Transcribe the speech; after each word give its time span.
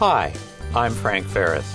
Hi, 0.00 0.32
I'm 0.74 0.94
Frank 0.94 1.26
Ferris, 1.26 1.70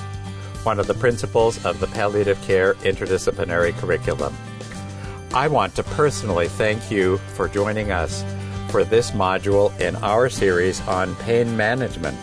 one 0.63 0.79
of 0.79 0.87
the 0.87 0.95
principals 0.95 1.63
of 1.63 1.79
the 1.79 1.85
Palliative 1.85 2.41
Care 2.41 2.73
Interdisciplinary 2.73 3.77
Curriculum. 3.77 4.35
I 5.31 5.47
want 5.47 5.75
to 5.75 5.83
personally 5.83 6.47
thank 6.47 6.89
you 6.89 7.19
for 7.35 7.47
joining 7.47 7.91
us 7.91 8.25
for 8.71 8.83
this 8.83 9.11
module 9.11 9.79
in 9.79 9.95
our 9.97 10.27
series 10.27 10.81
on 10.87 11.15
pain 11.17 11.55
management. 11.55 12.17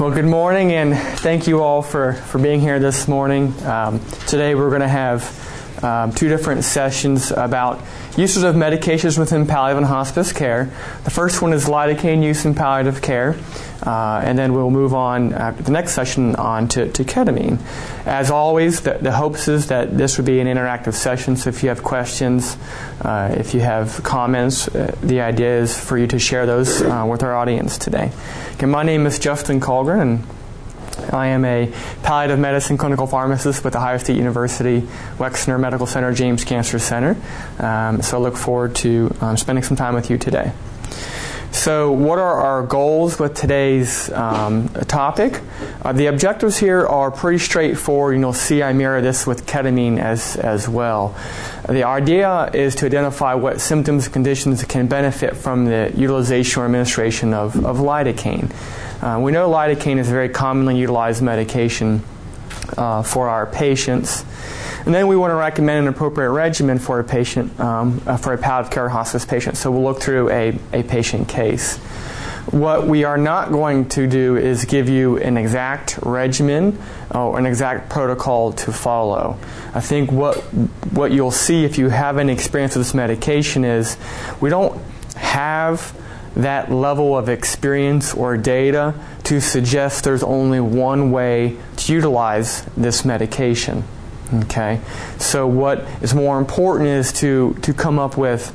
Well, 0.00 0.10
good 0.10 0.24
morning, 0.24 0.72
and 0.72 0.96
thank 1.18 1.46
you 1.46 1.62
all 1.62 1.82
for, 1.82 2.14
for 2.14 2.38
being 2.38 2.60
here 2.60 2.78
this 2.80 3.06
morning. 3.06 3.52
Um, 3.64 4.00
today, 4.26 4.54
we're 4.54 4.70
going 4.70 4.80
to 4.80 4.88
have 4.88 5.84
um, 5.84 6.12
two 6.12 6.30
different 6.30 6.64
sessions 6.64 7.30
about 7.30 7.78
uses 8.16 8.42
of 8.42 8.54
medications 8.54 9.18
within 9.18 9.46
palliative 9.46 9.78
and 9.78 9.86
hospice 9.86 10.32
care. 10.32 10.70
The 11.04 11.10
first 11.10 11.40
one 11.40 11.52
is 11.52 11.66
lidocaine 11.66 12.22
use 12.22 12.44
in 12.44 12.54
palliative 12.54 13.00
care, 13.00 13.36
uh, 13.84 14.20
and 14.24 14.38
then 14.38 14.52
we'll 14.52 14.70
move 14.70 14.92
on 14.92 15.32
after 15.32 15.62
the 15.62 15.70
next 15.70 15.92
session 15.92 16.36
on 16.36 16.68
to, 16.68 16.90
to 16.92 17.04
ketamine. 17.04 17.58
As 18.04 18.30
always, 18.30 18.82
the, 18.82 18.94
the, 18.94 19.12
hopes 19.12 19.48
is 19.48 19.68
that 19.68 19.96
this 19.96 20.18
would 20.18 20.26
be 20.26 20.40
an 20.40 20.46
interactive 20.46 20.94
session, 20.94 21.36
so 21.36 21.48
if 21.48 21.62
you 21.62 21.70
have 21.70 21.82
questions, 21.82 22.56
uh, 23.00 23.34
if 23.38 23.54
you 23.54 23.60
have 23.60 24.02
comments, 24.02 24.68
uh, 24.68 24.94
the 25.02 25.20
idea 25.20 25.58
is 25.58 25.78
for 25.78 25.96
you 25.96 26.06
to 26.08 26.18
share 26.18 26.44
those 26.44 26.82
uh, 26.82 27.06
with 27.08 27.22
our 27.22 27.34
audience 27.34 27.78
today. 27.78 28.12
Okay, 28.54 28.66
my 28.66 28.82
name 28.82 29.06
is 29.06 29.18
Justin 29.18 29.60
Kullgren, 29.60 30.02
and 30.02 30.26
I 31.10 31.28
am 31.28 31.44
a 31.44 31.72
palliative 32.02 32.38
medicine 32.38 32.76
clinical 32.76 33.06
pharmacist 33.06 33.64
with 33.64 33.76
Ohio 33.76 33.98
State 33.98 34.16
University 34.16 34.82
Wexner 35.18 35.58
Medical 35.58 35.86
Center 35.86 36.12
James 36.12 36.44
Cancer 36.44 36.78
Center. 36.78 37.16
Um, 37.58 38.02
so 38.02 38.18
I 38.18 38.20
look 38.20 38.36
forward 38.36 38.74
to 38.76 39.14
um, 39.20 39.36
spending 39.36 39.62
some 39.62 39.76
time 39.76 39.94
with 39.94 40.10
you 40.10 40.18
today. 40.18 40.52
So, 41.52 41.92
what 41.92 42.18
are 42.18 42.40
our 42.40 42.66
goals 42.66 43.18
with 43.18 43.34
today's 43.34 44.10
um, 44.10 44.68
topic? 44.88 45.40
Uh, 45.82 45.92
the 45.92 46.06
objectives 46.06 46.56
here 46.56 46.86
are 46.86 47.10
pretty 47.10 47.38
straightforward, 47.38 48.14
and 48.14 48.22
you'll 48.22 48.32
see 48.32 48.62
I 48.62 48.72
mirror 48.72 49.02
this 49.02 49.26
with 49.26 49.46
ketamine 49.46 49.98
as, 49.98 50.36
as 50.36 50.66
well. 50.66 51.14
The 51.68 51.84
idea 51.84 52.50
is 52.54 52.74
to 52.76 52.86
identify 52.86 53.34
what 53.34 53.60
symptoms 53.60 54.06
and 54.06 54.12
conditions 54.14 54.64
can 54.64 54.88
benefit 54.88 55.36
from 55.36 55.66
the 55.66 55.92
utilization 55.94 56.62
or 56.62 56.64
administration 56.64 57.34
of, 57.34 57.64
of 57.64 57.76
lidocaine. 57.76 58.50
Uh, 59.02 59.18
we 59.18 59.32
know 59.32 59.50
lidocaine 59.50 59.98
is 59.98 60.08
a 60.08 60.12
very 60.12 60.28
commonly 60.28 60.78
utilized 60.78 61.20
medication 61.20 62.04
uh, 62.78 63.02
for 63.02 63.28
our 63.28 63.46
patients. 63.46 64.24
And 64.86 64.94
then 64.94 65.08
we 65.08 65.16
want 65.16 65.32
to 65.32 65.34
recommend 65.34 65.86
an 65.86 65.92
appropriate 65.92 66.30
regimen 66.30 66.78
for 66.78 67.00
a 67.00 67.04
patient, 67.04 67.58
um, 67.58 68.00
uh, 68.06 68.16
for 68.16 68.32
a 68.32 68.38
palliative 68.38 68.72
care 68.72 68.88
hospice 68.88 69.24
patient. 69.24 69.56
So 69.56 69.72
we'll 69.72 69.82
look 69.82 70.00
through 70.00 70.30
a, 70.30 70.56
a 70.72 70.84
patient 70.84 71.28
case. 71.28 71.78
What 72.52 72.86
we 72.86 73.02
are 73.02 73.18
not 73.18 73.50
going 73.50 73.88
to 73.90 74.06
do 74.06 74.36
is 74.36 74.64
give 74.66 74.88
you 74.88 75.18
an 75.18 75.36
exact 75.36 75.98
regimen 76.02 76.78
or 77.12 77.38
an 77.38 77.46
exact 77.46 77.88
protocol 77.90 78.52
to 78.52 78.72
follow. 78.72 79.38
I 79.74 79.80
think 79.80 80.10
what 80.12 80.36
what 80.92 81.12
you'll 81.12 81.30
see 81.30 81.64
if 81.64 81.78
you 81.78 81.88
have 81.88 82.18
any 82.18 82.32
experience 82.32 82.76
with 82.76 82.86
this 82.86 82.94
medication 82.94 83.64
is 83.64 83.96
we 84.40 84.50
don't 84.50 84.80
have 85.14 85.96
that 86.36 86.70
level 86.72 87.16
of 87.16 87.28
experience 87.28 88.14
or 88.14 88.36
data 88.36 88.94
to 89.24 89.40
suggest 89.40 90.04
there's 90.04 90.22
only 90.22 90.60
one 90.60 91.10
way 91.10 91.56
to 91.76 91.92
utilize 91.92 92.62
this 92.76 93.04
medication. 93.04 93.84
Okay? 94.34 94.80
So, 95.18 95.46
what 95.46 95.80
is 96.00 96.14
more 96.14 96.38
important 96.38 96.88
is 96.88 97.12
to, 97.14 97.54
to 97.62 97.74
come 97.74 97.98
up 97.98 98.16
with 98.16 98.48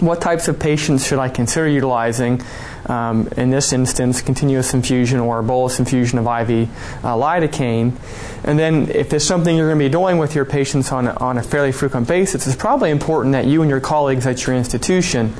what 0.00 0.20
types 0.20 0.48
of 0.48 0.58
patients 0.58 1.06
should 1.06 1.18
I 1.18 1.28
consider 1.28 1.68
utilizing. 1.68 2.42
Um, 2.86 3.28
in 3.36 3.50
this 3.50 3.72
instance, 3.72 4.22
continuous 4.22 4.74
infusion 4.74 5.20
or 5.20 5.40
bolus 5.40 5.78
infusion 5.78 6.18
of 6.18 6.24
IV 6.24 6.68
uh, 7.04 7.14
lidocaine. 7.14 7.96
And 8.42 8.58
then, 8.58 8.88
if 8.90 9.12
it's 9.12 9.24
something 9.24 9.56
you're 9.56 9.68
going 9.68 9.78
to 9.78 9.84
be 9.84 9.90
doing 9.90 10.18
with 10.18 10.34
your 10.34 10.44
patients 10.44 10.90
on 10.90 11.06
on 11.08 11.38
a 11.38 11.42
fairly 11.42 11.70
frequent 11.70 12.08
basis, 12.08 12.46
it's 12.46 12.56
probably 12.56 12.90
important 12.90 13.32
that 13.32 13.46
you 13.46 13.62
and 13.62 13.70
your 13.70 13.80
colleagues 13.80 14.26
at 14.26 14.46
your 14.46 14.56
institution 14.56 15.32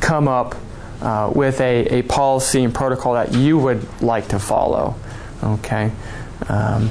come 0.00 0.28
up 0.28 0.54
uh, 1.02 1.32
with 1.34 1.60
a, 1.60 1.98
a 1.98 2.02
policy 2.02 2.62
and 2.62 2.74
protocol 2.74 3.14
that 3.14 3.34
you 3.34 3.58
would 3.58 4.00
like 4.00 4.28
to 4.28 4.38
follow. 4.38 4.94
Okay? 5.42 5.90
Um, 6.48 6.90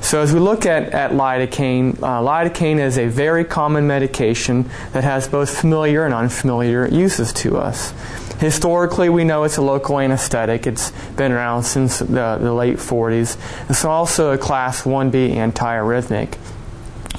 so 0.00 0.20
as 0.20 0.32
we 0.34 0.40
look 0.40 0.66
at, 0.66 0.92
at 0.92 1.12
lidocaine, 1.12 1.96
uh, 2.02 2.20
lidocaine 2.20 2.78
is 2.78 2.98
a 2.98 3.06
very 3.06 3.44
common 3.44 3.86
medication 3.86 4.68
that 4.92 5.04
has 5.04 5.28
both 5.28 5.56
familiar 5.56 6.04
and 6.04 6.12
unfamiliar 6.12 6.86
uses 6.86 7.32
to 7.34 7.56
us. 7.56 7.94
Historically, 8.38 9.08
we 9.08 9.24
know 9.24 9.44
it's 9.44 9.56
a 9.56 9.62
local 9.62 9.98
anesthetic. 9.98 10.66
It's 10.66 10.90
been 11.16 11.32
around 11.32 11.62
since 11.62 12.00
the, 12.00 12.38
the 12.40 12.52
late 12.52 12.76
40s. 12.76 13.38
It's 13.70 13.84
also 13.84 14.32
a 14.32 14.38
class 14.38 14.82
1B 14.82 15.36
antiarrhythmic 15.36 16.36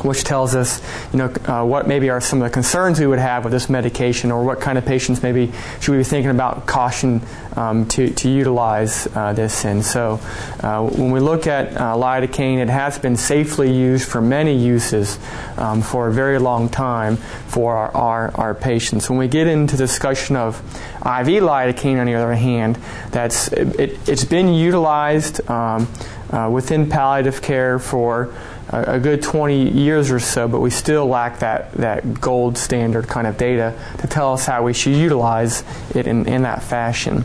which 0.06 0.24
tells 0.24 0.56
us, 0.56 0.82
you 1.12 1.20
know, 1.20 1.34
uh, 1.46 1.66
what 1.66 1.88
maybe 1.88 2.10
are 2.10 2.22
some 2.22 2.42
of 2.42 2.48
the 2.48 2.54
concerns 2.54 3.00
we 3.00 3.08
would 3.08 3.20
have 3.20 3.44
with 3.44 3.54
this 3.54 3.70
medication, 3.70 4.32
or 4.32 4.44
what 4.44 4.60
kind 4.60 4.78
of 4.78 4.86
patients 4.86 5.22
maybe 5.24 5.52
should 5.80 5.92
we 5.92 5.98
be 5.98 6.04
thinking 6.04 6.32
about 6.32 6.66
caution 6.66 7.22
um, 7.56 7.88
to, 7.88 8.10
to 8.12 8.30
utilize 8.30 9.08
uh, 9.16 9.34
this 9.34 9.66
in. 9.66 9.84
So, 9.84 10.20
uh, 10.62 10.88
when 10.88 11.12
we 11.12 11.20
look 11.20 11.48
at 11.48 11.76
uh, 11.76 11.96
lidocaine, 11.96 12.58
it 12.58 12.70
has 12.70 13.00
been 13.00 13.16
safely 13.16 13.72
used 13.72 14.08
for 14.08 14.22
many 14.22 14.58
uses 14.58 15.18
um, 15.58 15.82
for 15.82 16.08
a 16.08 16.12
very 16.12 16.40
long 16.40 16.70
time 16.70 17.18
for 17.48 17.76
our, 17.76 17.96
our, 17.96 18.32
our, 18.36 18.56
patients. 18.56 19.10
When 19.10 19.20
we 19.20 19.28
get 19.28 19.48
into 19.48 19.78
discussion 19.78 20.36
of 20.36 20.60
IV 20.98 21.42
lidocaine, 21.44 22.00
on 22.00 22.06
the 22.06 22.16
other 22.16 22.34
hand, 22.34 22.78
that's 23.12 23.48
it, 23.50 23.98
has 24.08 24.26
been 24.26 24.54
utilized 24.54 25.48
um, 25.50 25.88
uh, 26.30 26.50
within 26.52 26.90
palliative 26.90 27.42
care 27.42 27.80
for 27.80 28.34
a, 28.70 29.00
good 29.00 29.22
20 29.22 29.72
years 29.72 30.12
or 30.12 30.20
so, 30.20 30.48
but 30.48 30.60
we 30.60 30.70
still 30.70 31.06
lack 31.06 31.40
that, 31.40 31.72
that 31.74 32.20
gold 32.20 32.58
standard 32.58 33.08
kind 33.08 33.28
of 33.28 33.38
data 33.38 33.78
to 34.00 34.08
tell 34.08 34.34
us 34.34 34.46
how 34.46 34.64
we 34.64 34.74
should 34.74 34.96
utilize 34.96 35.64
it 35.94 36.08
in, 36.08 36.28
in 36.28 36.42
that 36.44 36.64
fashion. 36.64 37.24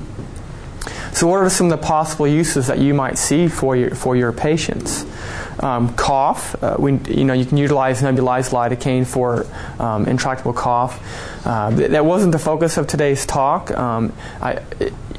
So, 1.12 1.26
what 1.26 1.40
are 1.40 1.50
some 1.50 1.70
of 1.70 1.78
the 1.78 1.86
possible 1.86 2.26
uses 2.26 2.68
that 2.68 2.78
you 2.78 2.94
might 2.94 3.18
see 3.18 3.48
for 3.48 3.76
your, 3.76 3.94
for 3.94 4.16
your 4.16 4.32
patients? 4.32 5.04
Um, 5.58 5.94
cough, 5.94 6.60
uh, 6.62 6.76
we, 6.78 6.92
you 7.08 7.24
know, 7.24 7.34
you 7.34 7.44
can 7.44 7.58
utilize 7.58 8.00
nebulized 8.00 8.52
lidocaine 8.52 9.06
for 9.06 9.46
um, 9.78 10.06
intractable 10.06 10.52
cough. 10.52 11.00
Uh, 11.44 11.70
that 11.70 12.04
wasn't 12.04 12.32
the 12.32 12.38
focus 12.38 12.76
of 12.76 12.86
today's 12.86 13.26
talk. 13.26 13.70
Um, 13.72 14.12
I, 14.40 14.60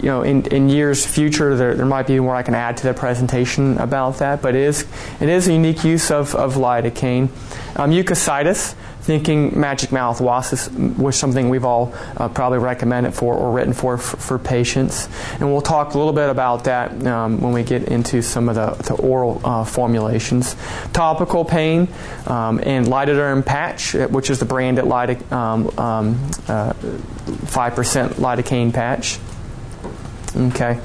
you 0.01 0.07
know, 0.07 0.23
in, 0.23 0.45
in 0.47 0.67
years 0.69 1.05
future, 1.05 1.55
there, 1.55 1.75
there 1.75 1.85
might 1.85 2.07
be 2.07 2.19
more 2.19 2.35
I 2.35 2.41
can 2.41 2.55
add 2.55 2.77
to 2.77 2.87
the 2.87 2.93
presentation 2.93 3.77
about 3.77 4.17
that, 4.17 4.41
but 4.41 4.55
it 4.55 4.61
is, 4.61 4.87
it 5.19 5.29
is 5.29 5.47
a 5.47 5.53
unique 5.53 5.83
use 5.83 6.09
of, 6.09 6.33
of 6.33 6.55
lidocaine. 6.55 7.29
Um, 7.75 7.91
mucositis, 7.91 8.75
thinking 9.01 9.59
magic 9.59 9.89
mouthwash 9.89 10.97
was 10.97 11.15
something 11.15 11.49
we've 11.49 11.65
all 11.65 11.93
uh, 12.17 12.29
probably 12.29 12.59
recommended 12.59 13.13
for 13.13 13.33
or 13.33 13.51
written 13.51 13.73
for, 13.73 13.97
for, 13.97 14.17
for 14.17 14.39
patients. 14.39 15.09
And 15.39 15.51
we'll 15.51 15.61
talk 15.61 15.93
a 15.95 15.97
little 15.97 16.13
bit 16.13 16.29
about 16.29 16.65
that 16.65 17.05
um, 17.07 17.41
when 17.41 17.51
we 17.51 17.63
get 17.63 17.83
into 17.85 18.21
some 18.21 18.47
of 18.47 18.55
the, 18.55 18.71
the 18.83 18.93
oral 19.01 19.41
uh, 19.43 19.63
formulations. 19.63 20.55
Topical 20.93 21.43
pain 21.43 21.87
um, 22.27 22.59
and 22.63 22.85
lidoderm 22.85 23.43
patch, 23.45 23.95
uh, 23.95 24.07
which 24.07 24.29
is 24.29 24.39
the 24.39 24.45
branded 24.45 24.85
lidoc- 24.85 25.31
um, 25.31 25.67
um 25.77 26.11
uh, 26.47 26.73
5% 26.73 28.09
lidocaine 28.15 28.73
patch. 28.73 29.19
Okay. 30.35 30.79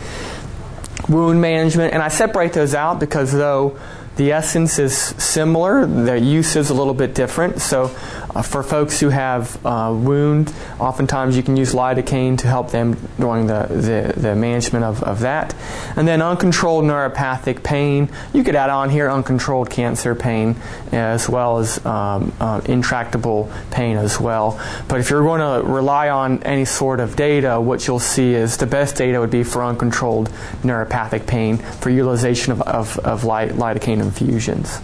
Wound 1.08 1.40
management, 1.40 1.92
and 1.92 2.02
I 2.02 2.08
separate 2.08 2.52
those 2.52 2.74
out 2.74 2.98
because 2.98 3.30
though 3.30 3.78
the 4.16 4.32
essence 4.32 4.78
is 4.78 4.96
similar, 4.96 5.86
the 5.86 6.18
use 6.18 6.56
is 6.56 6.70
a 6.70 6.74
little 6.74 6.94
bit 6.94 7.14
different. 7.14 7.60
So, 7.60 7.94
uh, 8.36 8.42
for 8.42 8.62
folks 8.62 9.00
who 9.00 9.08
have 9.08 9.64
uh, 9.64 9.90
wound, 9.96 10.52
oftentimes 10.78 11.38
you 11.38 11.42
can 11.42 11.56
use 11.56 11.72
lidocaine 11.72 12.36
to 12.36 12.46
help 12.46 12.70
them 12.70 12.94
during 13.18 13.46
the, 13.46 13.66
the, 13.70 14.20
the, 14.20 14.36
management 14.36 14.84
of, 14.84 15.02
of 15.02 15.20
that. 15.20 15.54
And 15.96 16.06
then 16.06 16.20
uncontrolled 16.20 16.84
neuropathic 16.84 17.62
pain, 17.62 18.10
you 18.34 18.44
could 18.44 18.54
add 18.54 18.68
on 18.68 18.90
here 18.90 19.08
uncontrolled 19.08 19.70
cancer 19.70 20.14
pain 20.14 20.56
as 20.92 21.30
well 21.30 21.58
as 21.58 21.84
um, 21.86 22.30
uh, 22.38 22.60
intractable 22.66 23.50
pain 23.70 23.96
as 23.96 24.20
well. 24.20 24.60
But 24.86 25.00
if 25.00 25.08
you're 25.08 25.22
going 25.22 25.40
to 25.40 25.66
rely 25.66 26.10
on 26.10 26.42
any 26.42 26.66
sort 26.66 27.00
of 27.00 27.16
data, 27.16 27.58
what 27.58 27.86
you'll 27.86 27.98
see 27.98 28.34
is 28.34 28.58
the 28.58 28.66
best 28.66 28.96
data 28.96 29.18
would 29.18 29.30
be 29.30 29.44
for 29.44 29.64
uncontrolled 29.64 30.28
neuropathic 30.62 31.26
pain 31.26 31.56
for 31.56 31.88
utilization 31.88 32.52
of, 32.52 32.60
of, 32.62 32.98
of 32.98 33.22
lidocaine 33.22 34.02
infusions. 34.02 34.78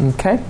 Okay? 0.00 0.40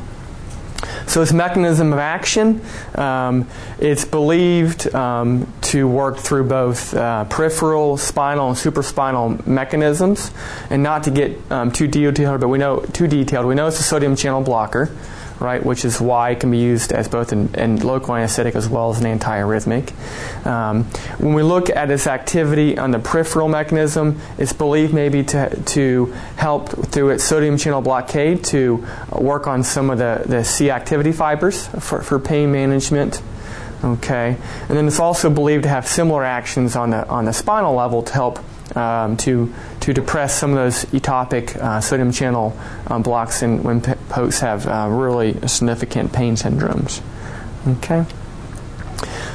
So, 1.07 1.23
its 1.23 1.33
mechanism 1.33 1.93
of 1.93 1.99
action, 1.99 2.61
um, 2.95 3.49
it's 3.79 4.05
believed 4.05 4.95
um, 4.95 5.53
to 5.63 5.87
work 5.87 6.19
through 6.19 6.45
both 6.45 6.95
uh, 6.95 7.25
peripheral, 7.25 7.97
spinal, 7.97 8.49
and 8.49 8.57
supraspinal 8.57 9.47
mechanisms. 9.47 10.33
And 10.71 10.83
not 10.83 11.05
to 11.05 11.11
get 11.11 11.39
um, 11.51 11.71
too 11.71 11.87
detailed, 11.87 12.41
but 12.41 12.49
we 12.49 12.59
know 12.59 12.81
too 12.81 13.07
detailed. 13.07 13.47
We 13.47 13.55
know 13.55 13.67
it's 13.67 13.81
a 13.81 13.85
sodium 13.85 14.17
channel 14.17 14.43
blocker. 14.43 14.91
Right, 15.43 15.65
which 15.65 15.85
is 15.85 16.01
why 16.01 16.31
it 16.31 16.41
can 16.41 16.51
be 16.51 16.59
used 16.59 16.93
as 16.93 17.09
both 17.09 17.33
an, 17.33 17.55
an 17.55 17.77
local 17.81 18.15
anesthetic 18.15 18.55
as 18.55 18.69
well 18.69 18.91
as 18.91 19.01
an 19.01 19.19
antiarrhythmic. 19.19 19.93
Um, 20.47 20.85
when 21.19 21.35
we 21.35 21.43
look 21.43 21.69
at 21.71 21.91
its 21.91 22.07
activity 22.07 22.79
on 22.79 22.91
the 22.91 22.99
peripheral 22.99 23.49
mechanism, 23.49 24.21
it's 24.39 24.53
believed 24.53 24.95
maybe 24.95 25.23
to, 25.25 25.63
to 25.63 26.07
help 26.37 26.71
through 26.71 27.11
its 27.11 27.25
sodium 27.25 27.57
channel 27.59 27.83
blockade 27.83 28.45
to 28.45 28.87
work 29.11 29.47
on 29.47 29.63
some 29.63 29.91
of 29.91 29.99
the, 29.99 30.23
the 30.27 30.45
C 30.45 30.71
activity 30.71 31.13
fibers 31.13 31.67
for, 31.67 32.03
for 32.03 32.19
pain 32.19 32.53
management. 32.53 33.23
Okay, 33.85 34.37
and 34.69 34.79
then 34.79 34.87
it's 34.87 35.01
also 35.01 35.29
believed 35.29 35.65
to 35.65 35.69
have 35.69 35.89
similar 35.89 36.23
actions 36.23 36.77
on 36.77 36.91
the 36.91 37.05
on 37.09 37.25
the 37.25 37.33
spinal 37.33 37.75
level 37.75 38.01
to 38.05 38.13
help 38.13 38.39
um, 38.77 39.17
to 39.19 39.53
to 39.81 39.93
depress 39.93 40.39
some 40.39 40.51
of 40.51 40.57
those 40.57 40.85
ectopic 40.87 41.57
uh, 41.57 41.81
sodium 41.81 42.13
channel 42.13 42.57
um, 42.87 43.03
blocks 43.03 43.43
in, 43.43 43.63
when 43.63 43.81
p- 43.81 43.95
folks 44.09 44.41
have 44.41 44.67
uh, 44.67 44.89
really 44.91 45.47
significant 45.47 46.13
pain 46.13 46.35
syndromes. 46.35 47.01
Okay. 47.67 48.05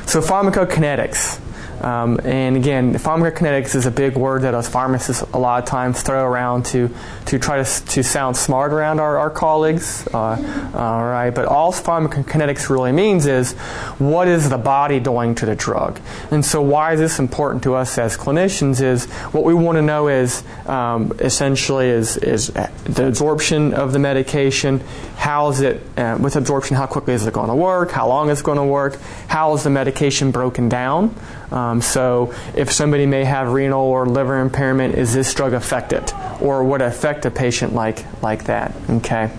So 0.05 0.21
pharmacokinetics. 0.21 1.39
Um, 1.81 2.19
and 2.23 2.55
again, 2.55 2.93
pharmacokinetics 2.95 3.75
is 3.75 3.85
a 3.85 3.91
big 3.91 4.15
word 4.15 4.41
that 4.41 4.53
us 4.53 4.67
pharmacists 4.67 5.21
a 5.33 5.37
lot 5.37 5.61
of 5.61 5.69
times 5.69 6.01
throw 6.01 6.25
around 6.25 6.65
to, 6.67 6.89
to 7.25 7.39
try 7.39 7.63
to, 7.63 7.85
to 7.85 8.03
sound 8.03 8.35
smart 8.35 8.73
around 8.73 8.99
our, 8.99 9.17
our 9.17 9.29
colleagues. 9.29 10.07
Uh, 10.07 10.71
all 10.75 11.03
right, 11.03 11.31
but 11.31 11.45
all 11.45 11.71
pharmacokinetics 11.71 12.69
really 12.69 12.91
means 12.91 13.25
is 13.25 13.53
what 13.99 14.27
is 14.27 14.49
the 14.49 14.57
body 14.57 14.99
doing 14.99 15.35
to 15.35 15.45
the 15.45 15.55
drug? 15.55 15.99
And 16.31 16.43
so, 16.43 16.61
why 16.61 16.93
is 16.93 16.99
this 16.99 17.19
important 17.19 17.63
to 17.63 17.75
us 17.75 17.97
as 17.97 18.17
clinicians? 18.17 18.81
Is 18.81 19.05
what 19.31 19.43
we 19.43 19.53
want 19.53 19.77
to 19.77 19.81
know 19.81 20.07
is 20.07 20.43
um, 20.65 21.11
essentially 21.19 21.87
is, 21.87 22.17
is 22.17 22.47
the 22.47 23.07
absorption 23.07 23.73
of 23.73 23.93
the 23.93 23.99
medication. 23.99 24.81
How 25.17 25.49
is 25.49 25.61
it 25.61 25.81
uh, 25.97 26.17
with 26.19 26.35
absorption? 26.35 26.75
How 26.75 26.85
quickly 26.85 27.13
is 27.13 27.25
it 27.25 27.33
going 27.33 27.49
to 27.49 27.55
work? 27.55 27.91
How 27.91 28.07
long 28.07 28.29
is 28.29 28.39
it 28.39 28.43
going 28.43 28.57
to 28.57 28.63
work? 28.63 28.99
How 29.27 29.53
is 29.53 29.63
the 29.63 29.69
medication 29.69 30.31
broken 30.31 30.69
down? 30.69 31.15
Um, 31.51 31.81
so, 31.81 32.33
if 32.55 32.71
somebody 32.71 33.05
may 33.05 33.23
have 33.23 33.53
renal 33.53 33.81
or 33.81 34.05
liver 34.05 34.39
impairment, 34.39 34.95
is 34.95 35.13
this 35.13 35.33
drug 35.33 35.53
affected, 35.53 36.11
or 36.41 36.63
would 36.63 36.81
affect 36.81 37.25
a 37.25 37.31
patient 37.31 37.73
like 37.73 38.05
like 38.21 38.45
that? 38.45 38.73
Okay, 38.89 39.31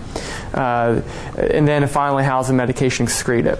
uh, 0.53 1.01
and 1.37 1.67
then 1.67 1.87
finally, 1.87 2.23
how's 2.23 2.47
the 2.47 2.53
medication 2.53 3.03
excreted? 3.03 3.59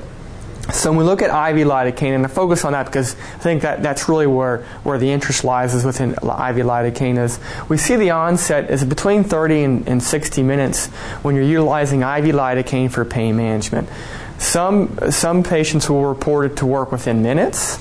So 0.71 0.91
when 0.91 0.99
we 0.99 1.03
look 1.03 1.21
at 1.23 1.29
IV 1.29 1.65
lidocaine, 1.67 2.13
and 2.13 2.23
I 2.23 2.29
focus 2.29 2.63
on 2.63 2.73
that 2.73 2.85
because 2.85 3.15
I 3.15 3.39
think 3.39 3.63
that 3.63 3.81
that's 3.81 4.07
really 4.07 4.27
where, 4.27 4.59
where 4.83 4.99
the 4.99 5.09
interest 5.09 5.43
lies 5.43 5.73
is 5.73 5.83
within 5.83 6.11
IV 6.11 6.19
lidocaine 6.21 7.17
is 7.17 7.39
we 7.69 7.77
see 7.77 7.95
the 7.95 8.11
onset 8.11 8.69
is 8.69 8.85
between 8.85 9.23
30 9.23 9.63
and, 9.63 9.87
and 9.87 10.03
60 10.03 10.43
minutes 10.43 10.87
when 11.23 11.33
you're 11.33 11.43
utilizing 11.43 12.01
IV 12.01 12.35
lidocaine 12.35 12.91
for 12.91 13.03
pain 13.03 13.35
management. 13.35 13.89
Some, 14.37 14.97
some 15.09 15.43
patients 15.43 15.89
will 15.89 16.05
report 16.05 16.51
it 16.51 16.57
to 16.57 16.67
work 16.67 16.91
within 16.91 17.23
minutes. 17.23 17.79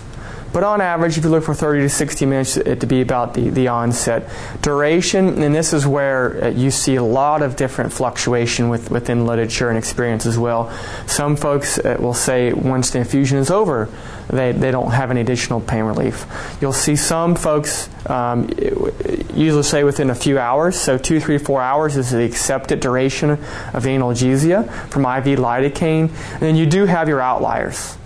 But 0.59 0.65
on 0.65 0.81
average, 0.81 1.17
if 1.17 1.23
you 1.23 1.31
look 1.31 1.45
for 1.45 1.55
30 1.55 1.83
to 1.83 1.89
60 1.89 2.27
minutes, 2.27 2.57
it 2.57 2.81
to 2.81 2.87
be 2.89 3.01
about 3.01 3.35
the, 3.35 3.49
the 3.49 3.69
onset. 3.69 4.29
Duration, 4.61 5.41
and 5.41 5.55
this 5.55 5.73
is 5.73 5.87
where 5.87 6.47
uh, 6.47 6.49
you 6.49 6.73
see 6.73 6.97
a 6.97 7.03
lot 7.05 7.43
of 7.43 7.55
different 7.55 7.93
fluctuation 7.93 8.69
with, 8.69 8.91
within 8.91 9.25
literature 9.25 9.69
and 9.69 9.79
experience 9.79 10.27
as 10.27 10.37
well. 10.37 10.69
Some 11.07 11.37
folks 11.37 11.79
uh, 11.79 11.97
will 12.01 12.13
say 12.13 12.53
once 12.53 12.91
the 12.91 12.99
infusion 12.99 13.39
is 13.39 13.53
over, 13.53 13.89
they, 14.31 14.51
they 14.51 14.73
don't 14.73 14.91
have 14.91 15.13
any 15.13 15.21
additional 15.21 15.61
pain 15.61 15.85
relief. 15.85 16.27
You'll 16.61 16.73
see 16.73 16.97
some 16.97 17.37
folks 17.37 17.89
um, 18.11 18.51
usually 19.33 19.63
say 19.63 19.85
within 19.85 20.11
a 20.11 20.15
few 20.17 20.41
hours, 20.41 20.75
so 20.75 20.99
two, 20.99 21.21
three, 21.21 21.39
four 21.39 21.63
hours 21.63 21.97
is 21.97 22.11
the 22.11 22.25
accepted 22.25 22.81
duration 22.81 23.31
of 23.31 23.85
analgesia 23.85 24.69
from 24.89 25.03
IV 25.03 25.39
lidocaine. 25.39 26.11
And 26.33 26.41
then 26.41 26.57
you 26.57 26.67
do 26.67 26.87
have 26.87 27.09
your 27.09 27.21
outliers 27.21 27.98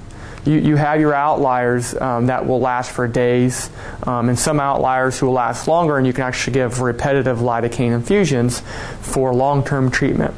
you, 0.45 0.55
you 0.55 0.77
have 0.77 1.01
your 1.01 1.15
outliers 1.15 1.95
um, 1.95 2.27
that 2.27 2.47
will 2.47 2.61
last 2.61 2.91
for 2.91 3.07
days, 3.07 3.71
um, 4.05 4.29
and 4.29 4.39
some 4.39 4.59
outliers 4.59 5.19
who 5.19 5.27
will 5.27 5.35
last 5.35 5.69
longer, 5.69 5.99
and 5.99 6.07
you 6.07 6.13
can 6.13 6.25
actually 6.25 6.55
give 6.55 6.81
repetitive 6.81 7.39
lidocaine 7.39 7.93
infusions 7.93 8.61
for 9.01 9.33
long 9.35 9.65
term 9.65 9.91
treatment. 9.91 10.35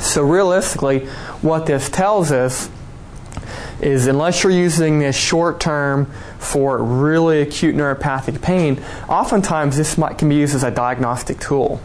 So, 0.00 0.22
realistically, 0.22 1.06
what 1.40 1.66
this 1.66 1.88
tells 1.88 2.30
us 2.30 2.68
is 3.80 4.06
unless 4.06 4.42
you're 4.42 4.52
using 4.52 5.00
this 5.00 5.16
short 5.16 5.60
term 5.60 6.06
for 6.38 6.82
really 6.82 7.42
acute 7.42 7.74
neuropathic 7.74 8.40
pain, 8.42 8.82
oftentimes 9.08 9.76
this 9.76 9.98
might, 9.98 10.18
can 10.18 10.28
be 10.28 10.36
used 10.36 10.54
as 10.54 10.62
a 10.62 10.70
diagnostic 10.70 11.40
tool 11.40 11.80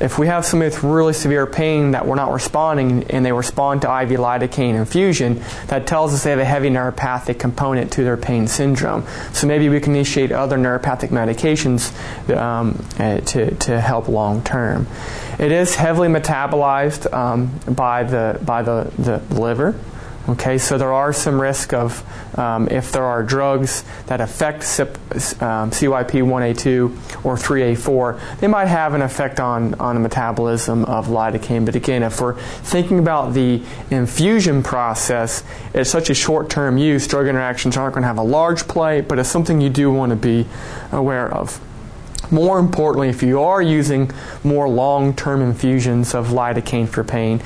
if 0.00 0.18
we 0.18 0.26
have 0.26 0.44
somebody 0.44 0.74
with 0.74 0.82
really 0.82 1.12
severe 1.12 1.46
pain 1.46 1.92
that 1.92 2.06
we're 2.06 2.16
not 2.16 2.32
responding 2.32 3.04
and 3.04 3.24
they 3.24 3.32
respond 3.32 3.82
to 3.82 3.88
IV 3.88 4.18
lidocaine 4.18 4.74
infusion, 4.74 5.42
that 5.68 5.86
tells 5.86 6.12
us 6.12 6.24
they 6.24 6.30
have 6.30 6.38
a 6.38 6.44
heavy 6.44 6.68
neuropathic 6.68 7.38
component 7.38 7.92
to 7.92 8.02
their 8.02 8.16
pain 8.16 8.46
syndrome. 8.46 9.06
So 9.32 9.46
maybe 9.46 9.68
we 9.68 9.80
can 9.80 9.94
initiate 9.94 10.32
other 10.32 10.56
neuropathic 10.56 11.10
medications 11.10 11.92
um, 12.36 12.84
uh, 12.98 13.20
to, 13.20 13.54
to 13.54 13.80
help 13.80 14.08
long 14.08 14.42
term. 14.42 14.86
It 15.38 15.52
is 15.52 15.74
heavily 15.74 16.08
metabolized 16.08 17.12
um, 17.12 17.58
by 17.74 18.04
the 18.04 18.40
by 18.44 18.62
the, 18.62 18.90
the 18.98 19.18
liver. 19.34 19.74
Okay, 20.26 20.56
so 20.56 20.78
there 20.78 20.92
are 20.92 21.12
some 21.12 21.38
risk 21.38 21.74
of 21.74 22.02
um, 22.38 22.66
if 22.68 22.92
there 22.92 23.04
are 23.04 23.22
drugs 23.22 23.84
that 24.06 24.22
affect 24.22 24.62
um, 24.62 25.70
CYP1A2 25.70 27.24
or 27.26 27.36
3A4, 27.36 28.38
they 28.40 28.46
might 28.46 28.68
have 28.68 28.94
an 28.94 29.02
effect 29.02 29.38
on, 29.38 29.74
on 29.74 29.96
the 29.96 30.00
metabolism 30.00 30.86
of 30.86 31.08
lidocaine. 31.08 31.66
But 31.66 31.76
again, 31.76 32.02
if 32.02 32.22
we're 32.22 32.40
thinking 32.40 32.98
about 32.98 33.34
the 33.34 33.62
infusion 33.90 34.62
process, 34.62 35.44
it's 35.74 35.90
such 35.90 36.08
a 36.08 36.14
short 36.14 36.48
term 36.48 36.78
use, 36.78 37.06
drug 37.06 37.26
interactions 37.26 37.76
aren't 37.76 37.94
going 37.94 38.02
to 38.02 38.08
have 38.08 38.16
a 38.16 38.22
large 38.22 38.66
play, 38.66 39.02
but 39.02 39.18
it's 39.18 39.28
something 39.28 39.60
you 39.60 39.68
do 39.68 39.92
want 39.92 40.08
to 40.08 40.16
be 40.16 40.46
aware 40.90 41.30
of. 41.30 41.60
More 42.30 42.58
importantly, 42.58 43.08
if 43.08 43.22
you 43.22 43.40
are 43.40 43.62
using 43.62 44.10
more 44.42 44.68
long 44.68 45.14
term 45.14 45.42
infusions 45.42 46.14
of 46.14 46.28
lidocaine 46.28 46.88
for 46.88 47.04
pain 47.04 47.40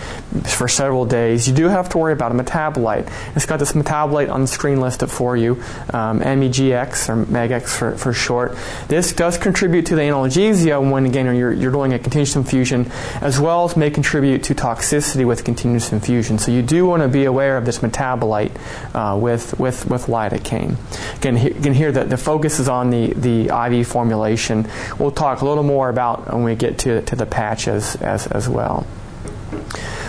for 0.44 0.68
several 0.68 1.04
days, 1.04 1.48
you 1.48 1.54
do 1.54 1.68
have 1.68 1.88
to 1.90 1.98
worry 1.98 2.12
about 2.12 2.32
a 2.32 2.34
metabolite. 2.34 3.10
It's 3.34 3.46
got 3.46 3.58
this 3.58 3.72
metabolite 3.72 4.30
on 4.30 4.42
the 4.42 4.46
screen 4.46 4.80
listed 4.80 5.10
for 5.10 5.36
you, 5.36 5.54
um, 5.92 6.20
MEGX 6.20 7.08
or 7.08 7.24
MEGX 7.26 7.68
for, 7.68 7.96
for 7.96 8.12
short. 8.12 8.56
This 8.88 9.12
does 9.12 9.38
contribute 9.38 9.86
to 9.86 9.96
the 9.96 10.02
analgesia 10.02 10.78
when, 10.90 11.06
again, 11.06 11.34
you're, 11.36 11.52
you're 11.52 11.72
doing 11.72 11.92
a 11.92 11.98
continuous 11.98 12.36
infusion, 12.36 12.90
as 13.20 13.40
well 13.40 13.64
as 13.64 13.76
may 13.76 13.90
contribute 13.90 14.42
to 14.44 14.54
toxicity 14.54 15.26
with 15.26 15.44
continuous 15.44 15.92
infusion. 15.92 16.38
So 16.38 16.52
you 16.52 16.62
do 16.62 16.86
want 16.86 17.02
to 17.02 17.08
be 17.08 17.24
aware 17.24 17.56
of 17.56 17.64
this 17.64 17.78
metabolite 17.78 18.52
uh, 18.94 19.16
with, 19.18 19.58
with, 19.58 19.86
with 19.86 20.06
lidocaine. 20.06 20.76
Again, 21.16 21.36
he, 21.36 21.48
again 21.48 21.74
here 21.74 21.92
the, 21.92 22.04
the 22.04 22.16
focus 22.16 22.58
is 22.58 22.68
on 22.68 22.90
the, 22.90 23.12
the 23.14 23.48
IV 23.48 23.86
formulation 23.86 24.67
we'll 24.98 25.10
talk 25.10 25.40
a 25.40 25.44
little 25.44 25.64
more 25.64 25.88
about 25.88 26.32
when 26.32 26.44
we 26.44 26.54
get 26.54 26.78
to, 26.80 27.02
to 27.02 27.16
the 27.16 27.26
patches 27.26 27.96
as, 27.96 28.26
as 28.28 28.48
well. 28.48 28.86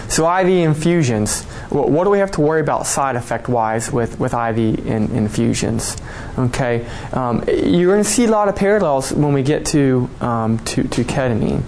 So 0.09 0.27
IV 0.39 0.47
infusions, 0.47 1.43
what 1.69 2.03
do 2.03 2.09
we 2.09 2.17
have 2.17 2.31
to 2.31 2.41
worry 2.41 2.61
about 2.61 2.87
side 2.87 3.15
effect 3.15 3.47
wise 3.47 3.91
with, 3.91 4.19
with 4.19 4.33
IV 4.33 4.57
in, 4.57 5.11
infusions? 5.15 5.95
Okay, 6.37 6.87
um, 7.13 7.43
you're 7.47 7.93
going 7.93 8.03
to 8.03 8.09
see 8.09 8.25
a 8.25 8.31
lot 8.31 8.49
of 8.49 8.55
parallels 8.55 9.13
when 9.13 9.33
we 9.33 9.43
get 9.43 9.67
to, 9.67 10.09
um, 10.19 10.57
to, 10.59 10.83
to 10.87 11.03
ketamine. 11.03 11.61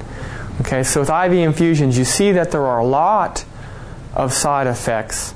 Okay, 0.61 0.81
so 0.81 1.01
with 1.01 1.09
IV 1.09 1.33
infusions, 1.33 1.99
you 1.99 2.03
see 2.03 2.31
that 2.31 2.49
there 2.49 2.65
are 2.65 2.79
a 2.79 2.85
lot 2.85 3.45
of 4.15 4.33
side 4.33 4.65
effects, 4.65 5.35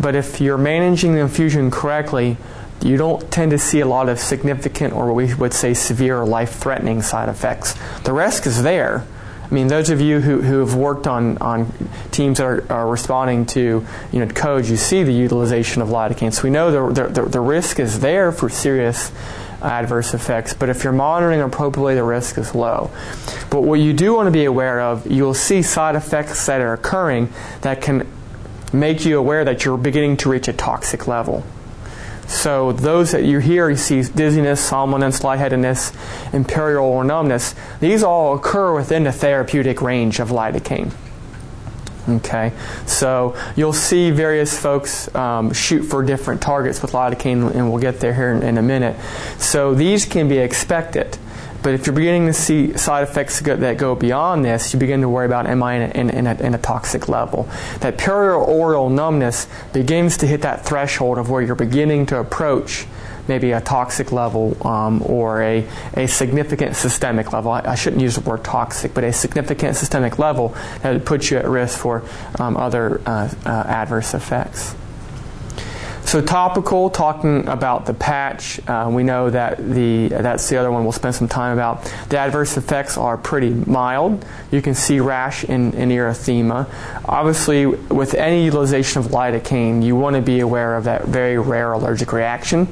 but 0.00 0.14
if 0.14 0.40
you're 0.40 0.58
managing 0.58 1.14
the 1.14 1.20
infusion 1.20 1.70
correctly, 1.70 2.38
you 2.82 2.96
don't 2.96 3.30
tend 3.30 3.50
to 3.50 3.58
see 3.58 3.80
a 3.80 3.86
lot 3.86 4.08
of 4.08 4.18
significant 4.18 4.94
or 4.94 5.06
what 5.06 5.16
we 5.16 5.34
would 5.34 5.52
say 5.52 5.74
severe 5.74 6.20
or 6.20 6.26
life 6.26 6.56
threatening 6.56 7.02
side 7.02 7.28
effects. 7.28 7.74
The 8.04 8.12
risk 8.12 8.46
is 8.46 8.62
there. 8.62 9.04
I 9.50 9.54
mean, 9.54 9.68
those 9.68 9.88
of 9.88 10.00
you 10.00 10.20
who, 10.20 10.42
who 10.42 10.58
have 10.60 10.74
worked 10.74 11.06
on, 11.06 11.38
on 11.38 11.72
teams 12.10 12.36
that 12.36 12.44
are, 12.44 12.72
are 12.72 12.88
responding 12.88 13.46
to 13.46 13.86
you 14.12 14.20
know, 14.20 14.26
codes, 14.26 14.70
you 14.70 14.76
see 14.76 15.04
the 15.04 15.12
utilization 15.12 15.80
of 15.80 15.88
lidocaine. 15.88 16.34
So 16.34 16.42
we 16.42 16.50
know 16.50 16.90
the, 16.90 17.08
the, 17.08 17.22
the 17.22 17.40
risk 17.40 17.80
is 17.80 18.00
there 18.00 18.30
for 18.30 18.50
serious 18.50 19.10
adverse 19.62 20.12
effects, 20.14 20.52
but 20.52 20.68
if 20.68 20.84
you're 20.84 20.92
monitoring 20.92 21.40
appropriately, 21.40 21.94
the 21.94 22.04
risk 22.04 22.36
is 22.36 22.54
low. 22.54 22.90
But 23.50 23.62
what 23.62 23.80
you 23.80 23.92
do 23.92 24.14
want 24.14 24.26
to 24.26 24.30
be 24.30 24.44
aware 24.44 24.80
of, 24.80 25.10
you'll 25.10 25.34
see 25.34 25.62
side 25.62 25.96
effects 25.96 26.44
that 26.46 26.60
are 26.60 26.74
occurring 26.74 27.32
that 27.62 27.80
can 27.80 28.06
make 28.72 29.06
you 29.06 29.18
aware 29.18 29.46
that 29.46 29.64
you're 29.64 29.78
beginning 29.78 30.18
to 30.18 30.28
reach 30.28 30.46
a 30.46 30.52
toxic 30.52 31.08
level. 31.08 31.42
So 32.28 32.72
those 32.72 33.12
that 33.12 33.24
you 33.24 33.38
hear, 33.38 33.70
you 33.70 33.76
see 33.76 34.02
dizziness, 34.02 34.60
somnolence, 34.60 35.24
lightheadedness, 35.24 35.92
perioral 36.46 36.84
or 36.84 37.02
numbness. 37.02 37.54
These 37.80 38.02
all 38.02 38.36
occur 38.36 38.74
within 38.74 39.04
the 39.04 39.12
therapeutic 39.12 39.80
range 39.80 40.20
of 40.20 40.28
lidocaine. 40.28 40.92
Okay, 42.08 42.52
so 42.86 43.36
you'll 43.54 43.74
see 43.74 44.10
various 44.10 44.58
folks 44.58 45.14
um, 45.14 45.52
shoot 45.52 45.82
for 45.82 46.02
different 46.02 46.40
targets 46.40 46.80
with 46.80 46.92
lidocaine, 46.92 47.54
and 47.54 47.70
we'll 47.70 47.80
get 47.80 48.00
there 48.00 48.14
here 48.14 48.30
in, 48.32 48.42
in, 48.42 48.56
a 48.56 48.62
minute. 48.62 48.96
So 49.38 49.74
these 49.74 50.06
can 50.06 50.26
be 50.26 50.38
expected. 50.38 51.18
But 51.62 51.74
if 51.74 51.86
you're 51.86 51.94
beginning 51.94 52.26
to 52.26 52.32
see 52.32 52.76
side 52.76 53.02
effects 53.02 53.40
that 53.40 53.76
go 53.78 53.94
beyond 53.94 54.44
this, 54.44 54.72
you 54.72 54.78
begin 54.78 55.00
to 55.00 55.08
worry 55.08 55.26
about 55.26 55.46
am 55.46 55.62
I 55.62 55.74
in 55.74 56.08
a, 56.08 56.10
in, 56.10 56.26
a, 56.26 56.34
in 56.34 56.54
a 56.54 56.58
toxic 56.58 57.08
level? 57.08 57.48
That 57.80 57.98
perioral 57.98 58.90
numbness 58.90 59.48
begins 59.72 60.18
to 60.18 60.26
hit 60.26 60.42
that 60.42 60.64
threshold 60.64 61.18
of 61.18 61.30
where 61.30 61.42
you're 61.42 61.56
beginning 61.56 62.06
to 62.06 62.18
approach 62.18 62.86
maybe 63.26 63.52
a 63.52 63.60
toxic 63.60 64.10
level 64.10 64.56
um, 64.66 65.02
or 65.04 65.42
a, 65.42 65.68
a 65.94 66.06
significant 66.06 66.74
systemic 66.76 67.32
level. 67.32 67.52
I, 67.52 67.60
I, 67.60 67.74
shouldn't 67.74 68.00
use 68.00 68.14
the 68.14 68.22
word 68.22 68.42
toxic, 68.42 68.94
but 68.94 69.04
a 69.04 69.12
significant 69.12 69.76
systemic 69.76 70.18
level 70.18 70.56
that 70.82 70.92
would 70.92 71.04
put 71.04 71.30
you 71.30 71.36
at 71.36 71.46
risk 71.46 71.78
for 71.78 72.02
um, 72.38 72.56
other 72.56 73.02
uh, 73.04 73.30
uh, 73.44 73.48
adverse 73.48 74.14
effects. 74.14 74.74
So 76.08 76.22
topical, 76.22 76.88
talking 76.88 77.46
about 77.48 77.84
the 77.84 77.92
patch, 77.92 78.66
uh, 78.66 78.88
we 78.90 79.02
know 79.02 79.28
that 79.28 79.58
the 79.58 80.08
that's 80.08 80.48
the 80.48 80.56
other 80.56 80.72
one 80.72 80.84
we'll 80.84 80.92
spend 80.92 81.14
some 81.14 81.28
time 81.28 81.52
about. 81.52 81.84
The 82.08 82.16
adverse 82.16 82.56
effects 82.56 82.96
are 82.96 83.18
pretty 83.18 83.50
mild. 83.50 84.24
You 84.50 84.62
can 84.62 84.74
see 84.74 85.00
rash 85.00 85.44
and, 85.44 85.74
erythema. 85.74 86.66
Obviously, 87.04 87.66
with 87.66 88.14
any 88.14 88.46
utilization 88.46 89.04
of 89.04 89.08
lidocaine, 89.08 89.84
you 89.84 89.96
want 89.96 90.16
to 90.16 90.22
be 90.22 90.40
aware 90.40 90.76
of 90.76 90.84
that 90.84 91.04
very 91.04 91.36
rare 91.36 91.72
allergic 91.72 92.10
reaction 92.10 92.68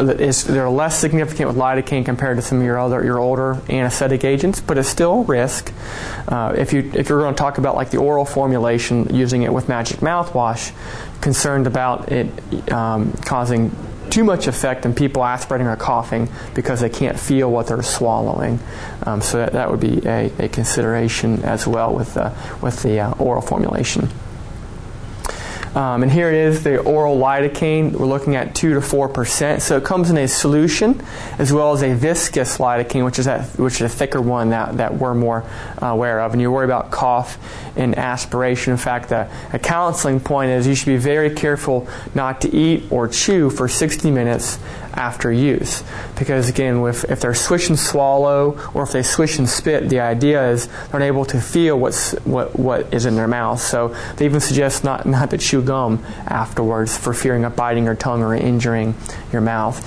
is, 0.00 0.44
they're 0.44 0.70
less 0.70 0.98
significant 0.98 1.48
with 1.48 1.56
lidocaine 1.56 2.04
compared 2.04 2.36
to 2.36 2.42
some 2.42 2.58
of 2.58 2.64
your 2.64 2.78
other 2.78 3.04
your 3.04 3.18
older 3.18 3.60
anesthetic 3.68 4.24
agents, 4.24 4.60
but 4.60 4.78
it's 4.78 4.88
still 4.88 5.20
a 5.20 5.22
risk. 5.22 5.72
Uh, 6.28 6.54
if 6.56 6.72
you 6.72 6.90
if 6.94 7.08
you're 7.08 7.20
going 7.20 7.34
to 7.34 7.38
talk 7.38 7.58
about 7.58 7.74
like 7.74 7.90
the 7.90 7.98
oral 7.98 8.24
formulation, 8.24 9.14
using 9.14 9.42
it 9.42 9.52
with 9.52 9.68
magic 9.68 9.98
mouthwash, 9.98 10.72
concerned 11.22 11.66
about 11.66 12.12
it 12.12 12.70
um, 12.70 13.12
causing 13.24 13.74
too 14.10 14.24
much 14.24 14.46
effect 14.46 14.84
in 14.84 14.94
people 14.94 15.24
aspirating 15.24 15.66
or 15.66 15.76
coughing 15.76 16.28
because 16.54 16.80
they 16.80 16.90
can't 16.90 17.18
feel 17.18 17.50
what 17.50 17.68
they're 17.68 17.82
swallowing. 17.82 18.60
Um, 19.06 19.22
so 19.22 19.38
that, 19.38 19.52
that 19.54 19.70
would 19.70 19.80
be 19.80 20.06
a, 20.06 20.30
a 20.38 20.48
consideration 20.48 21.42
as 21.44 21.66
well 21.66 21.94
with 21.94 22.14
uh, 22.18 22.34
with 22.60 22.82
the 22.82 23.00
uh, 23.00 23.12
oral 23.12 23.40
formulation. 23.40 24.10
Um, 25.74 26.02
and 26.02 26.12
here 26.12 26.28
it 26.28 26.34
is, 26.34 26.62
the 26.62 26.78
oral 26.78 27.16
lidocaine. 27.16 27.92
We're 27.92 28.06
looking 28.06 28.36
at 28.36 28.54
2 28.54 28.74
to 28.74 28.80
4%. 28.80 29.60
So 29.60 29.76
it 29.78 29.84
comes 29.84 30.10
in 30.10 30.18
a 30.18 30.28
solution 30.28 31.02
as 31.38 31.52
well 31.52 31.72
as 31.72 31.82
a 31.82 31.94
viscous 31.94 32.58
lidocaine, 32.58 33.04
which 33.04 33.18
is, 33.18 33.24
that, 33.24 33.46
which 33.58 33.76
is 33.76 33.82
a 33.82 33.88
thicker 33.88 34.20
one 34.20 34.50
that, 34.50 34.76
that 34.76 34.94
we're 34.94 35.14
more 35.14 35.44
uh, 35.80 35.86
aware 35.86 36.20
of. 36.20 36.32
And 36.32 36.42
you 36.42 36.52
worry 36.52 36.66
about 36.66 36.90
cough 36.90 37.38
and 37.76 37.96
aspiration. 37.96 38.72
In 38.72 38.76
fact, 38.76 39.08
the, 39.08 39.30
a 39.52 39.58
counseling 39.58 40.20
point 40.20 40.50
is 40.50 40.66
you 40.66 40.74
should 40.74 40.86
be 40.86 40.98
very 40.98 41.30
careful 41.30 41.88
not 42.14 42.42
to 42.42 42.54
eat 42.54 42.90
or 42.90 43.08
chew 43.08 43.48
for 43.48 43.66
60 43.66 44.10
minutes 44.10 44.58
after 44.94 45.32
use. 45.32 45.82
Because 46.18 46.50
again, 46.50 46.84
if, 46.84 47.04
if 47.04 47.20
they're 47.20 47.34
swish 47.34 47.68
and 47.68 47.78
swallow 47.78 48.58
or 48.74 48.82
if 48.82 48.92
they 48.92 49.02
swish 49.02 49.38
and 49.38 49.48
spit, 49.48 49.88
the 49.88 50.00
idea 50.00 50.50
is 50.50 50.66
they're 50.66 51.00
unable 51.00 51.24
to 51.26 51.40
feel 51.40 51.78
what's, 51.78 52.12
what, 52.24 52.58
what 52.58 52.92
is 52.92 53.06
in 53.06 53.16
their 53.16 53.28
mouth. 53.28 53.60
So 53.60 53.96
they 54.16 54.26
even 54.26 54.40
suggest 54.40 54.84
not, 54.84 55.06
not 55.06 55.30
to 55.30 55.38
chew 55.38 55.61
gum 55.62 56.04
afterwards 56.26 56.96
for 56.96 57.14
fearing 57.14 57.44
of 57.44 57.56
biting 57.56 57.84
your 57.84 57.94
tongue 57.94 58.22
or 58.22 58.34
injuring 58.34 58.94
your 59.32 59.40
mouth. 59.40 59.80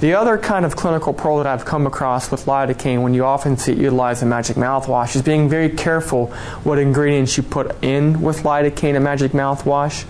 The 0.00 0.14
other 0.14 0.38
kind 0.38 0.64
of 0.64 0.76
clinical 0.76 1.12
pearl 1.12 1.38
that 1.38 1.46
I've 1.46 1.64
come 1.64 1.86
across 1.86 2.30
with 2.30 2.46
lidocaine 2.46 3.02
when 3.02 3.14
you 3.14 3.24
often 3.24 3.56
see 3.56 3.72
it 3.72 3.78
utilized 3.78 4.22
in 4.22 4.28
magic 4.28 4.56
mouthwash 4.56 5.16
is 5.16 5.22
being 5.22 5.48
very 5.48 5.68
careful 5.68 6.26
what 6.64 6.78
ingredients 6.78 7.36
you 7.36 7.42
put 7.42 7.82
in 7.82 8.20
with 8.20 8.42
lidocaine 8.42 8.94
and 8.94 9.04
magic 9.04 9.32
mouthwash 9.32 10.04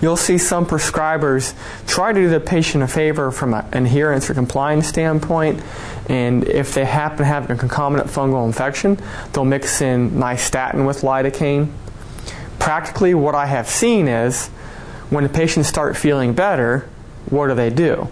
You'll 0.00 0.16
see 0.16 0.38
some 0.38 0.66
prescribers 0.66 1.54
try 1.86 2.12
to 2.12 2.20
do 2.20 2.28
the 2.28 2.40
patient 2.40 2.84
a 2.84 2.88
favor 2.88 3.30
from 3.30 3.54
an 3.54 3.64
adherence 3.72 4.28
or 4.30 4.34
compliance 4.34 4.86
standpoint, 4.86 5.62
and 6.08 6.44
if 6.44 6.74
they 6.74 6.84
happen 6.84 7.18
to 7.18 7.24
have 7.24 7.50
a 7.50 7.56
concomitant 7.56 8.10
fungal 8.10 8.46
infection, 8.46 8.98
they'll 9.32 9.44
mix 9.44 9.80
in 9.80 10.10
nystatin 10.12 10.86
with 10.86 11.00
lidocaine. 11.00 11.70
Practically, 12.66 13.14
what 13.14 13.36
I 13.36 13.46
have 13.46 13.68
seen 13.68 14.08
is 14.08 14.48
when 15.08 15.22
the 15.22 15.30
patients 15.30 15.68
start 15.68 15.96
feeling 15.96 16.32
better, 16.32 16.80
what 17.30 17.46
do 17.46 17.54
they 17.54 17.70
do? 17.70 18.08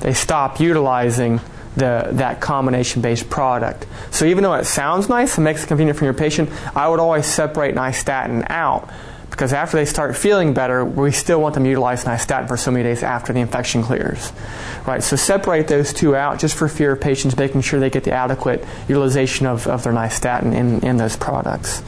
They 0.00 0.12
stop 0.12 0.60
utilizing 0.60 1.40
the, 1.74 2.10
that 2.12 2.42
combination 2.42 3.00
based 3.00 3.30
product. 3.30 3.86
So 4.10 4.26
even 4.26 4.44
though 4.44 4.52
it 4.52 4.66
sounds 4.66 5.08
nice 5.08 5.38
and 5.38 5.44
makes 5.44 5.64
it 5.64 5.68
convenient 5.68 5.98
for 5.98 6.04
your 6.04 6.12
patient, 6.12 6.50
I 6.76 6.90
would 6.90 7.00
always 7.00 7.24
separate 7.24 7.74
nystatin 7.74 8.50
out 8.50 8.90
because 9.30 9.54
after 9.54 9.78
they 9.78 9.86
start 9.86 10.14
feeling 10.14 10.52
better, 10.52 10.84
we 10.84 11.10
still 11.10 11.40
want 11.40 11.54
them 11.54 11.64
to 11.64 11.70
utilize 11.70 12.04
nystatin 12.04 12.48
for 12.48 12.58
so 12.58 12.70
many 12.70 12.84
days 12.84 13.02
after 13.02 13.32
the 13.32 13.40
infection 13.40 13.82
clears. 13.82 14.30
Right? 14.86 15.02
So 15.02 15.16
separate 15.16 15.68
those 15.68 15.94
two 15.94 16.14
out 16.14 16.38
just 16.38 16.54
for 16.54 16.68
fear 16.68 16.92
of 16.92 17.00
patients 17.00 17.34
making 17.38 17.62
sure 17.62 17.80
they 17.80 17.88
get 17.88 18.04
the 18.04 18.12
adequate 18.12 18.62
utilization 18.88 19.46
of, 19.46 19.66
of 19.68 19.84
their 19.84 19.94
nystatin 19.94 20.54
in, 20.54 20.84
in 20.84 20.98
those 20.98 21.16
products. 21.16 21.82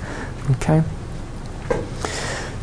Okay? 0.52 0.82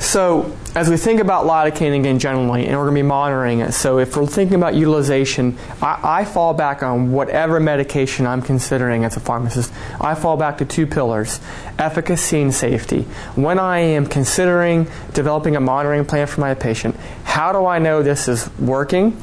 So, 0.01 0.57
as 0.73 0.89
we 0.89 0.97
think 0.97 1.19
about 1.19 1.45
lidocaine 1.45 1.97
again 1.97 2.17
generally, 2.17 2.65
and 2.65 2.75
we're 2.75 2.85
going 2.85 2.95
to 2.95 3.03
be 3.03 3.07
monitoring 3.07 3.59
it, 3.59 3.73
so 3.73 3.99
if 3.99 4.17
we're 4.17 4.25
thinking 4.25 4.55
about 4.55 4.73
utilization, 4.73 5.59
I, 5.79 6.21
I, 6.21 6.25
fall 6.25 6.55
back 6.55 6.81
on 6.81 7.11
whatever 7.11 7.59
medication 7.59 8.25
I'm 8.25 8.41
considering 8.41 9.05
as 9.05 9.15
a 9.15 9.19
pharmacist. 9.19 9.71
I 10.01 10.15
fall 10.15 10.37
back 10.37 10.57
to 10.57 10.65
two 10.65 10.87
pillars 10.87 11.39
efficacy 11.77 12.41
and 12.41 12.51
safety. 12.51 13.03
When 13.35 13.59
I 13.59 13.77
am 13.77 14.07
considering 14.07 14.87
developing 15.13 15.55
a 15.55 15.61
monitoring 15.61 16.03
plan 16.03 16.25
for 16.25 16.41
my 16.41 16.55
patient, 16.55 16.95
how 17.23 17.51
do 17.53 17.67
I 17.67 17.77
know 17.77 18.01
this 18.01 18.27
is 18.27 18.49
working? 18.57 19.15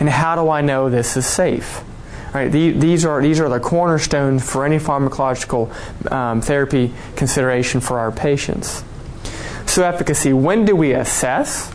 And 0.00 0.08
how 0.10 0.36
do 0.36 0.50
I 0.50 0.60
know 0.60 0.90
this 0.90 1.16
is 1.16 1.24
safe? 1.24 1.82
Right, 2.34 2.52
these 2.52 3.06
are 3.06 3.22
these 3.22 3.40
are 3.40 3.48
the 3.48 3.58
cornerstones 3.58 4.48
for 4.48 4.66
any 4.66 4.76
pharmacological 4.76 6.12
um, 6.12 6.42
therapy 6.42 6.92
consideration 7.16 7.80
for 7.80 7.98
our 7.98 8.12
patients. 8.12 8.84
So, 9.74 9.82
efficacy 9.82 10.32
when 10.32 10.64
do 10.64 10.76
we 10.76 10.92
assess? 10.92 11.74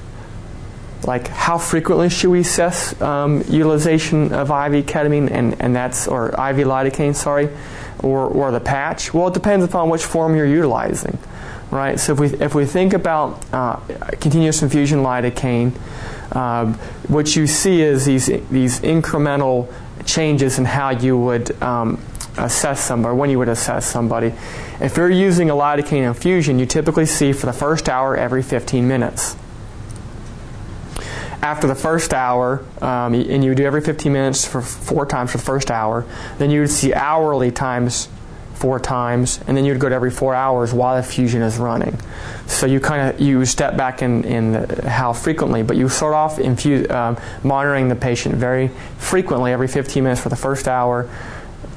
Like, 1.03 1.27
how 1.27 1.57
frequently 1.57 2.07
should 2.07 2.29
we 2.29 2.39
assess 2.39 2.99
um, 3.01 3.43
utilization 3.49 4.31
of 4.31 4.49
IV 4.51 4.85
ketamine 4.85 5.29
and, 5.29 5.61
and 5.61 5.75
that's, 5.75 6.07
or 6.07 6.29
IV 6.29 6.65
lidocaine, 6.65 7.13
sorry, 7.13 7.49
or, 8.01 8.25
or 8.27 8.51
the 8.51 8.61
patch? 8.61 9.13
Well, 9.13 9.27
it 9.27 9.33
depends 9.33 9.65
upon 9.65 9.89
which 9.89 10.05
form 10.05 10.33
you're 10.33 10.45
utilizing, 10.45 11.19
right? 11.71 11.99
So, 11.99 12.13
if 12.13 12.19
we, 12.21 12.27
if 12.39 12.55
we 12.55 12.65
think 12.65 12.93
about 12.93 13.43
uh, 13.51 13.81
continuous 14.21 14.61
infusion 14.61 14.99
lidocaine, 14.99 15.73
um, 16.33 16.75
what 17.09 17.35
you 17.35 17.47
see 17.47 17.81
is 17.81 18.05
these, 18.05 18.27
these 18.27 18.79
incremental 18.79 19.69
changes 20.05 20.57
in 20.57 20.63
how 20.63 20.91
you 20.91 21.17
would 21.17 21.61
um, 21.61 22.01
assess 22.37 22.79
somebody, 22.79 23.11
or 23.11 23.15
when 23.15 23.29
you 23.29 23.39
would 23.39 23.49
assess 23.49 23.85
somebody. 23.85 24.33
If 24.79 24.95
you're 24.95 25.09
using 25.09 25.49
a 25.49 25.53
lidocaine 25.53 26.07
infusion, 26.07 26.57
you 26.57 26.65
typically 26.65 27.05
see 27.05 27.33
for 27.33 27.45
the 27.45 27.53
first 27.53 27.89
hour 27.89 28.15
every 28.15 28.41
15 28.41 28.87
minutes. 28.87 29.35
After 31.41 31.67
the 31.67 31.75
first 31.75 32.13
hour, 32.13 32.63
um, 32.81 33.13
and 33.13 33.43
you 33.43 33.51
would 33.51 33.57
do 33.57 33.65
every 33.65 33.81
15 33.81 34.11
minutes 34.11 34.45
for 34.45 34.61
four 34.61 35.05
times 35.05 35.31
for 35.31 35.37
the 35.37 35.43
first 35.43 35.69
hour, 35.69 36.05
then 36.37 36.49
you 36.49 36.61
would 36.61 36.69
see 36.69 36.93
hourly 36.93 37.51
times 37.51 38.07
four 38.59 38.77
times, 38.77 39.39
and 39.47 39.55
then 39.55 39.63
you'd 39.63 39.79
go 39.79 39.87
to 39.87 39.95
every 39.95 40.11
four 40.11 40.35
hours 40.35 40.73
while 40.73 40.97
the 40.97 41.03
fusion 41.03 41.41
is 41.41 41.57
running. 41.57 41.97
So 42.45 42.65
you 42.65 42.81
kind 42.81 43.09
of 43.09 43.19
you 43.19 43.45
step 43.45 43.77
back 43.77 44.01
in, 44.01 44.25
in 44.25 44.51
the, 44.51 44.89
how 44.89 45.13
frequently, 45.13 45.63
but 45.63 45.77
you 45.77 45.87
start 45.87 46.13
off 46.13 46.39
infuse, 46.39 46.89
um, 46.89 47.17
monitoring 47.41 47.87
the 47.87 47.95
patient 47.95 48.35
very 48.35 48.67
frequently, 48.97 49.53
every 49.53 49.69
15 49.69 50.03
minutes 50.03 50.21
for 50.21 50.27
the 50.27 50.35
first 50.35 50.67
hour, 50.67 51.09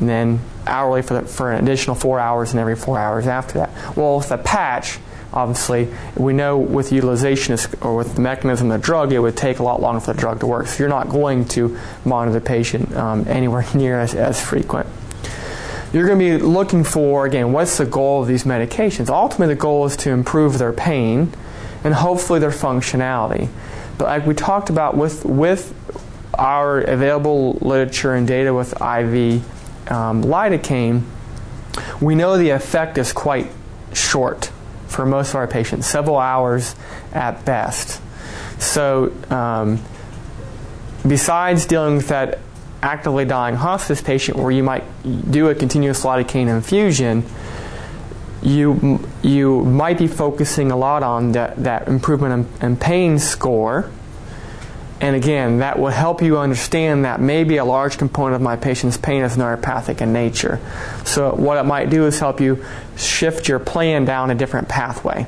and 0.03 0.09
then 0.09 0.41
hourly 0.67 1.01
for, 1.01 1.15
the, 1.15 1.23
for 1.23 1.53
an 1.53 1.63
additional 1.63 1.95
four 1.95 2.19
hours 2.19 2.51
and 2.51 2.59
every 2.59 2.75
four 2.75 2.99
hours 2.99 3.29
after 3.29 3.55
that. 3.55 3.97
Well, 3.97 4.17
with 4.17 4.33
a 4.33 4.39
patch, 4.39 4.99
obviously, 5.33 5.95
we 6.17 6.33
know 6.33 6.59
with 6.59 6.91
utilization 6.91 7.57
or 7.81 7.97
with 7.97 8.17
the 8.17 8.21
mechanism 8.21 8.69
of 8.73 8.81
the 8.81 8.85
drug, 8.85 9.13
it 9.13 9.21
would 9.21 9.37
take 9.37 9.61
a 9.61 9.63
lot 9.63 9.81
longer 9.81 10.01
for 10.01 10.13
the 10.13 10.19
drug 10.19 10.41
to 10.41 10.47
work. 10.49 10.67
So 10.67 10.81
you're 10.81 10.89
not 10.89 11.09
going 11.09 11.45
to 11.51 11.79
monitor 12.05 12.33
the 12.33 12.45
patient 12.45 12.93
um, 12.97 13.25
anywhere 13.29 13.65
near 13.75 14.01
as, 14.01 14.13
as 14.17 14.45
frequent. 14.45 14.89
You're 15.93 16.07
going 16.07 16.19
to 16.19 16.39
be 16.39 16.45
looking 16.45 16.83
for, 16.83 17.25
again, 17.25 17.53
what's 17.53 17.79
the 17.79 17.87
goal 17.87 18.23
of 18.23 18.29
these 18.29 18.43
medications? 18.43 19.09
Ultimately, 19.09 19.55
the 19.55 19.61
goal 19.61 19.87
is 19.87 19.97
to 19.99 20.11
improve 20.11 20.59
their 20.59 20.73
pain 20.73 21.33
and 21.85 21.95
hopefully 21.95 22.41
their 22.41 22.51
functionality. 22.51 23.49
But 23.99 24.07
like 24.07 24.27
we 24.27 24.35
talked 24.35 24.69
about 24.69 24.97
with, 24.97 25.25
with 25.25 25.73
our 26.35 26.81
available 26.81 27.53
literature 27.61 28.15
and 28.15 28.27
data 28.27 28.53
with 28.53 28.73
IV 28.81 29.45
um, 29.89 30.23
lidocaine, 30.23 31.03
we 32.01 32.15
know 32.15 32.37
the 32.37 32.51
effect 32.51 32.99
is 32.99 33.13
quite 33.13 33.51
short 33.93 34.51
for 34.87 35.07
most 35.07 35.31
of 35.31 35.37
our 35.37 35.47
patients, 35.47 35.87
several 35.87 36.19
hours 36.19 36.75
at 37.13 37.45
best. 37.45 38.01
So, 38.59 39.13
um, 39.31 39.81
besides 41.07 41.67
dealing 41.67 41.97
with 41.97 42.09
that 42.09 42.39
actively 42.83 43.25
dying 43.25 43.55
hospice 43.55 44.01
patient 44.01 44.37
where 44.37 44.51
you 44.51 44.63
might 44.63 44.85
do 45.31 45.49
a 45.49 45.55
continuous 45.55 46.05
lidocaine 46.05 46.49
infusion, 46.49 47.25
you 48.43 49.01
you 49.23 49.65
might 49.65 49.99
be 49.99 50.09
focusing 50.09 50.73
a 50.73 50.77
lot 50.77 51.03
on 51.03 51.33
that, 51.33 51.63
that 51.63 51.87
improvement 51.89 52.49
in, 52.61 52.67
in 52.67 52.77
pain 52.77 53.19
score. 53.19 53.91
And 55.03 55.17
again, 55.17 55.59
that 55.59 55.81
will 55.81 55.91
help 55.91 56.23
you 56.23 56.39
understand 56.39 57.05
that 57.05 57.21
maybe 57.21 57.57
a 57.57 57.65
large 57.65 57.99
component 57.99 58.37
of 58.37 58.41
my 58.41 58.55
patient's 58.55 58.97
pain 58.97 59.25
is 59.25 59.37
neuropathic 59.37 60.01
in 60.01 60.13
nature. 60.13 60.61
So, 61.05 61.35
what 61.35 61.59
it 61.59 61.65
might 61.65 61.91
do 61.91 62.07
is 62.07 62.21
help 62.21 62.41
you 62.41 62.65
shift 62.97 63.49
your 63.49 63.59
plan 63.59 64.05
down 64.05 64.31
a 64.31 64.37
different 64.37 64.69
pathway. 64.69 65.27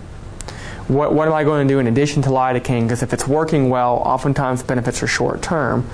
What, 0.87 1.13
what 1.13 1.27
am 1.27 1.35
I 1.35 1.43
going 1.43 1.67
to 1.67 1.75
do 1.75 1.81
in 1.81 1.89
addition 1.89 2.23
to 2.23 2.29
lidocaine? 2.29 2.83
Because 2.83 3.03
if 3.03 3.13
it's 3.13 3.27
working 3.27 3.69
well, 3.69 3.97
oftentimes 3.97 4.63
benefits 4.63 5.03
are 5.03 5.09
short 5.09 5.43
term. 5.43 5.91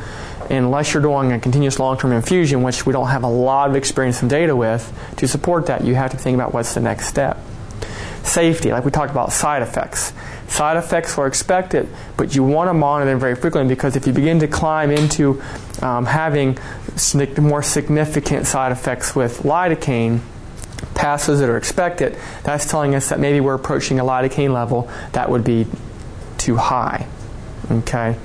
Unless 0.50 0.92
you're 0.92 1.02
doing 1.02 1.32
a 1.32 1.40
continuous 1.40 1.78
long 1.78 1.96
term 1.96 2.12
infusion, 2.12 2.62
which 2.62 2.84
we 2.84 2.92
don't 2.92 3.08
have 3.08 3.22
a 3.22 3.28
lot 3.28 3.70
of 3.70 3.76
experience 3.76 4.20
and 4.20 4.28
data 4.28 4.54
with, 4.54 4.92
to 5.16 5.26
support 5.26 5.66
that, 5.66 5.84
you 5.84 5.94
have 5.94 6.10
to 6.10 6.18
think 6.18 6.34
about 6.34 6.52
what's 6.52 6.74
the 6.74 6.80
next 6.80 7.06
step. 7.06 7.38
Safety, 8.24 8.72
like 8.72 8.84
we 8.84 8.90
talked 8.90 9.10
about 9.10 9.32
side 9.32 9.62
effects. 9.62 10.12
Side 10.50 10.76
effects 10.76 11.16
are 11.16 11.28
expected, 11.28 11.88
but 12.16 12.34
you 12.34 12.42
want 12.42 12.68
to 12.68 12.74
monitor 12.74 13.08
them 13.08 13.20
very 13.20 13.36
frequently 13.36 13.72
because 13.72 13.94
if 13.94 14.04
you 14.06 14.12
begin 14.12 14.40
to 14.40 14.48
climb 14.48 14.90
into 14.90 15.40
um, 15.80 16.04
having 16.04 16.58
more 17.38 17.62
significant 17.62 18.48
side 18.48 18.72
effects 18.72 19.14
with 19.14 19.44
lidocaine, 19.44 20.20
passes 20.94 21.38
that 21.38 21.48
are 21.48 21.56
expected, 21.56 22.16
that's 22.42 22.68
telling 22.68 22.96
us 22.96 23.10
that 23.10 23.20
maybe 23.20 23.40
we're 23.40 23.54
approaching 23.54 24.00
a 24.00 24.04
lidocaine 24.04 24.52
level 24.52 24.90
that 25.12 25.30
would 25.30 25.44
be 25.44 25.66
too 26.36 26.56
high. 26.56 27.06
Okay? 27.70 28.16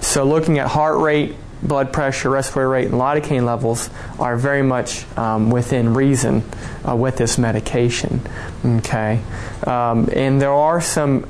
So 0.00 0.24
looking 0.24 0.58
at 0.58 0.68
heart 0.68 0.98
rate, 0.98 1.36
blood 1.62 1.92
pressure, 1.92 2.30
respiratory 2.30 2.66
rate, 2.66 2.86
and 2.86 2.94
lidocaine 2.94 3.44
levels 3.44 3.90
are 4.18 4.36
very 4.36 4.62
much 4.62 5.04
um, 5.18 5.50
within 5.50 5.94
reason 5.94 6.42
uh, 6.88 6.96
with 6.96 7.16
this 7.16 7.38
medication. 7.38 8.20
Okay, 8.64 9.20
um, 9.66 10.08
and 10.12 10.40
there 10.40 10.52
are 10.52 10.80
some 10.80 11.26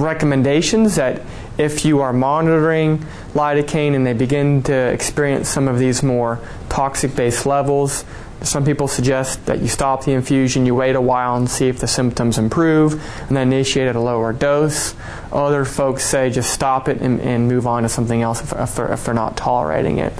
recommendations 0.00 0.96
that 0.96 1.22
if 1.58 1.84
you 1.84 2.00
are 2.00 2.12
monitoring 2.12 2.98
lidocaine 3.34 3.94
and 3.94 4.06
they 4.06 4.12
begin 4.12 4.62
to 4.64 4.74
experience 4.74 5.48
some 5.48 5.68
of 5.68 5.78
these 5.78 6.02
more 6.02 6.40
toxic 6.68 7.14
based 7.14 7.46
levels, 7.46 8.04
some 8.42 8.64
people 8.64 8.88
suggest 8.88 9.44
that 9.46 9.60
you 9.60 9.68
stop 9.68 10.04
the 10.04 10.12
infusion, 10.12 10.64
you 10.64 10.74
wait 10.74 10.96
a 10.96 11.00
while 11.00 11.36
and 11.36 11.48
see 11.48 11.68
if 11.68 11.78
the 11.78 11.86
symptoms 11.86 12.38
improve, 12.38 12.94
and 13.28 13.36
then 13.36 13.52
initiate 13.52 13.88
at 13.88 13.96
a 13.96 14.00
lower 14.00 14.32
dose. 14.32 14.94
Other 15.32 15.64
folks 15.64 16.04
say 16.04 16.30
just 16.30 16.52
stop 16.52 16.88
it 16.88 17.00
and, 17.00 17.20
and 17.20 17.48
move 17.48 17.66
on 17.66 17.82
to 17.82 17.88
something 17.88 18.22
else 18.22 18.42
if, 18.42 18.52
if, 18.52 18.74
they're, 18.74 18.92
if, 18.92 19.04
they're, 19.04 19.14
not 19.14 19.36
tolerating 19.36 19.98
it. 19.98 20.12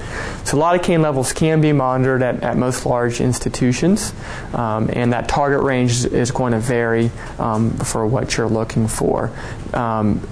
So, 0.43 0.57
lidocaine 0.57 1.01
levels 1.01 1.33
can 1.33 1.61
be 1.61 1.73
monitored 1.73 2.21
at, 2.21 2.43
at 2.43 2.57
most 2.57 2.85
large 2.85 3.21
institutions, 3.21 4.13
um, 4.53 4.89
and 4.93 5.13
that 5.13 5.27
target 5.27 5.63
range 5.63 6.05
is 6.05 6.31
going 6.31 6.53
to 6.53 6.59
vary 6.59 7.11
um, 7.39 7.71
for 7.71 8.05
what 8.05 8.37
you're 8.37 8.47
looking 8.47 8.87
for. 8.87 9.31
Um, 9.73 10.27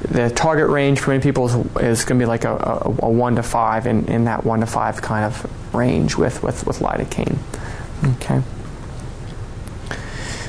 the 0.00 0.30
target 0.30 0.68
range 0.68 1.00
for 1.00 1.10
many 1.10 1.22
people 1.22 1.46
is, 1.46 1.54
is 1.82 2.04
going 2.04 2.18
to 2.18 2.22
be 2.22 2.26
like 2.26 2.44
a, 2.44 2.52
a, 2.52 3.06
a, 3.06 3.10
1 3.10 3.36
to 3.36 3.42
5 3.42 3.86
in, 3.86 4.04
in 4.06 4.24
that 4.24 4.44
1 4.44 4.60
to 4.60 4.66
5 4.66 5.02
kind 5.02 5.24
of 5.24 5.74
range 5.74 6.16
with, 6.16 6.42
with, 6.42 6.66
with 6.66 6.80
lidocaine. 6.80 7.38
Okay. 8.16 8.42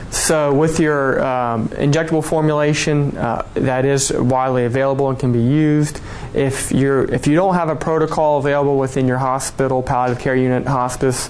So, 0.10 0.54
with 0.54 0.80
your 0.80 1.24
um, 1.26 1.70
injectable 1.70 2.22
formulation, 2.22 3.16
uh, 3.18 3.48
that 3.54 3.86
is 3.86 4.12
widely 4.12 4.66
available 4.66 5.10
and 5.10 5.18
can 5.18 5.32
be 5.32 5.42
used. 5.42 6.02
If 6.34 6.72
you're 6.72 7.06
if 7.06 7.28
you 7.28 7.36
don't 7.36 7.54
have 7.54 7.70
a 7.70 7.76
protocol 7.76 8.40
available 8.40 8.78
within 8.78 9.08
your 9.08 9.20
hospital, 9.20 9.82
palliative 9.82 10.22
care 10.22 10.36
unit, 10.36 10.66
hospice, 10.66 11.30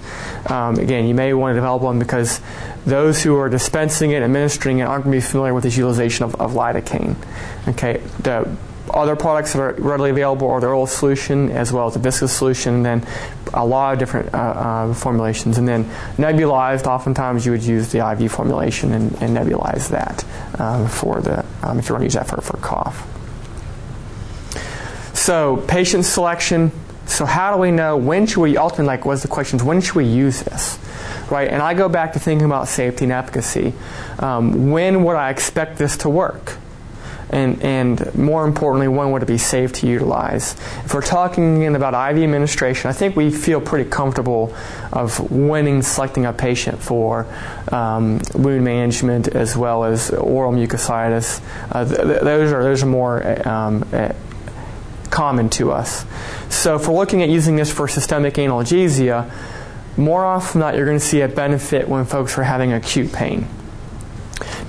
um, 0.50 0.79
again, 0.79 1.05
you 1.05 1.13
may 1.13 1.33
want 1.33 1.51
to 1.51 1.55
develop 1.55 1.83
one 1.83 2.00
because 2.00 2.41
those 2.88 3.22
who 3.22 3.36
are 3.36 3.50
dispensing 3.50 4.12
it, 4.12 4.24
administering 4.24 4.79
it, 4.79 4.84
aren't 4.84 5.03
going 5.03 5.20
to 5.20 5.25
be 5.25 5.29
familiar 5.29 5.53
with 5.53 5.65
this 5.65 5.75
utilization 5.75 6.24
of, 6.24 6.36
of 6.36 6.53
lidocaine. 6.53 7.15
Okay, 7.67 7.98
the 8.20 8.58
other 8.94 9.17
products 9.17 9.51
that 9.51 9.60
are 9.60 9.74
readily 9.74 10.10
available 10.10 10.50
are 10.50 10.62
the 10.62 10.67
oral 10.67 10.88
solution 10.88 11.51
as 11.51 11.74
well 11.74 11.88
as 11.88 11.94
the 11.96 12.00
viscous 12.00 12.32
solution, 12.32 12.75
and 12.75 12.86
then 12.86 13.08
a 13.53 13.65
lot 13.65 13.91
of 13.91 14.00
different 14.00 14.34
uh, 14.34 14.38
uh, 14.38 14.94
formulations. 14.94 15.58
And 15.58 15.67
then 15.67 15.84
nebulized, 16.15 16.88
oftentimes 16.88 17.46
you 17.46 17.51
would 17.51 17.63
use 17.63 17.91
the 17.91 18.10
IV 18.10 18.32
formulation 18.32 18.94
and, 18.94 19.12
and 19.22 19.36
nebulize 19.36 19.89
that 19.89 20.24
um, 20.60 20.88
for 20.88 21.20
the 21.20 21.46
um, 21.63 21.79
if 21.79 21.89
you 21.89 21.94
want 21.94 22.03
to 22.03 22.06
use 22.06 22.13
that 22.13 22.27
for, 22.27 22.39
for 22.39 22.56
cough. 22.58 23.06
So 25.13 25.58
patient 25.67 26.06
selection. 26.06 26.72
So 27.08 27.26
how 27.26 27.54
do 27.54 27.60
we 27.60 27.72
know 27.72 27.98
when 27.98 28.28
should 28.28 28.42
we 28.42 28.58
ultimately 28.58 28.86
like 28.86 29.06
was 29.06 29.22
the 29.22 29.28
questions 29.28 29.63
when 29.63 29.82
should 29.82 29.96
we 29.96 30.06
use 30.06 30.43
this? 30.43 30.78
right? 31.30 31.50
And 31.50 31.62
I 31.62 31.74
go 31.74 31.89
back 31.89 32.13
to 32.13 32.20
thinking 32.20 32.46
about 32.46 32.67
safety 32.67 33.06
and 33.06 33.12
efficacy. 33.12 33.74
Um, 34.20 34.72
when 34.72 35.04
would 35.04 35.15
I 35.15 35.30
expect 35.30 35.78
this 35.78 35.98
to 35.98 36.10
work? 36.10 36.58
And, 37.30 37.62
and 37.62 38.15
more 38.15 38.46
importantly, 38.46 38.88
when 38.88 39.12
would 39.12 39.22
it 39.22 39.28
be 39.28 39.38
safe 39.38 39.74
to 39.74 39.88
utilize? 39.88 40.54
If 40.86 40.93
we're 40.93 41.02
talking 41.02 41.76
about 41.76 41.93
IV 41.93 42.24
administration, 42.24 42.89
I 42.89 42.93
think 42.93 43.17
we 43.17 43.32
feel 43.32 43.60
pretty 43.60 43.89
comfortable 43.89 44.56
of 44.93 45.30
winning 45.30 45.82
selecting 45.82 46.26
a 46.26 46.32
patient 46.32 46.82
for 46.82 47.28
um, 47.70 48.22
wound 48.34 48.63
management 48.63 49.28
as 49.28 49.58
well 49.58 49.84
as 49.84 50.10
oral 50.12 50.54
mucositis. 50.54 51.41
Uh, 51.70 51.84
th- 51.84 52.22
those 52.22 52.54
are 52.54 52.63
those 52.63 52.82
are 52.82 52.86
more 52.86 53.46
um, 53.46 53.84
common 55.17 55.49
to 55.49 55.71
us. 55.71 56.06
So 56.49 56.75
if 56.75 56.88
we're 56.88 56.93
looking 56.93 57.23
at 57.23 57.30
using 57.30 57.56
this 57.56 57.71
for 57.73 57.88
systemic 57.88 58.36
analgesia, 58.36 59.27
more 59.97 60.23
often 60.23 60.60
than 60.60 60.67
not, 60.67 60.75
you're 60.75 60.86
going 60.86 60.99
to 60.99 61.03
see 61.03 61.21
a 61.21 61.27
benefit 61.27 61.89
when 61.89 62.06
folks 62.06 62.38
are 62.38 62.43
having 62.43 62.71
acute 62.71 63.12
pain. 63.12 63.47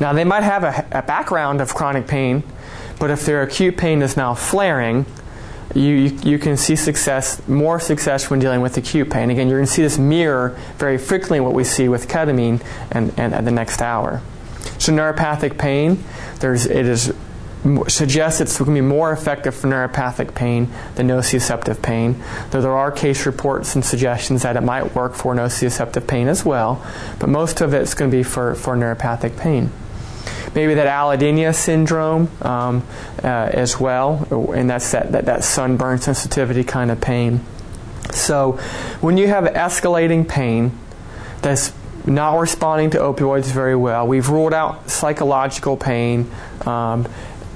Now, 0.00 0.14
they 0.14 0.24
might 0.24 0.44
have 0.44 0.64
a, 0.64 0.86
a 0.90 1.02
background 1.02 1.60
of 1.60 1.74
chronic 1.74 2.06
pain, 2.06 2.44
but 2.98 3.10
if 3.10 3.26
their 3.26 3.42
acute 3.42 3.76
pain 3.76 4.00
is 4.00 4.16
now 4.16 4.32
flaring, 4.32 5.04
you, 5.74 5.82
you, 5.82 6.18
you, 6.24 6.38
can 6.38 6.56
see 6.56 6.76
success, 6.76 7.46
more 7.46 7.78
success 7.78 8.30
when 8.30 8.38
dealing 8.38 8.62
with 8.62 8.74
acute 8.78 9.10
pain. 9.10 9.28
Again, 9.28 9.48
you're 9.48 9.58
going 9.58 9.66
to 9.66 9.72
see 9.72 9.82
this 9.82 9.98
mirror 9.98 10.58
very 10.78 10.96
frequently 10.96 11.40
what 11.40 11.52
we 11.52 11.62
see 11.62 11.90
with 11.90 12.08
ketamine 12.08 12.64
and, 12.90 13.12
and 13.18 13.34
at 13.34 13.44
the 13.44 13.50
next 13.50 13.82
hour. 13.82 14.22
So 14.78 14.94
neuropathic 14.94 15.58
pain, 15.58 16.02
there's, 16.40 16.64
it 16.64 16.86
is 16.86 17.12
suggests 17.88 18.40
it's 18.40 18.58
going 18.58 18.74
to 18.74 18.74
be 18.74 18.80
more 18.80 19.12
effective 19.12 19.54
for 19.54 19.68
neuropathic 19.68 20.34
pain 20.34 20.68
than 20.94 21.08
nociceptive 21.08 21.82
pain, 21.82 22.22
though 22.50 22.60
there 22.60 22.76
are 22.76 22.90
case 22.90 23.26
reports 23.26 23.74
and 23.74 23.84
suggestions 23.84 24.42
that 24.42 24.56
it 24.56 24.62
might 24.62 24.94
work 24.94 25.14
for 25.14 25.34
nociceptive 25.34 26.06
pain 26.06 26.28
as 26.28 26.44
well, 26.44 26.84
but 27.18 27.28
most 27.28 27.60
of 27.60 27.74
it's 27.74 27.94
going 27.94 28.10
to 28.10 28.16
be 28.16 28.22
for, 28.22 28.54
for 28.54 28.76
neuropathic 28.76 29.36
pain. 29.36 29.70
Maybe 30.54 30.74
that 30.74 30.86
allodynia 30.86 31.54
syndrome 31.54 32.30
um, 32.42 32.86
uh, 33.22 33.26
as 33.26 33.78
well, 33.78 34.26
and 34.54 34.70
that's 34.70 34.90
that, 34.92 35.12
that, 35.12 35.26
that 35.26 35.44
sunburn 35.44 35.98
sensitivity 35.98 36.64
kind 36.64 36.90
of 36.90 37.00
pain. 37.00 37.44
So 38.12 38.52
when 39.00 39.18
you 39.18 39.28
have 39.28 39.44
escalating 39.44 40.26
pain 40.26 40.78
that's 41.42 41.72
not 42.06 42.38
responding 42.38 42.90
to 42.90 42.98
opioids 42.98 43.52
very 43.52 43.76
well. 43.76 44.06
We've 44.06 44.28
ruled 44.28 44.54
out 44.54 44.90
psychological 44.90 45.76
pain. 45.76 46.30
Um, 46.66 47.06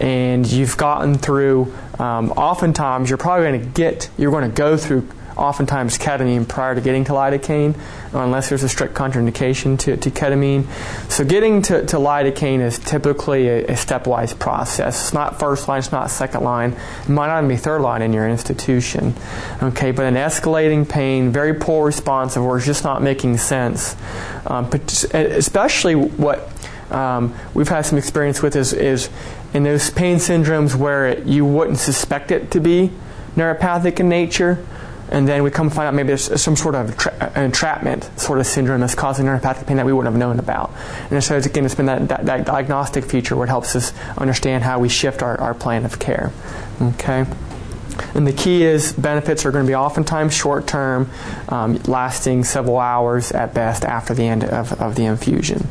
and 0.02 0.50
you've 0.50 0.76
gotten 0.76 1.14
through, 1.14 1.72
um, 2.00 2.32
oftentimes 2.32 3.08
you're 3.08 3.18
probably 3.18 3.46
going 3.46 3.60
to 3.60 3.66
get, 3.68 4.10
you're 4.18 4.32
going 4.32 4.50
to 4.50 4.54
go 4.54 4.76
through 4.76 5.08
oftentimes 5.36 5.96
ketamine 5.96 6.46
prior 6.46 6.74
to 6.74 6.80
getting 6.80 7.04
to 7.04 7.12
lidocaine, 7.12 7.78
unless 8.12 8.48
there's 8.48 8.64
a 8.64 8.68
strict 8.68 8.94
contraindication 8.94 9.78
to, 9.78 9.96
to 9.96 10.10
ketamine. 10.10 10.66
So 11.10 11.24
getting 11.24 11.62
to, 11.62 11.86
to 11.86 11.96
lidocaine 11.96 12.60
is 12.60 12.78
typically 12.80 13.48
a, 13.48 13.64
a, 13.64 13.72
stepwise 13.72 14.38
process. 14.38 15.00
It's 15.00 15.12
not 15.14 15.38
first 15.38 15.68
line, 15.68 15.78
it's 15.78 15.92
not 15.92 16.10
second 16.10 16.42
line. 16.42 16.72
It 17.02 17.08
might 17.08 17.28
not 17.28 17.38
even 17.38 17.48
be 17.48 17.56
third 17.56 17.80
line 17.80 18.02
in 18.02 18.12
your 18.12 18.28
institution. 18.28 19.14
Okay, 19.62 19.92
but 19.92 20.04
an 20.04 20.14
escalating 20.14 20.86
pain, 20.86 21.30
very 21.30 21.54
poor 21.54 21.86
response, 21.86 22.36
or 22.36 22.56
it's 22.56 22.66
just 22.66 22.84
not 22.84 23.02
making 23.02 23.38
sense. 23.38 23.96
Um, 24.46 24.68
especially 25.14 25.94
what 25.94 26.50
um, 26.90 27.34
we've 27.54 27.68
had 27.68 27.82
some 27.82 27.98
experience 27.98 28.42
with 28.42 28.54
is, 28.54 28.72
is 28.72 29.08
in 29.54 29.64
those 29.64 29.90
pain 29.90 30.16
syndromes 30.16 30.74
where 30.74 31.06
it, 31.06 31.26
you 31.26 31.44
wouldn't 31.44 31.78
suspect 31.78 32.30
it 32.30 32.50
to 32.52 32.60
be 32.60 32.90
neuropathic 33.36 34.00
in 34.00 34.08
nature, 34.08 34.64
and 35.10 35.28
then 35.28 35.42
we 35.42 35.50
come 35.50 35.68
find 35.68 35.88
out 35.88 35.94
maybe 35.94 36.08
there's 36.08 36.40
some 36.40 36.56
sort 36.56 36.74
of 36.74 36.96
tra- 36.96 37.32
entrapment 37.36 38.10
sort 38.18 38.38
of 38.38 38.46
syndrome 38.46 38.80
that's 38.80 38.94
causing 38.94 39.26
neuropathic 39.26 39.66
pain 39.66 39.76
that 39.76 39.84
we 39.84 39.92
wouldn't 39.92 40.12
have 40.12 40.18
known 40.18 40.38
about. 40.38 40.72
And 41.10 41.22
so, 41.22 41.36
again, 41.36 41.66
it's 41.66 41.74
been 41.74 41.86
that, 41.86 42.08
that, 42.08 42.26
that 42.26 42.46
diagnostic 42.46 43.04
feature 43.04 43.36
where 43.36 43.44
it 43.44 43.50
helps 43.50 43.76
us 43.76 43.92
understand 44.16 44.64
how 44.64 44.78
we 44.78 44.88
shift 44.88 45.22
our, 45.22 45.38
our 45.38 45.54
plan 45.54 45.84
of 45.84 45.98
care. 45.98 46.32
Okay? 46.80 47.26
And 48.14 48.26
the 48.26 48.32
key 48.32 48.62
is 48.62 48.94
benefits 48.94 49.44
are 49.44 49.50
going 49.50 49.66
to 49.66 49.70
be 49.70 49.74
oftentimes 49.74 50.34
short 50.34 50.66
term, 50.66 51.10
um, 51.50 51.74
lasting 51.82 52.44
several 52.44 52.78
hours 52.78 53.32
at 53.32 53.52
best 53.52 53.84
after 53.84 54.14
the 54.14 54.24
end 54.24 54.44
of, 54.44 54.72
of 54.80 54.94
the 54.94 55.04
infusion. 55.04 55.68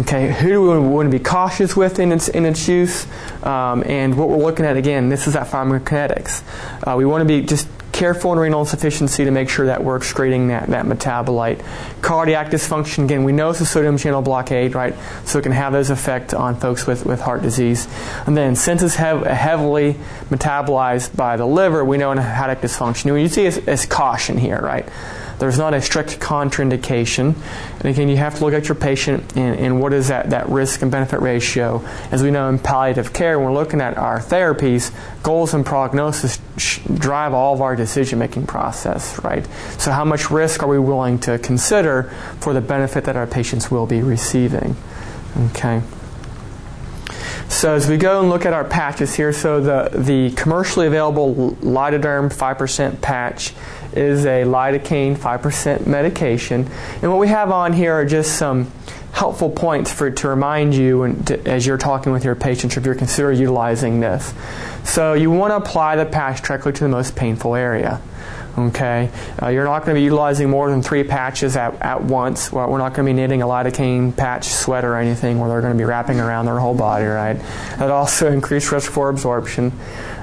Okay, 0.00 0.30
who 0.30 0.48
do 0.48 0.60
we 0.60 0.78
want 0.78 1.10
to 1.10 1.18
be 1.18 1.22
cautious 1.22 1.74
with 1.74 1.98
in 1.98 2.12
its, 2.12 2.28
in 2.28 2.44
its 2.44 2.68
use? 2.68 3.06
Um, 3.42 3.82
and 3.86 4.14
what 4.14 4.28
we're 4.28 4.36
looking 4.36 4.66
at 4.66 4.76
again, 4.76 5.08
this 5.08 5.26
is 5.26 5.32
that 5.32 5.46
pharmacokinetics. 5.46 6.42
Uh, 6.86 6.96
we 6.96 7.06
want 7.06 7.22
to 7.22 7.24
be 7.24 7.40
just 7.40 7.66
careful 7.92 8.30
in 8.34 8.38
renal 8.38 8.60
insufficiency 8.60 9.24
to 9.24 9.30
make 9.30 9.48
sure 9.48 9.64
that 9.64 9.82
we're 9.82 9.96
excreting 9.96 10.48
that, 10.48 10.68
that 10.68 10.84
metabolite. 10.84 11.64
Cardiac 12.02 12.50
dysfunction, 12.50 13.04
again, 13.04 13.24
we 13.24 13.32
know 13.32 13.48
it's 13.48 13.62
a 13.62 13.64
sodium 13.64 13.96
channel 13.96 14.20
blockade, 14.20 14.74
right? 14.74 14.94
So 15.24 15.38
it 15.38 15.42
can 15.42 15.52
have 15.52 15.72
those 15.72 15.88
effect 15.88 16.34
on 16.34 16.60
folks 16.60 16.86
with, 16.86 17.06
with 17.06 17.22
heart 17.22 17.40
disease. 17.40 17.88
And 18.26 18.36
then 18.36 18.54
since 18.54 18.82
it's 18.82 18.96
hev- 18.96 19.24
heavily 19.24 19.94
metabolized 20.28 21.16
by 21.16 21.38
the 21.38 21.46
liver, 21.46 21.86
we 21.86 21.96
know 21.96 22.12
in 22.12 22.18
hepatic 22.18 22.60
dysfunction. 22.60 23.18
You 23.18 23.28
see 23.28 23.46
it's 23.46 23.86
caution 23.86 24.36
here, 24.36 24.60
right? 24.60 24.86
There's 25.38 25.58
not 25.58 25.74
a 25.74 25.82
strict 25.82 26.18
contraindication. 26.18 27.34
And 27.78 27.84
again, 27.84 28.08
you 28.08 28.16
have 28.16 28.36
to 28.38 28.44
look 28.44 28.54
at 28.54 28.68
your 28.68 28.74
patient 28.74 29.36
and, 29.36 29.58
and 29.58 29.80
what 29.80 29.92
is 29.92 30.08
that, 30.08 30.30
that 30.30 30.48
risk 30.48 30.82
and 30.82 30.90
benefit 30.90 31.20
ratio. 31.20 31.84
As 32.10 32.22
we 32.22 32.30
know 32.30 32.48
in 32.48 32.58
palliative 32.58 33.12
care, 33.12 33.38
when 33.38 33.48
we're 33.48 33.54
looking 33.54 33.80
at 33.80 33.98
our 33.98 34.18
therapies, 34.18 34.92
goals 35.22 35.52
and 35.54 35.64
prognosis 35.64 36.38
drive 36.94 37.34
all 37.34 37.54
of 37.54 37.60
our 37.60 37.76
decision 37.76 38.18
making 38.18 38.46
process, 38.46 39.22
right? 39.22 39.46
So, 39.78 39.92
how 39.92 40.04
much 40.04 40.30
risk 40.30 40.62
are 40.62 40.68
we 40.68 40.78
willing 40.78 41.18
to 41.20 41.38
consider 41.38 42.04
for 42.40 42.54
the 42.54 42.60
benefit 42.60 43.04
that 43.04 43.16
our 43.16 43.26
patients 43.26 43.70
will 43.70 43.86
be 43.86 44.02
receiving? 44.02 44.76
Okay. 45.52 45.82
So 47.48 47.74
as 47.74 47.88
we 47.88 47.96
go 47.96 48.20
and 48.20 48.28
look 48.28 48.44
at 48.44 48.52
our 48.52 48.64
patches 48.64 49.14
here, 49.14 49.32
so 49.32 49.60
the, 49.60 49.88
the 49.98 50.30
commercially 50.32 50.86
available 50.86 51.56
Lidoderm 51.62 52.30
5% 52.30 53.00
patch 53.00 53.54
is 53.96 54.24
a 54.26 54.44
lidocaine 54.44 55.16
5% 55.16 55.86
medication. 55.86 56.68
And 57.02 57.10
what 57.10 57.18
we 57.18 57.28
have 57.28 57.50
on 57.50 57.72
here 57.72 57.92
are 57.92 58.04
just 58.04 58.36
some 58.38 58.70
helpful 59.12 59.48
points 59.48 59.90
for 59.90 60.10
to 60.10 60.28
remind 60.28 60.74
you 60.74 61.04
and 61.04 61.26
to, 61.26 61.48
as 61.48 61.66
you're 61.66 61.78
talking 61.78 62.12
with 62.12 62.24
your 62.24 62.34
patients 62.34 62.76
if 62.76 62.84
you're 62.84 62.94
considering 62.94 63.38
utilizing 63.38 64.00
this. 64.00 64.34
So 64.84 65.14
you 65.14 65.30
want 65.30 65.52
to 65.52 65.56
apply 65.56 65.96
the 65.96 66.04
patch 66.04 66.42
directly 66.42 66.72
to 66.72 66.80
the 66.80 66.88
most 66.88 67.16
painful 67.16 67.54
area. 67.54 68.00
Okay, 68.58 69.10
uh, 69.42 69.48
you're 69.48 69.64
not 69.64 69.80
going 69.80 69.94
to 69.94 69.98
be 69.98 70.04
utilizing 70.04 70.48
more 70.48 70.70
than 70.70 70.82
three 70.82 71.04
patches 71.04 71.56
at, 71.56 71.74
at 71.82 72.02
once. 72.02 72.50
Well, 72.50 72.70
we're 72.70 72.78
not 72.78 72.94
going 72.94 73.06
to 73.06 73.12
be 73.12 73.14
knitting 73.14 73.42
a 73.42 73.46
lidocaine 73.46 74.16
patch 74.16 74.44
sweater 74.44 74.94
or 74.94 74.96
anything 74.96 75.38
where 75.38 75.50
they're 75.50 75.60
going 75.60 75.74
to 75.74 75.78
be 75.78 75.84
wrapping 75.84 76.20
around 76.20 76.46
their 76.46 76.58
whole 76.58 76.74
body, 76.74 77.04
right? 77.04 77.38
That 77.78 77.90
also 77.90 78.32
increased 78.32 78.72
risk 78.72 78.90
for 78.90 79.10
absorption. 79.10 79.72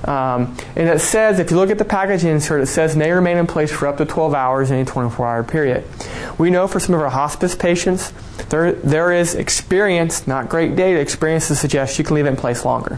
Um, 0.06 0.58
and 0.76 0.90
it 0.90 1.00
says, 1.00 1.38
if 1.38 1.52
you 1.52 1.58
look 1.58 1.70
at 1.70 1.78
the 1.78 1.86
package 1.86 2.24
insert, 2.24 2.62
it 2.62 2.66
says 2.66 2.96
may 2.96 3.12
remain 3.12 3.38
in 3.38 3.46
place 3.46 3.72
for 3.72 3.86
up 3.86 3.98
to 3.98 4.06
12 4.06 4.34
hours 4.34 4.72
in 4.72 4.80
a 4.80 4.86
24 4.86 5.28
hour 5.28 5.44
period. 5.44 5.84
We 6.40 6.50
know 6.50 6.68
for 6.68 6.80
some 6.80 6.96
of 6.96 7.02
our 7.02 7.12
hospice 7.12 7.54
patients, 7.54 8.12
there, 8.50 8.72
there 8.72 9.12
is 9.12 9.36
experience, 9.36 10.26
not 10.26 10.50
great 10.50 10.76
data, 10.76 11.00
experience 11.00 11.50
to 11.50 11.56
suggest 11.56 12.00
you 12.00 12.04
can 12.04 12.16
leave 12.16 12.26
it 12.26 12.30
in 12.30 12.36
place 12.36 12.66
longer 12.66 12.98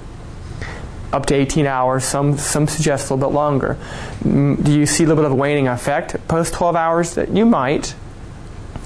up 1.15 1.25
to 1.28 1.34
18 1.34 1.65
hours. 1.65 2.04
Some 2.04 2.38
some 2.38 2.67
suggest 2.67 3.10
a 3.10 3.13
little 3.13 3.30
bit 3.30 3.34
longer. 3.34 3.78
Mm, 4.23 4.63
do 4.63 4.78
you 4.78 4.86
see 4.86 5.06
a 5.06 5.08
little 5.08 5.23
bit 5.23 5.25
of 5.25 5.32
a 5.32 5.36
waning 5.36 5.67
effect 5.69 6.15
post 6.28 6.54
12 6.54 6.75
hours? 6.75 7.15
That 7.15 7.30
you 7.30 7.45
might. 7.45 7.95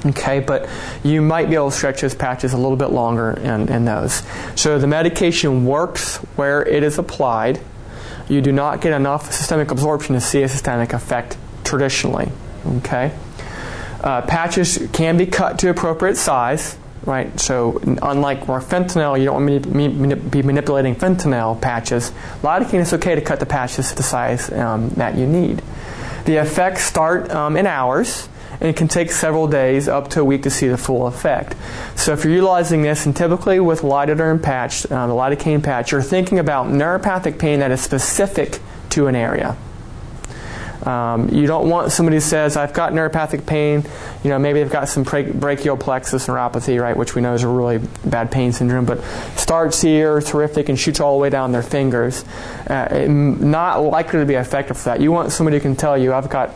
Okay, 0.05 0.39
but 0.39 0.69
you 1.03 1.21
might 1.21 1.49
be 1.49 1.55
able 1.55 1.71
to 1.71 1.75
stretch 1.75 2.01
those 2.01 2.15
patches 2.15 2.53
a 2.53 2.57
little 2.57 2.77
bit 2.77 2.91
longer 2.91 3.31
in, 3.31 3.67
in 3.67 3.83
those. 3.83 4.23
So 4.55 4.79
the 4.79 4.87
medication 4.87 5.65
works 5.65 6.17
where 6.37 6.65
it 6.65 6.83
is 6.83 6.97
applied. 6.97 7.59
You 8.29 8.39
do 8.39 8.53
not 8.53 8.79
get 8.79 8.93
enough 8.93 9.33
systemic 9.33 9.71
absorption 9.71 10.15
to 10.15 10.21
see 10.21 10.41
a 10.43 10.47
systemic 10.47 10.93
effect 10.93 11.35
traditionally. 11.65 12.31
Okay, 12.65 13.11
uh, 14.01 14.21
patches 14.21 14.87
can 14.93 15.17
be 15.17 15.25
cut 15.25 15.59
to 15.59 15.69
appropriate 15.69 16.15
size 16.15 16.77
right? 17.09 17.37
So 17.39 17.81
unlike 17.83 18.45
fentanyl, 18.45 19.19
you 19.19 19.25
don't 19.25 19.45
want 19.45 19.63
to 19.63 20.15
be 20.15 20.41
manipulating 20.43 20.95
fentanyl 20.95 21.59
patches. 21.59 22.11
Lidocaine 22.41 22.81
is 22.81 22.93
okay 22.93 23.15
to 23.15 23.21
cut 23.21 23.39
the 23.39 23.45
patches 23.45 23.89
to 23.89 23.95
the 23.95 24.03
size 24.03 24.51
um, 24.51 24.89
that 24.89 25.17
you 25.17 25.25
need. 25.25 25.61
The 26.25 26.35
effects 26.35 26.83
start 26.83 27.29
um, 27.31 27.57
in 27.57 27.65
hours, 27.65 28.29
and 28.59 28.69
it 28.69 28.75
can 28.75 28.87
take 28.87 29.11
several 29.11 29.47
days 29.47 29.87
up 29.87 30.09
to 30.09 30.21
a 30.21 30.23
week 30.23 30.43
to 30.43 30.49
see 30.49 30.67
the 30.67 30.77
full 30.77 31.07
effect. 31.07 31.55
So 31.95 32.13
if 32.13 32.23
you're 32.23 32.33
utilizing 32.33 32.83
this, 32.83 33.05
and 33.05 33.15
typically 33.15 33.59
with 33.59 33.81
lidoderm 33.81 34.41
patch, 34.43 34.85
uh, 34.91 35.07
the 35.07 35.13
lidocaine 35.13 35.63
patch, 35.63 35.91
you're 35.91 36.01
thinking 36.03 36.37
about 36.37 36.67
neuropathic 36.67 37.39
pain 37.39 37.59
that 37.59 37.71
is 37.71 37.81
specific 37.81 38.59
to 38.91 39.07
an 39.07 39.15
area. 39.15 39.57
Um, 40.85 41.29
you 41.29 41.45
don't 41.45 41.69
want 41.69 41.91
somebody 41.91 42.17
who 42.17 42.21
says, 42.21 42.55
I've 42.55 42.73
got 42.73 42.93
neuropathic 42.93 43.45
pain, 43.45 43.83
you 44.23 44.29
know, 44.29 44.39
maybe 44.39 44.61
they've 44.61 44.71
got 44.71 44.87
some 44.87 45.03
brachial 45.03 45.77
plexus 45.77 46.27
neuropathy, 46.27 46.81
right, 46.81 46.95
which 46.95 47.15
we 47.15 47.21
know 47.21 47.33
is 47.33 47.43
a 47.43 47.47
really 47.47 47.79
bad 48.05 48.31
pain 48.31 48.51
syndrome, 48.51 48.85
but 48.85 49.01
starts 49.35 49.81
here, 49.81 50.21
terrific, 50.21 50.69
and 50.69 50.79
shoots 50.79 50.99
all 50.99 51.17
the 51.17 51.21
way 51.21 51.29
down 51.29 51.51
their 51.51 51.63
fingers. 51.63 52.23
Uh, 52.67 53.05
not 53.09 53.81
likely 53.81 54.19
to 54.19 54.25
be 54.25 54.35
effective 54.35 54.77
for 54.77 54.85
that. 54.85 55.01
You 55.01 55.11
want 55.11 55.31
somebody 55.31 55.57
who 55.57 55.61
can 55.61 55.75
tell 55.75 55.97
you, 55.97 56.13
I've 56.13 56.29
got 56.29 56.55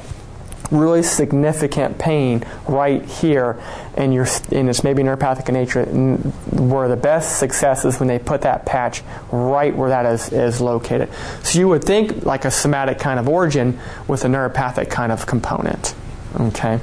really 0.71 1.04
significant 1.04 1.97
pain 1.97 2.43
right 2.67 3.04
here, 3.04 3.62
and 3.95 4.13
you're 4.13 4.28
and 4.52 4.69
it's 4.69 4.84
maybe 4.84 5.04
neuropathic 5.04 5.47
in 5.47 5.54
nature. 5.54 5.86
Where 5.86 6.88
the 6.88 6.97
best 6.97 7.39
success 7.39 7.86
is 7.86 7.99
when 7.99 8.08
they 8.08 8.19
put 8.19 8.41
that 8.41 8.65
patch 8.65 9.04
right 9.32 9.76
where 9.76 9.89
that 9.89 10.06
is, 10.06 10.32
is 10.32 10.62
located. 10.62 11.10
So 11.43 11.60
you 11.60 11.67
would 11.67 11.84
think 11.84 12.26
like 12.26 12.45
a 12.45 12.52
somatic 12.52 12.99
kind 12.99 13.19
of 13.19 13.28
origin 13.28 13.80
with 14.08 14.26
a 14.26 14.28
neuropathic 14.28 14.89
kind 14.89 15.12
of 15.12 15.26
component. 15.26 15.95
Okay. 16.39 16.80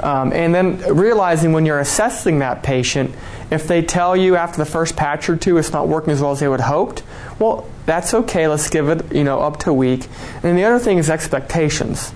Um, 0.00 0.32
and 0.32 0.54
then 0.54 0.78
realizing 0.94 1.52
when 1.52 1.64
you're 1.64 1.80
assessing 1.80 2.40
that 2.40 2.62
patient, 2.62 3.14
if 3.50 3.66
they 3.66 3.80
tell 3.80 4.14
you 4.14 4.36
after 4.36 4.58
the 4.58 4.66
first 4.66 4.94
patch 4.94 5.30
or 5.30 5.36
two 5.36 5.56
it's 5.56 5.72
not 5.72 5.88
working 5.88 6.12
as 6.12 6.20
well 6.20 6.32
as 6.32 6.40
they 6.40 6.48
would 6.48 6.60
hoped, 6.60 7.02
well, 7.38 7.66
that's 7.86 8.12
okay. 8.12 8.46
Let's 8.46 8.68
give 8.68 8.88
it, 8.90 9.14
you 9.14 9.24
know, 9.24 9.40
up 9.40 9.58
to 9.60 9.70
a 9.70 9.74
week. 9.74 10.06
And 10.42 10.58
the 10.58 10.64
other 10.64 10.78
thing 10.78 10.98
is 10.98 11.08
expectations 11.08 12.12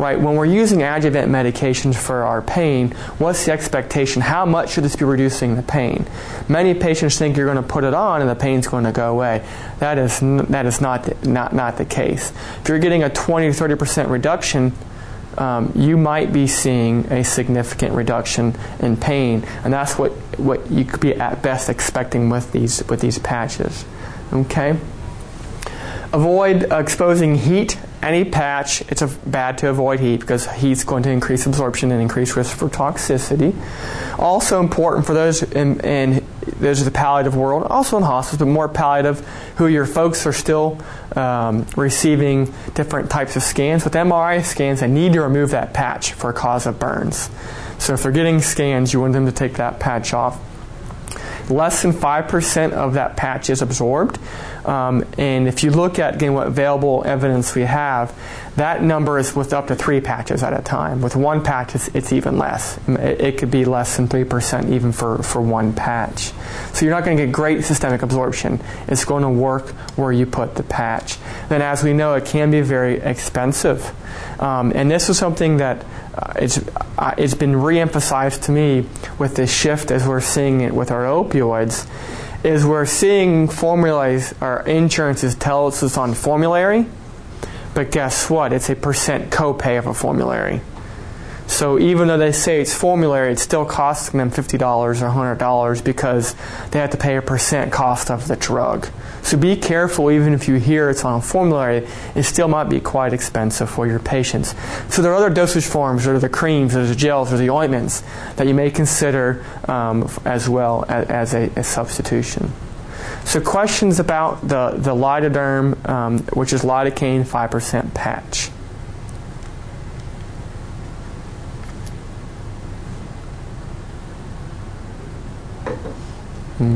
right? 0.00 0.18
When 0.18 0.34
we're 0.34 0.46
using 0.46 0.82
adjuvant 0.82 1.30
medications 1.30 1.94
for 1.94 2.22
our 2.22 2.40
pain, 2.40 2.92
what's 3.18 3.44
the 3.44 3.52
expectation? 3.52 4.22
How 4.22 4.46
much 4.46 4.70
should 4.70 4.84
this 4.84 4.96
be 4.96 5.04
reducing 5.04 5.56
the 5.56 5.62
pain? 5.62 6.06
Many 6.48 6.72
patients 6.72 7.18
think 7.18 7.36
you're 7.36 7.52
going 7.52 7.62
to 7.62 7.68
put 7.68 7.84
it 7.84 7.92
on 7.92 8.22
and 8.22 8.30
the 8.30 8.34
pain's 8.34 8.66
going 8.66 8.84
to 8.84 8.92
go 8.92 9.12
away. 9.12 9.46
That 9.78 9.98
is, 9.98 10.20
that 10.20 10.64
is 10.64 10.80
not, 10.80 11.04
the, 11.04 11.28
not, 11.28 11.54
not 11.54 11.76
the 11.76 11.84
case. 11.84 12.32
If 12.62 12.68
you're 12.68 12.78
getting 12.78 13.02
a 13.02 13.10
20 13.10 13.52
to 13.52 13.64
30% 13.64 14.08
reduction, 14.08 14.72
um, 15.36 15.70
you 15.76 15.98
might 15.98 16.32
be 16.32 16.46
seeing 16.46 17.04
a 17.12 17.22
significant 17.22 17.94
reduction 17.94 18.56
in 18.80 18.96
pain, 18.96 19.44
and 19.64 19.72
that's 19.72 19.98
what, 19.98 20.12
what 20.38 20.70
you 20.70 20.84
could 20.84 21.00
be 21.00 21.14
at 21.14 21.42
best 21.42 21.68
expecting 21.68 22.30
with 22.30 22.50
these, 22.52 22.82
with 22.88 23.00
these 23.00 23.18
patches. 23.18 23.84
Okay? 24.32 24.78
Avoid 26.12 26.72
exposing 26.72 27.36
heat 27.36 27.78
any 28.02 28.24
patch, 28.24 28.80
it's 28.82 29.02
bad 29.02 29.58
to 29.58 29.68
avoid 29.68 30.00
heat 30.00 30.20
because 30.20 30.50
heat's 30.50 30.84
going 30.84 31.02
to 31.02 31.10
increase 31.10 31.46
absorption 31.46 31.92
and 31.92 32.00
increase 32.00 32.36
risk 32.36 32.56
for 32.56 32.68
toxicity. 32.68 33.54
Also 34.18 34.60
important 34.60 35.06
for 35.06 35.12
those 35.12 35.42
in, 35.42 35.80
in 35.80 36.24
those 36.58 36.80
are 36.80 36.84
the 36.84 36.90
palliative 36.90 37.36
world, 37.36 37.64
also 37.64 37.96
in 37.96 38.02
hospice, 38.02 38.38
but 38.38 38.46
more 38.46 38.68
palliative, 38.68 39.20
who 39.56 39.66
your 39.66 39.86
folks 39.86 40.26
are 40.26 40.32
still 40.32 40.78
um, 41.14 41.66
receiving 41.76 42.52
different 42.74 43.10
types 43.10 43.36
of 43.36 43.42
scans. 43.42 43.84
With 43.84 43.92
MRI 43.92 44.44
scans, 44.44 44.80
they 44.80 44.88
need 44.88 45.12
to 45.12 45.22
remove 45.22 45.50
that 45.50 45.74
patch 45.74 46.12
for 46.12 46.30
a 46.30 46.32
cause 46.32 46.66
of 46.66 46.78
burns. 46.78 47.28
So 47.78 47.94
if 47.94 48.02
they're 48.02 48.12
getting 48.12 48.40
scans, 48.40 48.92
you 48.92 49.00
want 49.00 49.12
them 49.12 49.26
to 49.26 49.32
take 49.32 49.54
that 49.54 49.80
patch 49.80 50.12
off. 50.14 50.38
Less 51.48 51.82
than 51.82 51.92
5% 51.92 52.72
of 52.72 52.94
that 52.94 53.16
patch 53.16 53.50
is 53.50 53.62
absorbed. 53.62 54.18
Um, 54.64 55.04
and 55.16 55.48
if 55.48 55.64
you 55.64 55.70
look 55.70 55.98
at 55.98 56.16
again 56.16 56.34
what 56.34 56.46
available 56.46 57.02
evidence 57.06 57.54
we 57.54 57.62
have, 57.62 58.14
that 58.56 58.82
number 58.82 59.18
is 59.18 59.34
with 59.34 59.52
up 59.52 59.68
to 59.68 59.74
three 59.76 60.00
patches 60.00 60.42
at 60.42 60.52
a 60.52 60.62
time. 60.62 61.00
With 61.00 61.16
one 61.16 61.42
patch, 61.42 61.74
it's, 61.74 61.88
it's 61.88 62.12
even 62.12 62.36
less. 62.36 62.78
It, 62.86 63.20
it, 63.20 63.38
could 63.38 63.50
be 63.50 63.64
less 63.64 63.96
than 63.96 64.08
3% 64.08 64.70
even 64.70 64.92
for, 64.92 65.22
for 65.22 65.40
one 65.40 65.72
patch. 65.72 66.32
So 66.72 66.84
you're 66.84 66.94
not 66.94 67.04
going 67.04 67.16
to 67.16 67.26
get 67.26 67.32
great 67.32 67.64
systemic 67.64 68.02
absorption. 68.02 68.60
It's 68.88 69.04
going 69.04 69.22
to 69.22 69.30
work 69.30 69.70
where 69.96 70.12
you 70.12 70.26
put 70.26 70.56
the 70.56 70.62
patch. 70.62 71.16
Then, 71.48 71.62
as 71.62 71.82
we 71.82 71.92
know, 71.92 72.14
it 72.14 72.26
can 72.26 72.50
be 72.50 72.60
very 72.60 72.96
expensive. 73.00 73.94
Um, 74.40 74.72
and 74.74 74.90
this 74.90 75.08
is 75.08 75.16
something 75.16 75.58
that 75.58 75.84
uh, 76.20 76.32
it's, 76.36 76.58
uh, 76.98 77.14
it's 77.16 77.34
been 77.34 77.56
re-emphasized 77.56 78.42
to 78.44 78.52
me 78.52 78.86
with 79.18 79.36
this 79.36 79.52
shift 79.52 79.90
as 79.90 80.06
we're 80.06 80.20
seeing 80.20 80.60
it 80.60 80.74
with 80.74 80.90
our 80.90 81.04
opioids 81.04 81.88
is 82.42 82.64
we're 82.64 82.86
seeing 82.86 83.48
formulas 83.48 84.34
or 84.40 84.62
insurances 84.66 85.34
tell 85.34 85.66
us 85.66 85.82
it's 85.82 85.98
on 85.98 86.14
formulary, 86.14 86.86
but 87.74 87.90
guess 87.90 88.30
what? 88.30 88.52
It's 88.52 88.70
a 88.70 88.76
percent 88.76 89.30
copay 89.30 89.78
of 89.78 89.86
a 89.86 89.94
formulary. 89.94 90.60
So 91.50 91.80
even 91.80 92.06
though 92.06 92.16
they 92.16 92.30
say 92.30 92.60
it's 92.60 92.72
formulary, 92.72 93.32
it's 93.32 93.42
still 93.42 93.64
costing 93.64 94.18
them 94.18 94.30
$50 94.30 94.60
or 94.62 94.94
$100 94.94 95.84
because 95.84 96.36
they 96.70 96.78
have 96.78 96.90
to 96.90 96.96
pay 96.96 97.16
a 97.16 97.22
percent 97.22 97.72
cost 97.72 98.08
of 98.08 98.28
the 98.28 98.36
drug. 98.36 98.86
So 99.22 99.36
be 99.36 99.56
careful, 99.56 100.12
even 100.12 100.32
if 100.32 100.46
you 100.46 100.54
hear 100.54 100.88
it's 100.88 101.04
on 101.04 101.20
formulary, 101.20 101.88
it 102.14 102.22
still 102.22 102.46
might 102.46 102.70
be 102.70 102.78
quite 102.78 103.12
expensive 103.12 103.68
for 103.68 103.88
your 103.88 103.98
patients. 103.98 104.54
So 104.94 105.02
there 105.02 105.10
are 105.12 105.16
other 105.16 105.28
dosage 105.28 105.66
forms, 105.66 106.04
there 106.04 106.14
are 106.14 106.20
the 106.20 106.28
creams, 106.28 106.74
there's 106.74 106.88
the 106.88 106.94
gels, 106.94 107.32
or 107.32 107.36
the 107.36 107.50
ointments 107.50 108.04
that 108.36 108.46
you 108.46 108.54
may 108.54 108.70
consider 108.70 109.44
um, 109.66 110.08
as 110.24 110.48
well 110.48 110.84
as, 110.88 111.10
as 111.10 111.34
a, 111.34 111.50
a 111.58 111.64
substitution. 111.64 112.52
So, 113.24 113.40
questions 113.40 113.98
about 113.98 114.46
the, 114.46 114.74
the 114.76 114.94
lidoderm, 114.94 115.88
um, 115.88 116.18
which 116.34 116.52
is 116.52 116.62
lidocaine 116.62 117.24
5% 117.24 117.92
patch. 117.94 118.50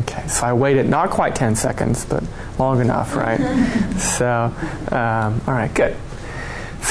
Okay, 0.00 0.26
so 0.28 0.46
I 0.46 0.52
waited 0.52 0.88
not 0.88 1.10
quite 1.10 1.34
10 1.36 1.56
seconds, 1.56 2.04
but 2.04 2.24
long 2.58 2.80
enough, 2.80 3.14
right? 3.14 3.38
so, 3.98 4.52
um, 4.90 5.40
all 5.46 5.54
right, 5.54 5.72
good. 5.74 5.96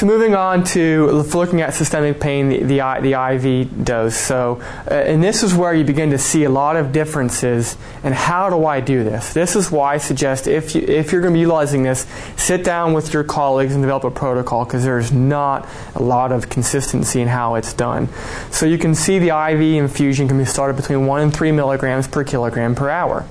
So 0.03 0.07
moving 0.07 0.35
on 0.35 0.65
to 0.65 1.09
looking 1.11 1.61
at 1.61 1.73
systemic 1.73 2.19
pain, 2.19 2.49
the, 2.49 2.57
the, 2.63 2.99
the 3.01 3.13
IV 3.13 3.85
dose. 3.85 4.17
So, 4.17 4.61
uh, 4.85 4.95
and 4.95 5.23
this 5.23 5.43
is 5.43 5.55
where 5.55 5.73
you 5.73 5.85
begin 5.85 6.09
to 6.09 6.17
see 6.17 6.43
a 6.43 6.49
lot 6.49 6.75
of 6.75 6.91
differences. 6.91 7.77
And 8.03 8.13
how 8.13 8.49
do 8.49 8.65
I 8.65 8.81
do 8.81 9.05
this? 9.05 9.31
This 9.31 9.55
is 9.55 9.71
why 9.71 9.93
I 9.93 9.97
suggest 9.99 10.45
if 10.45 10.75
you 10.75 10.81
if 10.81 11.13
you're 11.13 11.21
going 11.21 11.33
to 11.33 11.37
be 11.37 11.39
utilizing 11.39 11.83
this, 11.83 12.05
sit 12.35 12.65
down 12.65 12.91
with 12.91 13.13
your 13.13 13.23
colleagues 13.23 13.75
and 13.75 13.81
develop 13.81 14.03
a 14.03 14.11
protocol 14.11 14.65
because 14.65 14.83
there's 14.83 15.13
not 15.13 15.69
a 15.95 16.03
lot 16.03 16.33
of 16.33 16.49
consistency 16.49 17.21
in 17.21 17.29
how 17.29 17.55
it's 17.55 17.71
done. 17.71 18.09
So 18.51 18.65
you 18.65 18.77
can 18.77 18.95
see 18.95 19.19
the 19.19 19.29
IV 19.29 19.61
infusion 19.61 20.27
can 20.27 20.37
be 20.37 20.43
started 20.43 20.75
between 20.75 21.07
one 21.07 21.21
and 21.21 21.33
three 21.33 21.53
milligrams 21.53 22.09
per 22.09 22.25
kilogram 22.25 22.75
per 22.75 22.89
hour. 22.89 23.25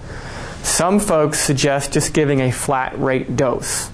Some 0.63 1.01
folks 1.01 1.39
suggest 1.39 1.93
just 1.93 2.15
giving 2.15 2.41
a 2.41 2.51
flat 2.51 2.99
rate 2.99 3.37
dose. 3.37 3.91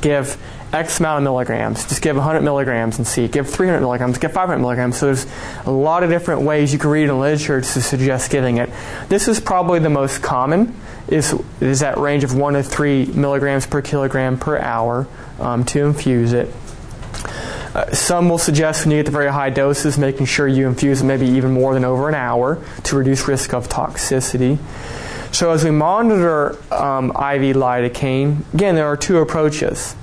Give 0.00 0.38
X 0.74 0.98
amount 0.98 1.18
of 1.18 1.22
milligrams. 1.24 1.86
Just 1.86 2.02
give 2.02 2.16
100 2.16 2.42
milligrams 2.42 2.98
and 2.98 3.06
see. 3.06 3.28
Give 3.28 3.48
300 3.48 3.80
milligrams. 3.80 4.18
Give 4.18 4.32
500 4.32 4.60
milligrams. 4.60 4.98
So 4.98 5.06
there's 5.06 5.26
a 5.66 5.70
lot 5.70 6.02
of 6.02 6.10
different 6.10 6.42
ways 6.42 6.72
you 6.72 6.80
can 6.80 6.90
read 6.90 7.08
in 7.08 7.20
literature 7.20 7.60
to 7.60 7.82
suggest 7.82 8.30
giving 8.30 8.58
it. 8.58 8.70
This 9.08 9.28
is 9.28 9.38
probably 9.38 9.78
the 9.78 9.90
most 9.90 10.22
common. 10.22 10.74
Is 11.06 11.34
is 11.60 11.80
that 11.80 11.98
range 11.98 12.24
of 12.24 12.34
one 12.34 12.54
to 12.54 12.62
three 12.62 13.06
milligrams 13.06 13.66
per 13.66 13.82
kilogram 13.82 14.38
per 14.38 14.58
hour 14.58 15.06
um, 15.38 15.64
to 15.66 15.84
infuse 15.84 16.32
it. 16.32 16.52
Uh, 17.74 17.90
some 17.92 18.28
will 18.28 18.38
suggest 18.38 18.84
when 18.84 18.92
you 18.92 18.98
get 18.98 19.06
the 19.06 19.12
very 19.12 19.30
high 19.30 19.50
doses, 19.50 19.98
making 19.98 20.26
sure 20.26 20.48
you 20.48 20.66
infuse 20.66 21.02
maybe 21.02 21.26
even 21.26 21.52
more 21.52 21.74
than 21.74 21.84
over 21.84 22.08
an 22.08 22.14
hour 22.14 22.62
to 22.84 22.96
reduce 22.96 23.28
risk 23.28 23.52
of 23.52 23.68
toxicity. 23.68 24.58
So 25.32 25.50
as 25.50 25.64
we 25.64 25.72
monitor 25.72 26.52
um, 26.72 27.10
IV 27.10 27.56
lidocaine, 27.56 28.42
again, 28.54 28.76
there 28.76 28.86
are 28.86 28.96
two 28.96 29.18
approaches. 29.18 29.96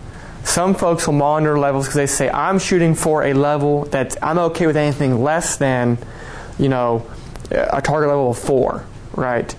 Some 0.44 0.74
folks 0.74 1.08
will 1.08 1.14
monitor 1.14 1.58
levels 1.58 1.86
because 1.86 1.96
they 1.96 2.08
say, 2.08 2.30
I'm 2.30 2.60
shooting 2.60 2.96
for 2.96 3.24
a 3.24 3.34
level 3.34 3.86
that 3.86 4.18
I'm 4.22 4.38
okay 4.38 4.68
with 4.68 4.76
anything 4.76 5.24
less 5.24 5.56
than, 5.58 5.98
you 6.58 6.70
know, 6.70 7.06
a 7.52 7.82
target 7.82 8.10
level 8.10 8.32
of 8.32 8.38
four, 8.38 8.86
right? 9.16 9.52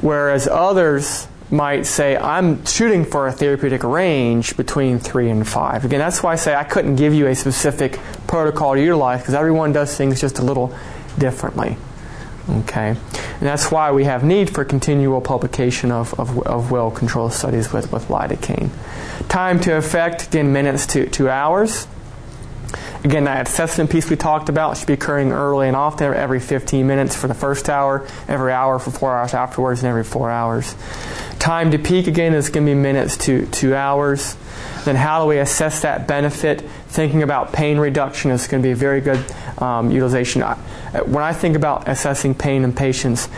Whereas 0.00 0.48
others 0.48 1.28
might 1.50 1.84
say, 1.84 2.16
I'm 2.16 2.64
shooting 2.64 3.04
for 3.04 3.26
a 3.26 3.32
therapeutic 3.32 3.82
range 3.82 4.56
between 4.56 4.98
three 4.98 5.30
and 5.30 5.46
five. 5.46 5.84
Again, 5.84 5.98
that's 5.98 6.22
why 6.22 6.32
I 6.32 6.36
say 6.36 6.54
I 6.54 6.64
couldn't 6.64 6.96
give 6.96 7.12
you 7.12 7.26
a 7.26 7.34
specific 7.34 7.98
protocol 8.26 8.74
to 8.74 8.80
utilize 8.80 9.20
because 9.20 9.34
everyone 9.34 9.72
does 9.72 9.96
things 9.96 10.20
just 10.20 10.38
a 10.38 10.42
little 10.42 10.74
differently. 11.18 11.76
Okay? 12.50 12.88
And 12.88 13.40
that's 13.40 13.70
why 13.70 13.92
we 13.92 14.04
have 14.04 14.24
need 14.24 14.50
for 14.50 14.64
continual 14.64 15.20
publication 15.20 15.92
of, 15.92 16.18
of, 16.18 16.38
of 16.46 16.70
well 16.70 16.90
controlled 16.90 17.32
studies 17.32 17.72
with, 17.72 17.92
with 17.92 18.08
lidocaine. 18.08 18.70
Time 19.28 19.60
to 19.60 19.76
effect, 19.76 20.28
again, 20.28 20.52
minutes 20.52 20.86
to, 20.88 21.08
to 21.10 21.30
hours. 21.30 21.86
Again, 23.02 23.24
that 23.24 23.48
assessment 23.48 23.90
piece 23.90 24.10
we 24.10 24.16
talked 24.16 24.50
about 24.50 24.76
should 24.76 24.86
be 24.86 24.92
occurring 24.92 25.32
early 25.32 25.68
and 25.68 25.76
often, 25.76 26.12
every 26.12 26.38
15 26.38 26.86
minutes 26.86 27.16
for 27.16 27.28
the 27.28 27.34
first 27.34 27.70
hour, 27.70 28.06
every 28.28 28.52
hour 28.52 28.78
for 28.78 28.90
four 28.90 29.16
hours 29.16 29.32
afterwards, 29.32 29.80
and 29.80 29.88
every 29.88 30.04
four 30.04 30.30
hours. 30.30 30.74
Time 31.38 31.70
to 31.70 31.78
peak, 31.78 32.06
again, 32.06 32.34
is 32.34 32.50
going 32.50 32.66
to 32.66 32.72
be 32.72 32.78
minutes 32.78 33.16
to, 33.16 33.46
to 33.46 33.74
hours. 33.74 34.36
Then, 34.84 34.96
how 34.96 35.22
do 35.22 35.28
we 35.28 35.38
assess 35.38 35.80
that 35.80 36.06
benefit? 36.06 36.60
Thinking 36.88 37.22
about 37.22 37.54
pain 37.54 37.78
reduction 37.78 38.30
is 38.30 38.46
going 38.46 38.62
to 38.62 38.66
be 38.66 38.72
a 38.72 38.76
very 38.76 39.00
good 39.00 39.24
um, 39.58 39.90
utilization. 39.90 40.42
When 40.92 41.22
I 41.22 41.32
think 41.32 41.56
about 41.56 41.88
assessing 41.88 42.34
pain 42.34 42.64
in 42.64 42.72
patients, 42.72 43.28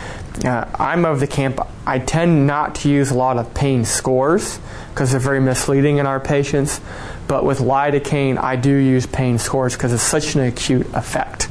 uh, 0.43 0.67
I'm 0.79 1.05
of 1.05 1.19
the 1.19 1.27
camp, 1.27 1.59
I 1.85 1.99
tend 1.99 2.47
not 2.47 2.75
to 2.75 2.89
use 2.89 3.11
a 3.11 3.15
lot 3.15 3.37
of 3.37 3.53
pain 3.53 3.85
scores 3.85 4.59
because 4.89 5.11
they're 5.11 5.19
very 5.19 5.39
misleading 5.39 5.97
in 5.97 6.07
our 6.07 6.19
patients. 6.19 6.81
But 7.27 7.45
with 7.45 7.59
lidocaine, 7.59 8.37
I 8.37 8.55
do 8.55 8.73
use 8.75 9.05
pain 9.05 9.37
scores 9.37 9.73
because 9.73 9.93
it's 9.93 10.03
such 10.03 10.35
an 10.35 10.41
acute 10.41 10.87
effect. 10.93 11.49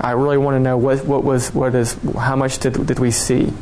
I 0.00 0.12
really 0.12 0.38
want 0.38 0.56
to 0.56 0.60
know 0.60 0.76
what, 0.76 1.04
what 1.04 1.24
was 1.24 1.52
what 1.52 1.74
is 1.74 1.96
how 2.18 2.36
much 2.36 2.58
did, 2.58 2.86
did 2.86 2.98
we 2.98 3.10
see. 3.10 3.52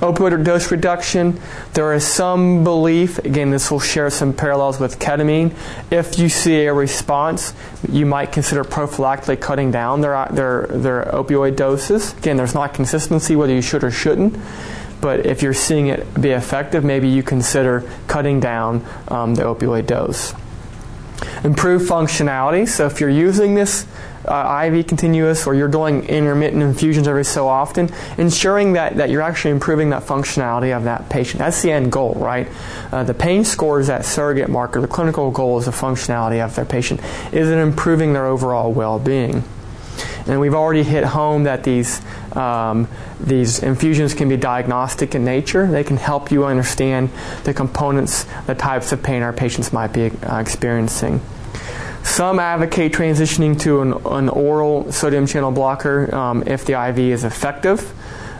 Opioid 0.00 0.44
dose 0.44 0.70
reduction. 0.70 1.40
There 1.72 1.92
is 1.94 2.06
some 2.06 2.64
belief. 2.64 3.18
Again, 3.18 3.50
this 3.50 3.70
will 3.70 3.80
share 3.80 4.10
some 4.10 4.32
parallels 4.32 4.78
with 4.78 4.98
ketamine. 4.98 5.54
If 5.90 6.18
you 6.18 6.28
see 6.28 6.66
a 6.66 6.74
response, 6.74 7.54
you 7.90 8.04
might 8.04 8.30
consider 8.30 8.62
prophylactically 8.62 9.40
cutting 9.40 9.70
down 9.70 10.02
their 10.02 10.28
their 10.30 10.66
their 10.66 11.04
opioid 11.04 11.56
doses. 11.56 12.12
Again, 12.14 12.36
there's 12.36 12.54
not 12.54 12.74
consistency 12.74 13.36
whether 13.36 13.54
you 13.54 13.62
should 13.62 13.84
or 13.84 13.90
shouldn't 13.90 14.36
but 15.00 15.26
if 15.26 15.42
you're 15.42 15.54
seeing 15.54 15.88
it 15.88 16.20
be 16.20 16.30
effective, 16.30 16.84
maybe 16.84 17.08
you 17.08 17.22
consider 17.22 17.88
cutting 18.06 18.40
down 18.40 18.84
um, 19.08 19.34
the 19.34 19.42
opioid 19.42 19.86
dose. 19.86 20.34
Improve 21.44 21.82
functionality. 21.82 22.68
So 22.68 22.86
if 22.86 23.00
you're 23.00 23.10
using 23.10 23.54
this 23.54 23.86
uh, 24.26 24.70
IV 24.72 24.86
continuous 24.86 25.46
or 25.46 25.54
you're 25.54 25.68
doing 25.68 26.04
intermittent 26.04 26.62
infusions 26.62 27.08
every 27.08 27.24
so 27.24 27.48
often, 27.48 27.90
ensuring 28.18 28.74
that, 28.74 28.96
that 28.96 29.10
you're 29.10 29.22
actually 29.22 29.50
improving 29.50 29.90
that 29.90 30.02
functionality 30.02 30.76
of 30.76 30.84
that 30.84 31.08
patient. 31.08 31.38
That's 31.38 31.62
the 31.62 31.72
end 31.72 31.92
goal, 31.92 32.14
right? 32.14 32.48
Uh, 32.92 33.04
the 33.04 33.14
pain 33.14 33.44
score 33.44 33.80
is 33.80 33.86
that 33.86 34.04
surrogate 34.04 34.48
marker. 34.48 34.80
The 34.80 34.88
clinical 34.88 35.30
goal 35.30 35.58
is 35.58 35.66
the 35.66 35.70
functionality 35.70 36.44
of 36.44 36.54
their 36.54 36.64
patient. 36.64 37.00
Is 37.32 37.48
it 37.48 37.58
improving 37.58 38.12
their 38.12 38.26
overall 38.26 38.72
well 38.72 38.98
being? 38.98 39.44
And 40.26 40.40
we've 40.40 40.54
already 40.54 40.82
hit 40.82 41.04
home 41.04 41.44
that 41.44 41.62
these, 41.62 42.02
um, 42.34 42.88
these 43.20 43.62
infusions 43.62 44.12
can 44.12 44.28
be 44.28 44.36
diagnostic 44.36 45.14
in 45.14 45.24
nature. 45.24 45.66
They 45.66 45.84
can 45.84 45.96
help 45.96 46.30
you 46.32 46.44
understand 46.44 47.10
the 47.44 47.54
components, 47.54 48.26
the 48.46 48.54
types 48.54 48.92
of 48.92 49.02
pain 49.02 49.22
our 49.22 49.32
patients 49.32 49.72
might 49.72 49.92
be 49.92 50.10
uh, 50.10 50.38
experiencing. 50.38 51.20
Some 52.06 52.38
advocate 52.38 52.92
transitioning 52.92 53.60
to 53.62 53.82
an, 53.82 53.92
an 54.06 54.28
oral 54.28 54.90
sodium 54.92 55.26
channel 55.26 55.50
blocker 55.50 56.14
um, 56.14 56.44
if 56.46 56.64
the 56.64 56.80
IV 56.88 56.98
is 56.98 57.24
effective. 57.24 57.92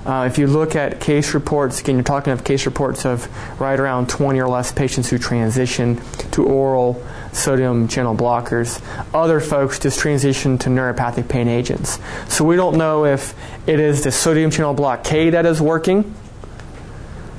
Uh, 0.06 0.24
if 0.30 0.38
you 0.38 0.46
look 0.46 0.76
at 0.76 1.00
case 1.00 1.34
reports, 1.34 1.80
again, 1.80 1.96
you're 1.96 2.04
talking 2.04 2.32
of 2.32 2.44
case 2.44 2.64
reports 2.64 3.04
of 3.04 3.28
right 3.60 3.78
around 3.78 4.08
20 4.08 4.40
or 4.40 4.48
less 4.48 4.70
patients 4.70 5.10
who 5.10 5.18
transition 5.18 6.00
to 6.30 6.44
oral 6.46 7.04
sodium 7.32 7.88
channel 7.88 8.14
blockers. 8.14 8.80
Other 9.12 9.40
folks 9.40 9.80
just 9.80 9.98
transition 9.98 10.58
to 10.58 10.70
neuropathic 10.70 11.28
pain 11.28 11.48
agents. 11.48 11.98
So 12.28 12.44
we 12.44 12.54
don't 12.54 12.78
know 12.78 13.04
if 13.04 13.34
it 13.66 13.80
is 13.80 14.04
the 14.04 14.12
sodium 14.12 14.52
channel 14.52 14.74
blockade 14.74 15.34
that 15.34 15.44
is 15.44 15.60
working 15.60 16.14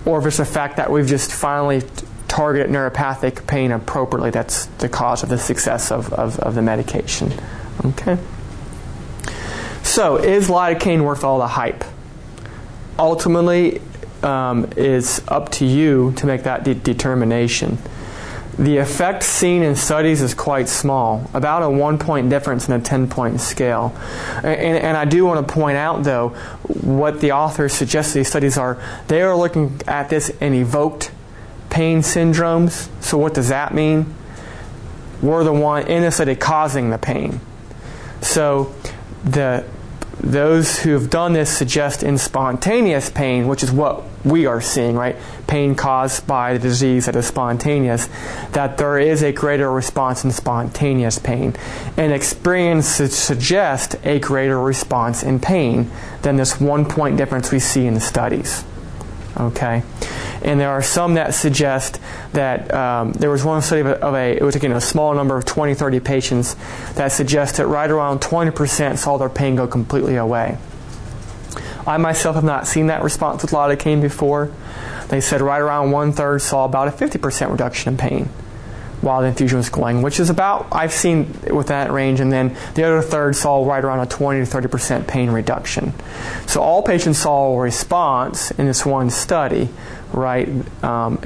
or 0.05 0.19
if 0.19 0.25
it's 0.25 0.37
the 0.37 0.45
fact 0.45 0.75
that 0.75 0.91
we've 0.91 1.07
just 1.07 1.31
finally 1.31 1.83
targeted 2.27 2.71
neuropathic 2.71 3.47
pain 3.47 3.71
appropriately 3.71 4.29
that's 4.29 4.65
the 4.65 4.89
cause 4.89 5.23
of 5.23 5.29
the 5.29 5.37
success 5.37 5.91
of, 5.91 6.11
of, 6.13 6.39
of 6.39 6.55
the 6.55 6.61
medication. 6.61 7.31
Okay? 7.83 8.17
So, 9.83 10.17
is 10.17 10.49
lidocaine 10.49 11.03
worth 11.03 11.23
all 11.23 11.39
the 11.39 11.47
hype? 11.47 11.83
ultimately 12.99 13.81
um, 14.23 14.69
is 14.75 15.21
up 15.27 15.49
to 15.49 15.65
you 15.65 16.13
to 16.17 16.25
make 16.25 16.43
that 16.43 16.63
de- 16.63 16.75
determination. 16.75 17.77
The 18.57 18.77
effect 18.77 19.21
seen 19.21 19.61
in 19.61 19.75
studies 19.75 20.23
is 20.23 20.33
quite 20.33 20.67
small, 20.67 21.29
about 21.35 21.61
a 21.61 21.69
one 21.69 21.99
point 21.99 22.31
difference 22.31 22.67
in 22.67 22.73
a 22.73 22.83
10 22.83 23.07
point 23.07 23.39
scale. 23.39 23.95
And, 24.37 24.77
and, 24.79 24.97
I 24.97 25.05
do 25.05 25.25
want 25.25 25.47
to 25.47 25.53
point 25.53 25.77
out, 25.77 26.03
though, 26.03 26.29
what 26.81 27.21
the 27.21 27.33
authors 27.33 27.73
suggest 27.73 28.15
these 28.15 28.27
studies 28.27 28.57
are. 28.57 28.81
They 29.09 29.21
are 29.21 29.35
looking 29.35 29.79
at 29.85 30.09
this 30.09 30.29
in 30.29 30.55
evoked 30.55 31.11
pain 31.77 31.99
syndromes. 31.99 32.89
So, 33.03 33.19
what 33.19 33.35
does 33.35 33.49
that 33.49 33.71
mean? 33.71 34.11
We're 35.21 35.43
the 35.43 35.53
one 35.53 35.85
in 35.85 36.01
the 36.01 36.09
study 36.09 36.35
causing 36.35 36.89
the 36.89 36.97
pain. 36.97 37.39
So, 38.19 38.73
the 39.23 39.63
those 40.19 40.79
who 40.79 40.93
have 40.93 41.11
done 41.11 41.33
this 41.33 41.55
suggest 41.55 42.01
in 42.01 42.17
spontaneous 42.17 43.11
pain, 43.11 43.47
which 43.47 43.61
is 43.61 43.71
what 43.71 44.03
we 44.25 44.47
are 44.47 44.59
seeing, 44.59 44.95
right? 44.95 45.15
Pain 45.45 45.75
caused 45.75 46.25
by 46.25 46.53
the 46.53 46.59
disease 46.59 47.05
that 47.05 47.15
is 47.15 47.27
spontaneous, 47.27 48.09
that 48.53 48.79
there 48.79 48.97
is 48.97 49.21
a 49.21 49.31
greater 49.31 49.71
response 49.71 50.23
in 50.23 50.31
spontaneous 50.31 51.19
pain. 51.19 51.55
And 51.95 52.11
experience 52.11 52.87
suggests 52.87 53.95
a 54.03 54.17
greater 54.17 54.59
response 54.59 55.21
in 55.21 55.39
pain 55.39 55.91
than 56.23 56.37
this 56.37 56.59
one 56.59 56.85
point 56.85 57.17
difference 57.17 57.51
we 57.51 57.59
see 57.59 57.85
in 57.85 57.93
the 57.93 57.99
studies. 57.99 58.63
Okay? 59.39 59.83
And 60.43 60.59
there 60.59 60.69
are 60.69 60.81
some 60.81 61.15
that 61.15 61.33
suggest 61.33 61.99
that 62.33 62.73
um, 62.73 63.13
there 63.13 63.29
was 63.29 63.43
one 63.43 63.61
study 63.61 63.81
of 63.81 63.87
a, 63.87 63.99
of 64.01 64.15
a, 64.15 64.37
it 64.37 64.43
was 64.43 64.55
again 64.55 64.71
a 64.71 64.81
small 64.81 65.13
number 65.13 65.37
of 65.37 65.45
20, 65.45 65.73
30 65.73 65.99
patients 65.99 66.55
that 66.95 67.11
suggest 67.11 67.57
that 67.57 67.67
right 67.67 67.89
around 67.89 68.21
20% 68.21 68.97
saw 68.97 69.17
their 69.17 69.29
pain 69.29 69.55
go 69.55 69.67
completely 69.67 70.15
away. 70.15 70.57
I 71.85 71.97
myself 71.97 72.35
have 72.35 72.43
not 72.43 72.67
seen 72.67 72.87
that 72.87 73.03
response 73.03 73.41
with 73.41 73.51
lidocaine 73.51 74.01
before. 74.01 74.51
They 75.07 75.21
said 75.21 75.41
right 75.41 75.59
around 75.59 75.91
one 75.91 76.11
third 76.11 76.41
saw 76.41 76.65
about 76.65 76.87
a 76.89 76.91
50% 76.91 77.51
reduction 77.51 77.93
in 77.93 77.97
pain 77.97 78.29
while 79.01 79.21
the 79.21 79.27
infusion 79.27 79.57
was 79.57 79.69
going, 79.69 80.01
which 80.01 80.19
is 80.19 80.29
about 80.29 80.67
I've 80.71 80.93
seen 80.93 81.33
with 81.51 81.67
that 81.67 81.91
range, 81.91 82.19
and 82.19 82.31
then 82.31 82.55
the 82.75 82.83
other 82.83 83.01
third 83.01 83.35
saw 83.35 83.65
right 83.65 83.83
around 83.83 83.99
a 83.99 84.05
20 84.05 84.39
to 84.39 84.45
30 84.45 84.67
percent 84.67 85.07
pain 85.07 85.29
reduction. 85.29 85.93
So 86.47 86.61
all 86.61 86.81
patients 86.81 87.19
saw 87.19 87.53
a 87.53 87.59
response 87.59 88.51
in 88.51 88.65
this 88.65 88.85
one 88.85 89.09
study, 89.09 89.69
right? 90.13 90.49
Um, 90.83 91.21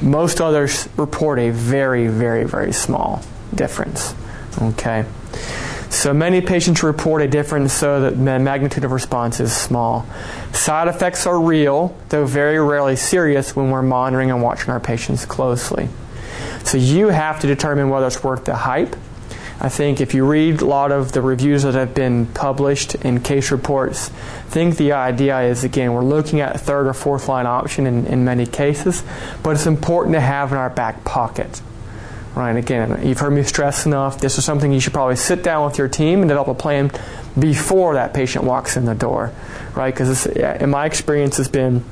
most 0.00 0.40
others 0.40 0.88
report 0.96 1.38
a 1.38 1.50
very, 1.50 2.08
very, 2.08 2.44
very 2.44 2.72
small 2.72 3.22
difference. 3.54 4.14
Okay. 4.60 5.04
So 5.90 6.14
many 6.14 6.40
patients 6.40 6.84
report 6.84 7.20
a 7.20 7.26
difference 7.26 7.72
so 7.72 8.00
that 8.02 8.10
the 8.10 8.38
magnitude 8.38 8.84
of 8.84 8.92
response 8.92 9.40
is 9.40 9.54
small. 9.54 10.06
Side 10.52 10.86
effects 10.86 11.26
are 11.26 11.38
real, 11.38 11.96
though 12.10 12.24
very 12.24 12.60
rarely 12.60 12.94
serious 12.94 13.56
when 13.56 13.70
we're 13.70 13.82
monitoring 13.82 14.30
and 14.30 14.40
watching 14.40 14.70
our 14.70 14.78
patients 14.78 15.26
closely. 15.26 15.88
So 16.64 16.78
you 16.78 17.08
have 17.08 17.40
to 17.40 17.46
determine 17.46 17.88
whether 17.88 18.06
it's 18.06 18.22
worth 18.22 18.44
the 18.44 18.54
hype. 18.54 18.96
I 19.62 19.68
think 19.68 20.00
if 20.00 20.14
you 20.14 20.24
read 20.24 20.62
a 20.62 20.64
lot 20.64 20.90
of 20.90 21.12
the 21.12 21.20
reviews 21.20 21.64
that 21.64 21.74
have 21.74 21.94
been 21.94 22.26
published 22.26 22.94
in 22.94 23.20
case 23.20 23.50
reports, 23.50 24.08
I 24.10 24.48
think 24.48 24.78
the 24.78 24.92
idea 24.92 25.42
is 25.42 25.64
again, 25.64 25.92
we're 25.92 26.02
looking 26.02 26.40
at 26.40 26.54
a 26.54 26.58
third 26.58 26.86
or 26.86 26.94
fourth 26.94 27.28
line 27.28 27.46
option 27.46 27.86
in, 27.86 28.06
in 28.06 28.24
many 28.24 28.46
cases, 28.46 29.02
but 29.42 29.50
it's 29.50 29.66
important 29.66 30.14
to 30.14 30.20
have 30.20 30.52
in 30.52 30.58
our 30.58 30.70
back 30.70 31.04
pocket. 31.04 31.60
Right, 32.34 32.56
again, 32.56 33.06
you've 33.06 33.18
heard 33.18 33.32
me 33.32 33.42
stress 33.42 33.86
enough. 33.86 34.20
This 34.20 34.38
is 34.38 34.44
something 34.44 34.72
you 34.72 34.78
should 34.78 34.92
probably 34.92 35.16
sit 35.16 35.42
down 35.42 35.66
with 35.66 35.76
your 35.78 35.88
team 35.88 36.20
and 36.20 36.28
develop 36.28 36.46
a 36.46 36.54
plan 36.54 36.92
before 37.38 37.94
that 37.94 38.14
patient 38.14 38.44
walks 38.44 38.76
in 38.76 38.84
the 38.84 38.94
door, 38.94 39.32
right? 39.74 39.92
Because 39.92 40.26
in 40.26 40.70
my 40.70 40.86
experience, 40.86 41.40
it's 41.40 41.48
been 41.48 41.84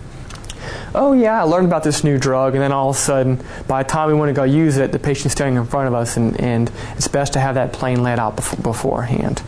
oh 0.94 1.12
yeah, 1.12 1.40
I 1.40 1.44
learned 1.44 1.66
about 1.66 1.84
this 1.84 2.04
new 2.04 2.18
drug, 2.18 2.54
and 2.54 2.62
then 2.62 2.72
all 2.72 2.90
of 2.90 2.96
a 2.96 2.98
sudden, 2.98 3.42
by 3.66 3.82
the 3.82 3.88
time 3.88 4.08
we 4.08 4.14
want 4.14 4.28
to 4.28 4.34
go 4.34 4.44
use 4.44 4.76
it, 4.76 4.92
the 4.92 4.98
patient's 4.98 5.32
standing 5.32 5.56
in 5.56 5.66
front 5.66 5.88
of 5.88 5.94
us, 5.94 6.16
and, 6.16 6.40
and 6.40 6.70
it's 6.96 7.08
best 7.08 7.32
to 7.34 7.40
have 7.40 7.54
that 7.54 7.72
plan 7.72 8.02
laid 8.02 8.18
out 8.18 8.36
before, 8.36 8.60
beforehand. 8.60 9.42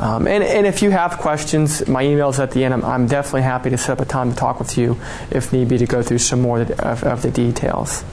Um, 0.00 0.28
and, 0.28 0.44
and, 0.44 0.64
if 0.64 0.80
you 0.82 0.90
have 0.90 1.18
questions, 1.18 1.88
my 1.88 2.04
email 2.04 2.28
is 2.28 2.38
at 2.38 2.52
the 2.52 2.62
end. 2.64 2.72
I'm, 2.72 2.84
I'm, 2.84 3.06
definitely 3.08 3.42
happy 3.42 3.70
to 3.70 3.76
set 3.76 3.98
up 3.98 4.00
a 4.00 4.08
time 4.08 4.30
to 4.30 4.36
talk 4.36 4.60
with 4.60 4.78
you 4.78 4.96
if 5.32 5.52
need 5.52 5.68
be 5.68 5.76
to 5.78 5.86
go 5.86 6.02
through 6.02 6.18
some 6.18 6.40
more 6.40 6.60
of, 6.60 7.02
of 7.02 7.22
the 7.22 7.32
details. 7.32 8.04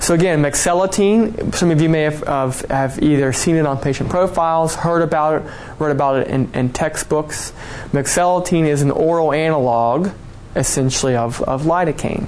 So 0.00 0.14
again, 0.14 0.40
mexiletine, 0.40 1.54
some 1.54 1.70
of 1.70 1.80
you 1.82 1.88
may 1.88 2.02
have, 2.02 2.22
have, 2.24 2.60
have, 2.70 3.02
either 3.02 3.32
seen 3.32 3.56
it 3.56 3.66
on 3.66 3.78
patient 3.78 4.08
profiles, 4.08 4.74
heard 4.74 5.02
about 5.02 5.42
it, 5.42 5.50
read 5.78 5.90
about 5.90 6.20
it 6.20 6.28
in, 6.28 6.50
in 6.54 6.72
textbooks. 6.72 7.52
Mexiletine 7.90 8.66
is 8.66 8.82
an 8.82 8.90
oral 8.90 9.32
analog 9.32 10.10
essentially 10.56 11.14
of, 11.14 11.42
of 11.42 11.62
lidocaine. 11.62 12.26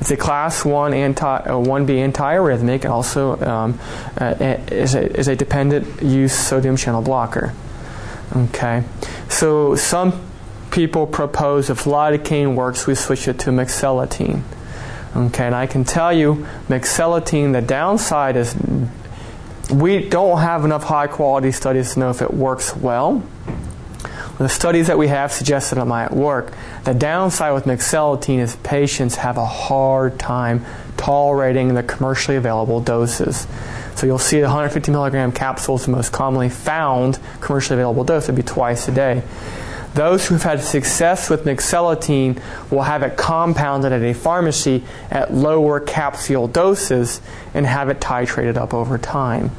It's 0.00 0.10
a 0.10 0.16
class 0.16 0.64
1 0.64 0.92
anti, 0.92 1.42
1B 1.42 2.12
antiarrhythmic 2.12 2.84
and 2.84 2.86
also 2.86 3.40
um, 3.40 3.78
uh, 4.20 4.34
is, 4.70 4.94
a, 4.94 5.18
is 5.18 5.28
a 5.28 5.36
dependent 5.36 6.02
use 6.02 6.34
sodium 6.34 6.76
channel 6.76 7.02
blocker. 7.02 7.54
Okay, 8.34 8.82
so 9.28 9.76
some 9.76 10.22
people 10.70 11.06
propose 11.06 11.70
if 11.70 11.84
lidocaine 11.84 12.54
works, 12.54 12.86
we 12.86 12.94
switch 12.94 13.28
it 13.28 13.38
to 13.40 13.50
mexiletine. 13.50 14.42
Okay, 15.14 15.46
and 15.46 15.54
I 15.54 15.66
can 15.66 15.84
tell 15.84 16.12
you, 16.12 16.46
mexiletine, 16.68 17.52
the 17.52 17.62
downside 17.62 18.36
is 18.36 18.54
we 19.72 20.08
don't 20.08 20.38
have 20.40 20.64
enough 20.64 20.84
high 20.84 21.06
quality 21.06 21.52
studies 21.52 21.94
to 21.94 22.00
know 22.00 22.10
if 22.10 22.20
it 22.20 22.32
works 22.32 22.76
well. 22.76 23.22
The 24.38 24.48
studies 24.50 24.88
that 24.88 24.98
we 24.98 25.08
have 25.08 25.32
suggest 25.32 25.70
that 25.70 25.80
it 25.80 25.84
might 25.86 26.12
work. 26.12 26.52
The 26.84 26.92
downside 26.92 27.54
with 27.54 27.64
mexiletine 27.64 28.38
is 28.38 28.56
patients 28.56 29.16
have 29.16 29.38
a 29.38 29.46
hard 29.46 30.18
time 30.18 30.64
tolerating 30.98 31.74
the 31.74 31.82
commercially 31.82 32.36
available 32.36 32.80
doses. 32.80 33.46
So 33.94 34.06
you'll 34.06 34.18
see 34.18 34.36
the 34.40 34.46
150 34.46 34.92
milligram 34.92 35.32
capsules, 35.32 35.86
the 35.86 35.92
most 35.92 36.12
commonly 36.12 36.50
found 36.50 37.18
commercially 37.40 37.78
available 37.78 38.04
dose, 38.04 38.26
would 38.26 38.36
be 38.36 38.42
twice 38.42 38.88
a 38.88 38.92
day. 38.92 39.22
Those 39.94 40.26
who've 40.28 40.42
had 40.42 40.60
success 40.60 41.30
with 41.30 41.44
mexiletine 41.44 42.42
will 42.70 42.82
have 42.82 43.02
it 43.02 43.16
compounded 43.16 43.92
at 43.92 44.02
a 44.02 44.12
pharmacy 44.12 44.84
at 45.10 45.32
lower 45.32 45.80
capsule 45.80 46.46
doses 46.46 47.22
and 47.54 47.64
have 47.64 47.88
it 47.88 48.00
titrated 48.00 48.58
up 48.58 48.74
over 48.74 48.98
time. 48.98 49.50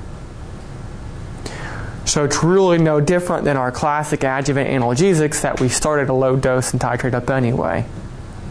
So 2.08 2.24
it's 2.24 2.42
really 2.42 2.78
no 2.78 3.02
different 3.02 3.44
than 3.44 3.58
our 3.58 3.70
classic 3.70 4.24
adjuvant 4.24 4.70
analgesics 4.70 5.42
that 5.42 5.60
we 5.60 5.68
start 5.68 6.00
at 6.00 6.10
a 6.10 6.14
low 6.14 6.38
dose 6.38 6.72
and 6.72 6.82
titrate 6.82 7.14
up 7.14 7.30
anyway. 7.30 7.86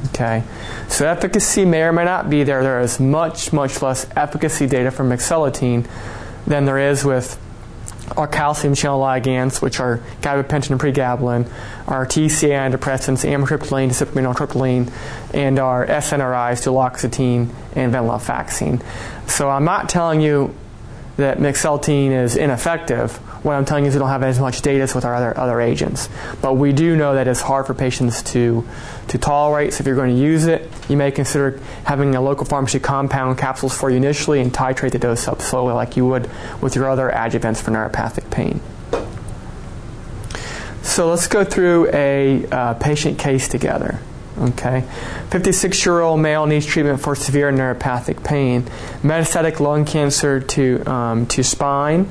Okay, 0.09 0.45
so 0.89 1.07
efficacy 1.07 1.65
may 1.65 1.83
or 1.83 1.93
may 1.93 2.05
not 2.05 2.29
be 2.29 2.45
there. 2.45 2.63
There 2.63 2.81
is 2.81 3.01
much, 3.01 3.55
much 3.55 3.81
less 3.81 4.07
efficacy 4.15 4.67
data 4.67 4.91
for 4.91 5.05
mexiletine 5.05 5.89
than 6.47 6.67
there 6.67 6.79
is 6.79 7.03
with 7.03 7.41
our 8.17 8.29
calcium 8.29 8.75
channel 8.75 9.01
ligands, 9.01 9.63
which 9.63 9.81
are 9.81 9.99
gabapentin 10.21 10.73
and 10.73 10.81
pregabalin, 10.81 11.51
our 11.89 12.07
TCA 12.07 12.71
antidepressants, 12.71 13.27
amitriptyline, 13.27 13.89
desipramine, 13.89 14.93
and 15.35 15.59
our 15.59 15.87
SNRIs, 15.87 16.63
duloxetine 16.63 17.49
and 17.75 17.93
venlafaxine. 17.93 18.83
So 19.29 19.49
I'm 19.49 19.65
not 19.65 19.89
telling 19.89 20.21
you 20.21 20.55
that 21.17 21.39
mexiletine 21.39 22.11
is 22.11 22.37
ineffective. 22.37 23.19
What 23.47 23.55
I'm 23.55 23.65
telling 23.65 23.85
you 23.85 23.91
is 23.91 23.95
we 23.95 24.01
don't 24.01 24.09
have 24.09 24.25
as 24.25 24.41
much 24.41 24.61
data 24.61 24.83
as 24.83 24.93
with 24.93 25.05
our 25.05 25.15
other, 25.15 25.39
other 25.39 25.61
agents. 25.61 26.09
But 26.43 26.55
we 26.55 26.73
do 26.73 26.97
know 26.97 27.15
that 27.15 27.29
it's 27.29 27.41
hard 27.41 27.69
for 27.69 27.75
patients 27.75 28.21
to, 28.33 28.67
to 29.07 29.19
tolerate. 29.19 29.73
So 29.73 29.83
if 29.83 29.87
you're 29.87 29.95
going 29.95 30.17
to 30.17 30.21
use 30.21 30.47
it, 30.47 30.69
you 30.89 30.97
may 30.97 31.13
consider 31.13 31.61
having 31.85 32.17
a 32.17 32.21
local 32.21 32.45
pharmacy 32.45 32.81
compound 32.81 33.39
capsules 33.39 33.73
for 33.73 33.89
you 33.89 33.99
initially 33.99 34.41
and 34.41 34.53
titrate 34.53 34.91
the 34.91 34.99
dose 34.99 35.29
up 35.29 35.41
slowly 35.41 35.75
like 35.75 35.97
you 35.97 36.05
would 36.07 36.29
with 36.61 36.75
your 36.75 36.91
other 36.91 37.09
adjuvants 37.09 37.63
for 37.63 37.71
neuropathic 37.71 38.29
pain. 38.33 38.61
So 40.83 41.09
let's 41.09 41.29
go 41.29 41.45
through 41.45 41.91
a 41.93 42.47
uh, 42.47 42.75
patient 42.75 43.17
case 43.17 43.47
together. 43.47 44.01
Okay, 44.39 44.85
56 45.31 45.87
year 45.87 46.01
old 46.01 46.19
male 46.19 46.47
needs 46.47 46.67
treatment 46.67 47.01
for 47.01 47.15
severe 47.15 47.53
neuropathic 47.53 48.25
pain, 48.25 48.65
metastatic 49.03 49.61
lung 49.61 49.85
cancer 49.85 50.41
to 50.41 50.85
um, 50.85 51.27
to 51.27 51.45
spine. 51.45 52.11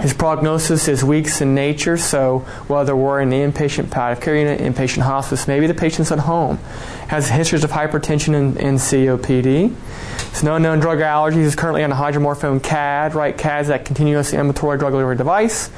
His 0.00 0.14
prognosis 0.14 0.86
is 0.86 1.02
weeks 1.02 1.40
in 1.40 1.56
nature, 1.56 1.96
so 1.96 2.40
whether 2.68 2.94
we're 2.94 3.20
in 3.20 3.30
the 3.30 3.38
inpatient 3.38 3.90
palliative 3.90 4.22
care 4.22 4.36
unit, 4.36 4.60
inpatient 4.60 5.02
hospice, 5.02 5.48
maybe 5.48 5.66
the 5.66 5.74
patient's 5.74 6.12
at 6.12 6.20
home, 6.20 6.58
has 7.08 7.28
histories 7.28 7.64
of 7.64 7.72
hypertension 7.72 8.34
and, 8.34 8.56
and 8.58 8.78
COPD. 8.78 9.74
There's 10.18 10.44
no 10.44 10.56
known 10.56 10.78
drug 10.78 11.00
allergies. 11.00 11.42
He's 11.42 11.56
currently 11.56 11.82
on 11.82 11.90
a 11.90 11.96
hydromorphone 11.96 12.60
CADD, 12.60 13.14
right? 13.14 13.36
CADD 13.36 13.60
is 13.62 13.68
that 13.68 13.84
continuous 13.84 14.32
ambulatory 14.32 14.78
drug 14.78 14.92
delivery 14.92 15.16
device. 15.16 15.68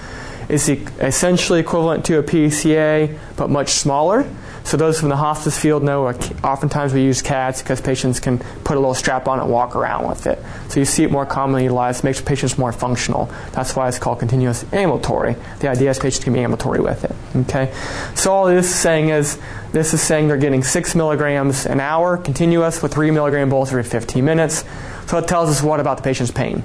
It's 0.50 0.68
essentially 0.68 1.60
equivalent 1.60 2.04
to 2.06 2.18
a 2.18 2.22
PCA, 2.22 3.16
but 3.36 3.48
much 3.48 3.70
smaller. 3.70 4.28
So 4.70 4.76
those 4.76 5.00
from 5.00 5.08
the 5.08 5.16
hospice 5.16 5.58
field 5.58 5.82
know 5.82 6.06
oftentimes 6.06 6.94
we 6.94 7.02
use 7.02 7.24
CADDs 7.24 7.58
because 7.58 7.80
patients 7.80 8.20
can 8.20 8.38
put 8.38 8.76
a 8.76 8.78
little 8.78 8.94
strap 8.94 9.26
on 9.26 9.40
and 9.40 9.50
walk 9.50 9.74
around 9.74 10.08
with 10.08 10.28
it. 10.28 10.38
So 10.68 10.78
you 10.78 10.86
see 10.86 11.02
it 11.02 11.10
more 11.10 11.26
commonly 11.26 11.64
utilized, 11.64 12.04
makes 12.04 12.20
patients 12.20 12.56
more 12.56 12.70
functional. 12.70 13.28
That's 13.50 13.74
why 13.74 13.88
it's 13.88 13.98
called 13.98 14.20
continuous 14.20 14.64
ambulatory. 14.72 15.34
The 15.58 15.66
idea 15.66 15.90
is 15.90 15.98
patients 15.98 16.22
can 16.22 16.34
be 16.34 16.38
ambulatory 16.38 16.78
with 16.78 17.02
it. 17.02 17.16
Okay. 17.34 17.74
So 18.14 18.32
all 18.32 18.46
this 18.46 18.66
is 18.66 18.74
saying 18.76 19.08
is 19.08 19.40
this 19.72 19.92
is 19.92 20.00
saying 20.02 20.28
they're 20.28 20.36
getting 20.36 20.62
six 20.62 20.94
milligrams 20.94 21.66
an 21.66 21.80
hour 21.80 22.16
continuous 22.16 22.80
with 22.80 22.94
three 22.94 23.10
milligram 23.10 23.50
bolus 23.50 23.70
every 23.70 23.82
15 23.82 24.24
minutes. 24.24 24.62
So 25.08 25.18
it 25.18 25.26
tells 25.26 25.50
us 25.50 25.64
what 25.64 25.80
about 25.80 25.96
the 25.96 26.04
patient's 26.04 26.30
pain 26.30 26.62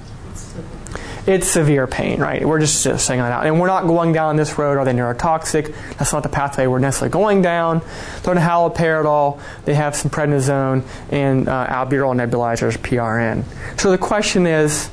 it's 1.27 1.47
severe 1.47 1.87
pain, 1.87 2.19
right? 2.19 2.45
We're 2.45 2.59
just, 2.59 2.83
just 2.83 3.05
saying 3.05 3.19
that 3.19 3.31
out. 3.31 3.47
And 3.47 3.59
we're 3.59 3.67
not 3.67 3.87
going 3.87 4.13
down 4.13 4.35
this 4.35 4.57
road. 4.57 4.77
Are 4.77 4.85
they 4.85 4.93
neurotoxic? 4.93 5.73
That's 5.97 6.13
not 6.13 6.23
the 6.23 6.29
pathway 6.29 6.67
we're 6.67 6.79
necessarily 6.79 7.11
going 7.11 7.41
down. 7.41 7.81
They're 8.21 8.35
on 8.35 8.41
haloperidol. 8.41 9.39
They 9.65 9.73
have 9.73 9.95
some 9.95 10.11
prednisone 10.11 10.83
and 11.11 11.47
uh, 11.47 11.67
albuterol 11.67 12.15
nebulizers, 12.15 12.77
PRN. 12.77 13.43
So 13.79 13.89
the 13.89 13.97
question 13.97 14.45
is, 14.45 14.89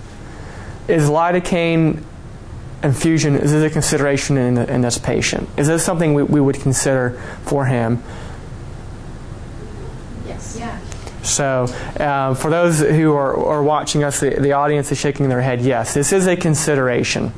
is 0.89 1.09
lidocaine 1.09 2.03
infusion, 2.83 3.37
is 3.37 3.53
this 3.53 3.71
a 3.71 3.71
consideration 3.71 4.37
in, 4.37 4.59
in 4.59 4.81
this 4.81 4.99
patient? 4.99 5.49
Is 5.57 5.69
this 5.69 5.85
something 5.85 6.15
we, 6.15 6.23
we 6.23 6.41
would 6.41 6.61
consider 6.61 7.21
for 7.45 7.67
him? 7.67 8.03
So, 11.23 11.65
uh, 12.01 12.35
for 12.35 12.51
those 12.51 12.81
who 12.81 13.15
are, 13.15 13.37
are 13.37 13.63
watching 13.63 14.03
us, 14.03 14.21
the, 14.21 14.31
the, 14.31 14.53
audience 14.53 14.91
is 14.91 14.99
shaking 14.99 15.29
their 15.29 15.41
head. 15.41 15.61
Yes, 15.61 15.95
this 15.95 16.13
is 16.13 16.27
a 16.27 16.37
consideration. 16.37 17.33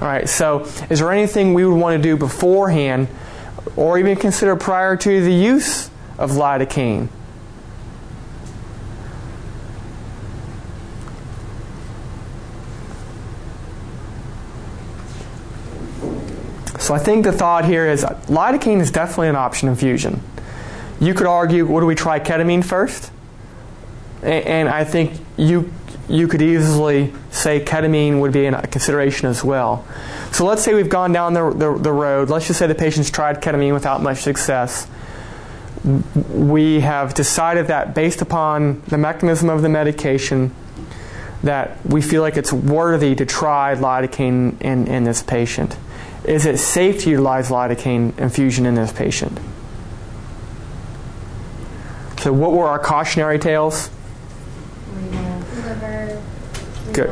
All 0.00 0.08
right. 0.08 0.28
So, 0.28 0.66
is 0.90 0.98
there 0.98 1.12
anything 1.12 1.54
we 1.54 1.64
would 1.64 1.76
want 1.76 1.96
to 1.96 2.02
do 2.02 2.16
beforehand, 2.16 3.06
or 3.76 3.98
even 3.98 4.16
consider 4.16 4.56
prior 4.56 4.96
to 4.96 5.24
the 5.24 5.32
use 5.32 5.90
of 6.18 6.32
lidocaine? 6.32 7.08
So 16.84 16.92
I 16.92 16.98
think 16.98 17.24
the 17.24 17.32
thought 17.32 17.64
here 17.64 17.86
is 17.86 18.04
lidocaine 18.04 18.82
is 18.82 18.90
definitely 18.90 19.30
an 19.30 19.36
option 19.36 19.70
in 19.70 19.74
fusion. 19.74 20.20
You 21.00 21.14
could 21.14 21.26
argue, 21.26 21.64
what 21.64 21.80
do 21.80 21.86
we 21.86 21.94
try 21.94 22.20
ketamine 22.20 22.62
first? 22.62 23.10
And 24.24 24.68
I 24.68 24.84
think 24.84 25.20
you 25.36 25.70
you 26.08 26.28
could 26.28 26.42
easily 26.42 27.12
say 27.30 27.60
ketamine 27.60 28.20
would 28.20 28.32
be 28.32 28.46
a 28.46 28.66
consideration 28.66 29.26
as 29.26 29.42
well. 29.42 29.86
So 30.32 30.44
let's 30.44 30.62
say 30.62 30.74
we've 30.74 30.88
gone 30.88 31.12
down 31.12 31.32
the, 31.32 31.50
the, 31.50 31.78
the, 31.78 31.92
road. 31.92 32.28
Let's 32.28 32.46
just 32.46 32.58
say 32.58 32.66
the 32.66 32.74
patient's 32.74 33.10
tried 33.10 33.40
ketamine 33.40 33.72
without 33.72 34.02
much 34.02 34.18
success. 34.18 34.86
We 36.30 36.80
have 36.80 37.14
decided 37.14 37.68
that 37.68 37.94
based 37.94 38.20
upon 38.20 38.82
the 38.88 38.98
mechanism 38.98 39.48
of 39.48 39.62
the 39.62 39.68
medication, 39.70 40.54
that 41.42 41.84
we 41.86 42.00
feel 42.00 42.22
like 42.22 42.36
it's 42.36 42.52
worthy 42.52 43.14
to 43.14 43.26
try 43.26 43.74
lidocaine 43.74 44.60
in, 44.60 44.86
in 44.88 45.04
this 45.04 45.22
patient. 45.22 45.76
Is 46.24 46.46
it 46.46 46.58
safe 46.58 47.02
to 47.02 47.10
utilize 47.10 47.50
lidocaine 47.50 48.18
infusion 48.18 48.64
in 48.64 48.74
this 48.74 48.92
patient? 48.92 49.38
So, 52.18 52.32
what 52.32 52.52
were 52.52 52.66
our 52.66 52.78
cautionary 52.78 53.38
tales? 53.38 53.90
Good. 56.94 57.10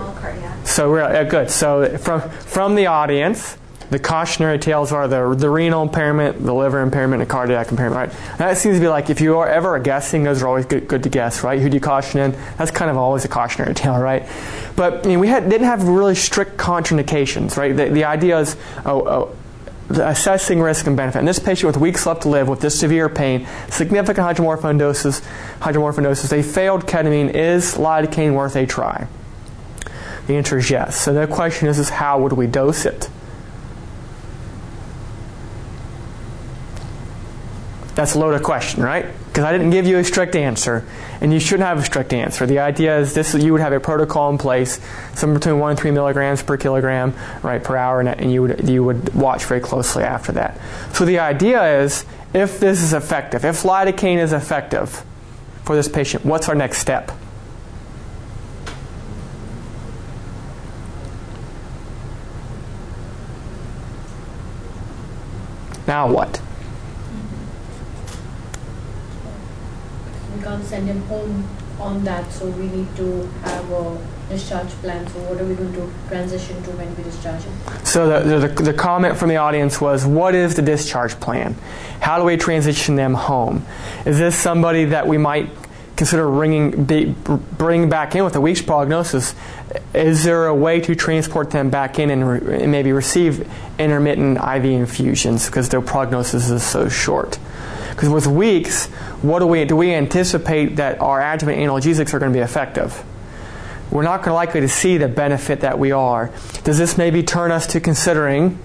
So 0.64 0.90
we're 0.90 1.02
uh, 1.02 1.24
good. 1.24 1.50
So 1.50 1.98
from 1.98 2.20
from 2.30 2.76
the 2.76 2.86
audience, 2.86 3.58
the 3.90 3.98
cautionary 3.98 4.58
tales 4.58 4.92
are 4.92 5.08
the 5.08 5.34
the 5.34 5.50
renal 5.50 5.82
impairment, 5.82 6.44
the 6.44 6.54
liver 6.54 6.80
impairment, 6.80 7.20
and 7.20 7.28
cardiac 7.28 7.70
impairment. 7.70 8.12
Right. 8.12 8.38
that 8.38 8.56
seems 8.56 8.76
to 8.76 8.80
be 8.80 8.88
like 8.88 9.10
if 9.10 9.20
you 9.20 9.38
are 9.38 9.48
ever 9.48 9.76
guessing, 9.80 10.22
those 10.22 10.40
are 10.40 10.46
always 10.46 10.66
good, 10.66 10.86
good 10.86 11.02
to 11.02 11.08
guess, 11.08 11.42
right? 11.42 11.60
Who 11.60 11.68
do 11.68 11.74
you 11.74 11.80
caution 11.80 12.20
in? 12.20 12.30
That's 12.58 12.70
kind 12.70 12.92
of 12.92 12.96
always 12.96 13.24
a 13.24 13.28
cautionary 13.28 13.74
tale, 13.82 13.98
right? 13.98 14.26
But 14.76 15.04
I 15.04 15.08
mean, 15.08 15.18
we 15.20 15.26
had, 15.26 15.50
didn't 15.50 15.66
have 15.66 15.86
really 15.88 16.14
strict 16.14 16.56
contraindications, 16.56 17.56
right? 17.56 17.76
The, 17.76 17.88
the 17.88 18.04
idea 18.04 18.38
is, 18.38 18.56
oh, 18.86 19.06
oh 19.06 19.36
assessing 19.90 20.60
risk 20.60 20.86
and 20.86 20.96
benefit. 20.96 21.18
And 21.18 21.28
this 21.28 21.38
patient 21.38 21.66
with 21.66 21.76
weeks 21.76 22.06
left 22.06 22.22
to 22.22 22.28
live 22.28 22.48
with 22.48 22.60
this 22.60 22.78
severe 22.78 23.08
pain, 23.08 23.46
significant 23.68 24.26
hydromorphone 24.26 24.78
doses, 24.78 25.20
hydromorphinosis, 25.60 25.92
hydromorphinosis, 25.92 26.28
they 26.30 26.42
failed 26.42 26.86
ketamine. 26.86 27.34
Is 27.34 27.74
lidocaine 27.74 28.32
worth 28.32 28.56
a 28.56 28.64
try? 28.64 29.06
The 30.26 30.36
answer 30.36 30.58
is 30.58 30.70
yes. 30.70 31.00
So 31.00 31.12
the 31.12 31.26
question 31.26 31.68
is, 31.68 31.78
is 31.78 31.88
how 31.88 32.20
would 32.20 32.32
we 32.32 32.46
dose 32.46 32.86
it? 32.86 33.10
That's 37.94 38.14
a 38.14 38.18
loaded 38.18 38.42
question, 38.42 38.82
right? 38.82 39.06
Because 39.26 39.44
I 39.44 39.52
didn't 39.52 39.70
give 39.70 39.86
you 39.86 39.98
a 39.98 40.04
strict 40.04 40.34
answer, 40.34 40.86
and 41.20 41.32
you 41.32 41.38
shouldn't 41.38 41.66
have 41.66 41.78
a 41.78 41.84
strict 41.84 42.12
answer. 42.14 42.46
The 42.46 42.60
idea 42.60 42.98
is 42.98 43.12
this: 43.12 43.34
you 43.34 43.52
would 43.52 43.60
have 43.60 43.74
a 43.74 43.80
protocol 43.80 44.30
in 44.30 44.38
place, 44.38 44.80
somewhere 45.14 45.38
between 45.38 45.58
one 45.58 45.70
and 45.72 45.78
three 45.78 45.90
milligrams 45.90 46.42
per 46.42 46.56
kilogram, 46.56 47.14
right, 47.42 47.62
per 47.62 47.76
hour, 47.76 48.00
and 48.00 48.32
you 48.32 48.42
would 48.42 48.68
you 48.68 48.82
would 48.82 49.14
watch 49.14 49.44
very 49.44 49.60
closely 49.60 50.04
after 50.04 50.32
that. 50.32 50.58
So 50.94 51.04
the 51.04 51.18
idea 51.18 51.80
is, 51.82 52.06
if 52.32 52.60
this 52.60 52.82
is 52.82 52.94
effective, 52.94 53.44
if 53.44 53.62
lidocaine 53.62 54.18
is 54.18 54.32
effective 54.32 55.04
for 55.64 55.76
this 55.76 55.88
patient, 55.88 56.24
what's 56.24 56.48
our 56.48 56.54
next 56.54 56.78
step? 56.78 57.12
Now 65.86 66.10
what? 66.10 66.40
We 70.36 70.42
can't 70.42 70.64
send 70.64 70.88
him 70.88 71.02
home 71.02 71.48
on 71.80 72.04
that, 72.04 72.30
so 72.32 72.46
we 72.46 72.68
need 72.68 72.94
to 72.96 73.26
have 73.44 73.70
a 73.70 73.98
discharge 74.28 74.70
plan. 74.80 75.06
So, 75.08 75.18
what 75.20 75.40
are 75.40 75.44
we 75.44 75.54
going 75.54 75.72
to 75.74 75.92
transition 76.08 76.62
to 76.62 76.70
when 76.72 76.94
we 76.96 77.02
discharge 77.02 77.42
him? 77.42 77.52
So, 77.84 78.20
the, 78.20 78.46
the, 78.48 78.62
the 78.62 78.72
comment 78.72 79.16
from 79.16 79.28
the 79.28 79.36
audience 79.36 79.80
was 79.80 80.06
what 80.06 80.34
is 80.34 80.54
the 80.54 80.62
discharge 80.62 81.18
plan? 81.20 81.54
How 82.00 82.18
do 82.18 82.24
we 82.24 82.36
transition 82.36 82.96
them 82.96 83.14
home? 83.14 83.64
Is 84.06 84.18
this 84.18 84.36
somebody 84.36 84.86
that 84.86 85.06
we 85.06 85.18
might 85.18 85.50
consider 85.96 86.28
bringing, 86.28 86.84
be, 86.84 87.14
bring 87.56 87.88
back 87.88 88.14
in 88.14 88.24
with 88.24 88.36
a 88.36 88.40
week's 88.40 88.62
prognosis, 88.62 89.34
is 89.94 90.24
there 90.24 90.46
a 90.46 90.54
way 90.54 90.80
to 90.80 90.94
transport 90.94 91.50
them 91.50 91.70
back 91.70 91.98
in 91.98 92.10
and, 92.10 92.28
re, 92.28 92.62
and 92.62 92.72
maybe 92.72 92.92
receive 92.92 93.48
intermittent 93.78 94.38
IV 94.38 94.64
infusions 94.64 95.46
because 95.46 95.68
their 95.68 95.80
prognosis 95.80 96.50
is 96.50 96.62
so 96.62 96.88
short? 96.88 97.38
Because 97.90 98.08
with 98.08 98.26
weeks, 98.26 98.86
what 99.22 99.40
do 99.40 99.46
we 99.46 99.64
do? 99.64 99.76
We 99.76 99.92
anticipate 99.94 100.76
that 100.76 101.00
our 101.00 101.20
adjuvant 101.20 101.58
analgesics 101.58 102.14
are 102.14 102.18
going 102.18 102.32
to 102.32 102.38
be 102.38 102.42
effective. 102.42 103.04
We're 103.90 104.02
not 104.02 104.18
going 104.18 104.30
to 104.30 104.34
likely 104.34 104.62
to 104.62 104.68
see 104.68 104.96
the 104.96 105.08
benefit 105.08 105.60
that 105.60 105.78
we 105.78 105.92
are. 105.92 106.30
Does 106.64 106.78
this 106.78 106.96
maybe 106.96 107.22
turn 107.22 107.50
us 107.50 107.66
to 107.68 107.80
considering 107.80 108.58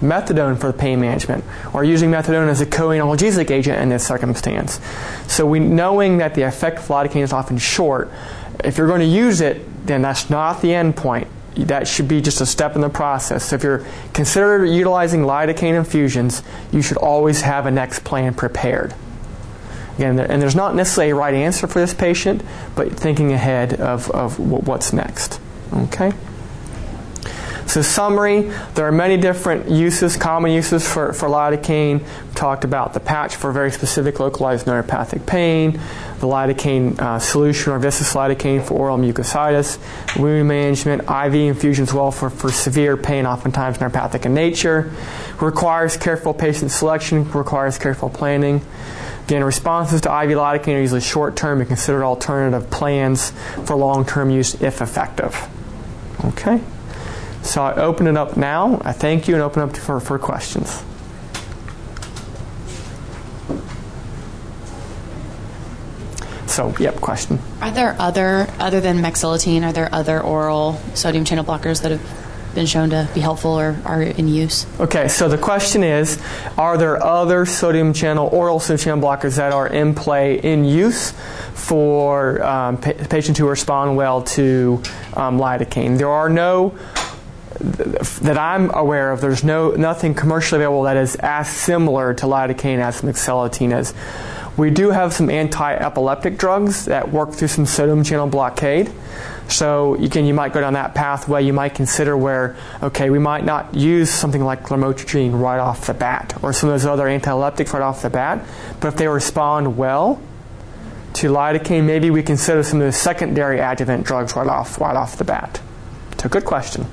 methadone 0.00 0.58
for 0.58 0.72
pain 0.72 1.00
management 1.00 1.44
or 1.72 1.84
using 1.84 2.10
methadone 2.10 2.48
as 2.48 2.60
a 2.60 2.66
co-analgesic 2.66 3.50
agent 3.50 3.80
in 3.80 3.88
this 3.88 4.06
circumstance. 4.06 4.80
So 5.26 5.46
we 5.46 5.60
knowing 5.60 6.18
that 6.18 6.34
the 6.34 6.42
effect 6.42 6.78
of 6.78 6.86
lidocaine 6.86 7.22
is 7.22 7.32
often 7.32 7.58
short, 7.58 8.10
if 8.64 8.78
you're 8.78 8.86
going 8.86 9.00
to 9.00 9.06
use 9.06 9.40
it, 9.40 9.86
then 9.86 10.02
that's 10.02 10.30
not 10.30 10.60
the 10.62 10.74
end 10.74 10.96
point. 10.96 11.28
That 11.56 11.88
should 11.88 12.08
be 12.08 12.20
just 12.20 12.40
a 12.40 12.46
step 12.46 12.74
in 12.74 12.80
the 12.80 12.88
process. 12.88 13.44
So 13.44 13.56
if 13.56 13.62
you're 13.62 13.84
considered 14.12 14.66
utilizing 14.66 15.22
lidocaine 15.22 15.74
infusions, 15.74 16.42
you 16.72 16.80
should 16.80 16.96
always 16.96 17.42
have 17.42 17.66
a 17.66 17.70
next 17.70 18.04
plan 18.04 18.34
prepared. 18.34 18.94
Again, 19.96 20.18
and 20.18 20.40
there's 20.40 20.54
not 20.54 20.74
necessarily 20.74 21.10
a 21.10 21.14
right 21.14 21.34
answer 21.34 21.66
for 21.66 21.80
this 21.80 21.92
patient, 21.92 22.42
but 22.74 22.92
thinking 22.92 23.32
ahead 23.32 23.74
of, 23.74 24.10
of 24.12 24.38
what's 24.38 24.92
next. 24.92 25.40
Okay? 25.72 26.12
So, 27.70 27.82
summary 27.82 28.50
there 28.74 28.84
are 28.84 28.90
many 28.90 29.16
different 29.16 29.70
uses, 29.70 30.16
common 30.16 30.50
uses 30.50 30.84
for, 30.84 31.12
for 31.12 31.28
lidocaine. 31.28 32.00
We 32.00 32.34
talked 32.34 32.64
about 32.64 32.94
the 32.94 32.98
patch 32.98 33.36
for 33.36 33.52
very 33.52 33.70
specific 33.70 34.18
localized 34.18 34.66
neuropathic 34.66 35.24
pain, 35.24 35.74
the 36.18 36.26
lidocaine 36.26 36.98
uh, 36.98 37.20
solution 37.20 37.72
or 37.72 37.78
viscous 37.78 38.12
lidocaine 38.14 38.60
for 38.60 38.74
oral 38.74 38.98
mucositis, 38.98 39.78
wound 40.18 40.48
management, 40.48 41.02
IV 41.02 41.34
infusion 41.34 41.84
as 41.84 41.94
well 41.94 42.10
for, 42.10 42.28
for 42.28 42.50
severe 42.50 42.96
pain, 42.96 43.24
oftentimes 43.24 43.78
neuropathic 43.78 44.26
in 44.26 44.34
nature. 44.34 44.92
Requires 45.40 45.96
careful 45.96 46.34
patient 46.34 46.72
selection, 46.72 47.30
requires 47.30 47.78
careful 47.78 48.10
planning. 48.10 48.62
Again, 49.26 49.44
responses 49.44 50.00
to 50.00 50.08
IV 50.08 50.30
lidocaine 50.30 50.74
are 50.74 50.80
usually 50.80 51.02
short 51.02 51.36
term 51.36 51.60
and 51.60 51.68
considered 51.68 52.02
alternative 52.02 52.68
plans 52.68 53.30
for 53.64 53.76
long 53.76 54.04
term 54.04 54.28
use 54.28 54.60
if 54.60 54.82
effective. 54.82 55.48
Okay? 56.24 56.60
So 57.42 57.62
I 57.62 57.74
open 57.74 58.06
it 58.06 58.16
up 58.16 58.36
now. 58.36 58.80
I 58.84 58.92
thank 58.92 59.26
you 59.26 59.34
and 59.34 59.42
open 59.42 59.62
up 59.62 59.76
for, 59.76 59.98
for 60.00 60.18
questions. 60.18 60.82
So, 66.46 66.74
yep, 66.80 66.96
question. 66.96 67.38
Are 67.62 67.70
there 67.70 67.96
other, 67.98 68.48
other 68.58 68.80
than 68.80 68.98
mexiletine, 68.98 69.62
are 69.62 69.72
there 69.72 69.88
other 69.94 70.20
oral 70.20 70.80
sodium 70.94 71.24
channel 71.24 71.44
blockers 71.44 71.82
that 71.82 71.92
have 71.92 72.54
been 72.54 72.66
shown 72.66 72.90
to 72.90 73.08
be 73.14 73.20
helpful 73.20 73.52
or 73.52 73.78
are 73.84 74.02
in 74.02 74.26
use? 74.26 74.66
Okay, 74.80 75.06
so 75.08 75.28
the 75.28 75.38
question 75.38 75.84
is 75.84 76.20
Are 76.58 76.76
there 76.76 77.02
other 77.02 77.46
sodium 77.46 77.92
channel, 77.92 78.28
oral 78.32 78.58
sodium 78.58 78.78
channel 78.78 79.08
blockers 79.08 79.36
that 79.36 79.52
are 79.52 79.68
in 79.68 79.94
play, 79.94 80.40
in 80.40 80.64
use 80.64 81.12
for 81.54 82.42
um, 82.42 82.76
pa- 82.78 82.92
patients 83.08 83.38
who 83.38 83.48
respond 83.48 83.96
well 83.96 84.22
to 84.22 84.82
um, 85.14 85.38
lidocaine? 85.38 85.98
There 85.98 86.10
are 86.10 86.28
no 86.28 86.76
that 87.60 88.38
I'm 88.38 88.74
aware 88.74 89.12
of, 89.12 89.20
there's 89.20 89.44
no 89.44 89.72
nothing 89.72 90.14
commercially 90.14 90.60
available 90.60 90.84
that 90.84 90.96
is 90.96 91.14
as 91.16 91.48
similar 91.48 92.14
to 92.14 92.26
lidocaine 92.26 92.78
as 92.78 93.02
mexiletine 93.02 93.78
is. 93.78 93.94
We 94.56 94.70
do 94.70 94.90
have 94.90 95.12
some 95.12 95.30
anti-epileptic 95.30 96.36
drugs 96.36 96.86
that 96.86 97.10
work 97.10 97.32
through 97.32 97.48
some 97.48 97.66
sodium 97.66 98.02
channel 98.02 98.26
blockade. 98.26 98.90
So 99.48 99.94
again, 99.94 100.26
you 100.26 100.34
might 100.34 100.52
go 100.52 100.60
down 100.60 100.74
that 100.74 100.94
pathway. 100.94 101.44
You 101.44 101.52
might 101.52 101.74
consider 101.74 102.16
where, 102.16 102.56
okay, 102.82 103.10
we 103.10 103.18
might 103.18 103.44
not 103.44 103.74
use 103.74 104.10
something 104.10 104.42
like 104.42 104.64
lamotrigine 104.64 105.38
right 105.38 105.58
off 105.58 105.86
the 105.86 105.94
bat, 105.94 106.38
or 106.42 106.52
some 106.52 106.68
of 106.68 106.74
those 106.74 106.86
other 106.86 107.08
anti-epileptics 107.08 107.72
right 107.72 107.82
off 107.82 108.02
the 108.02 108.10
bat. 108.10 108.44
But 108.80 108.88
if 108.88 108.96
they 108.96 109.08
respond 109.08 109.76
well 109.76 110.20
to 111.14 111.30
lidocaine, 111.30 111.84
maybe 111.84 112.10
we 112.10 112.22
consider 112.22 112.62
some 112.62 112.80
of 112.80 112.86
the 112.86 112.92
secondary 112.92 113.60
adjuvant 113.60 114.04
drugs 114.04 114.36
right 114.36 114.46
off 114.46 114.80
right 114.80 114.96
off 114.96 115.16
the 115.16 115.24
bat. 115.24 115.60
So, 116.18 116.28
good 116.28 116.44
question. 116.44 116.86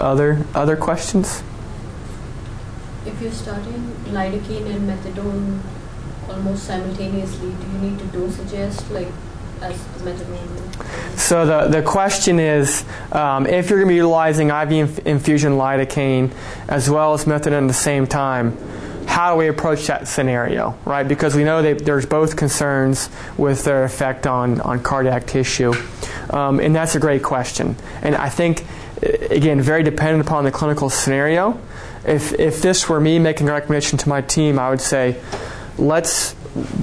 Other 0.00 0.44
other 0.54 0.76
questions? 0.76 1.42
If 3.06 3.20
you're 3.22 3.32
starting 3.32 3.94
lidocaine 4.06 4.66
and 4.66 4.88
methadone 4.88 5.60
almost 6.28 6.64
simultaneously, 6.64 7.50
do 7.50 7.66
you 7.72 7.90
need 7.90 7.98
to 7.98 8.06
dose 8.06 8.38
adjust 8.38 8.90
like 8.90 9.08
as 9.60 9.82
the 9.84 10.10
methadone? 10.10 11.18
So 11.18 11.46
the, 11.46 11.68
the 11.68 11.82
question 11.82 12.38
is, 12.38 12.84
um, 13.12 13.46
if 13.46 13.68
you're 13.70 13.80
going 13.80 13.88
to 13.88 13.92
be 13.92 13.96
utilizing 13.96 14.50
IV 14.50 14.72
inf- 14.72 15.06
infusion 15.06 15.54
lidocaine 15.54 16.32
as 16.68 16.88
well 16.88 17.12
as 17.14 17.24
methadone 17.24 17.62
at 17.62 17.68
the 17.68 17.74
same 17.74 18.06
time, 18.06 18.56
how 19.06 19.32
do 19.32 19.38
we 19.38 19.48
approach 19.48 19.86
that 19.86 20.06
scenario, 20.06 20.78
right? 20.84 21.08
Because 21.08 21.34
we 21.34 21.42
know 21.42 21.62
that 21.62 21.84
there's 21.84 22.06
both 22.06 22.36
concerns 22.36 23.08
with 23.36 23.64
their 23.64 23.84
effect 23.84 24.26
on, 24.26 24.60
on 24.60 24.82
cardiac 24.82 25.26
tissue. 25.26 25.72
Um, 26.30 26.60
and 26.60 26.76
that's 26.76 26.94
a 26.94 27.00
great 27.00 27.22
question. 27.22 27.74
And 28.02 28.14
I 28.14 28.28
think, 28.28 28.64
again, 29.02 29.60
very 29.60 29.82
dependent 29.82 30.26
upon 30.26 30.44
the 30.44 30.50
clinical 30.50 30.90
scenario. 30.90 31.60
If, 32.04 32.32
if 32.32 32.62
this 32.62 32.88
were 32.88 33.00
me 33.00 33.18
making 33.18 33.48
a 33.48 33.52
recommendation 33.52 33.98
to 33.98 34.08
my 34.08 34.20
team, 34.20 34.58
I 34.58 34.70
would 34.70 34.80
say, 34.80 35.20
let's 35.76 36.34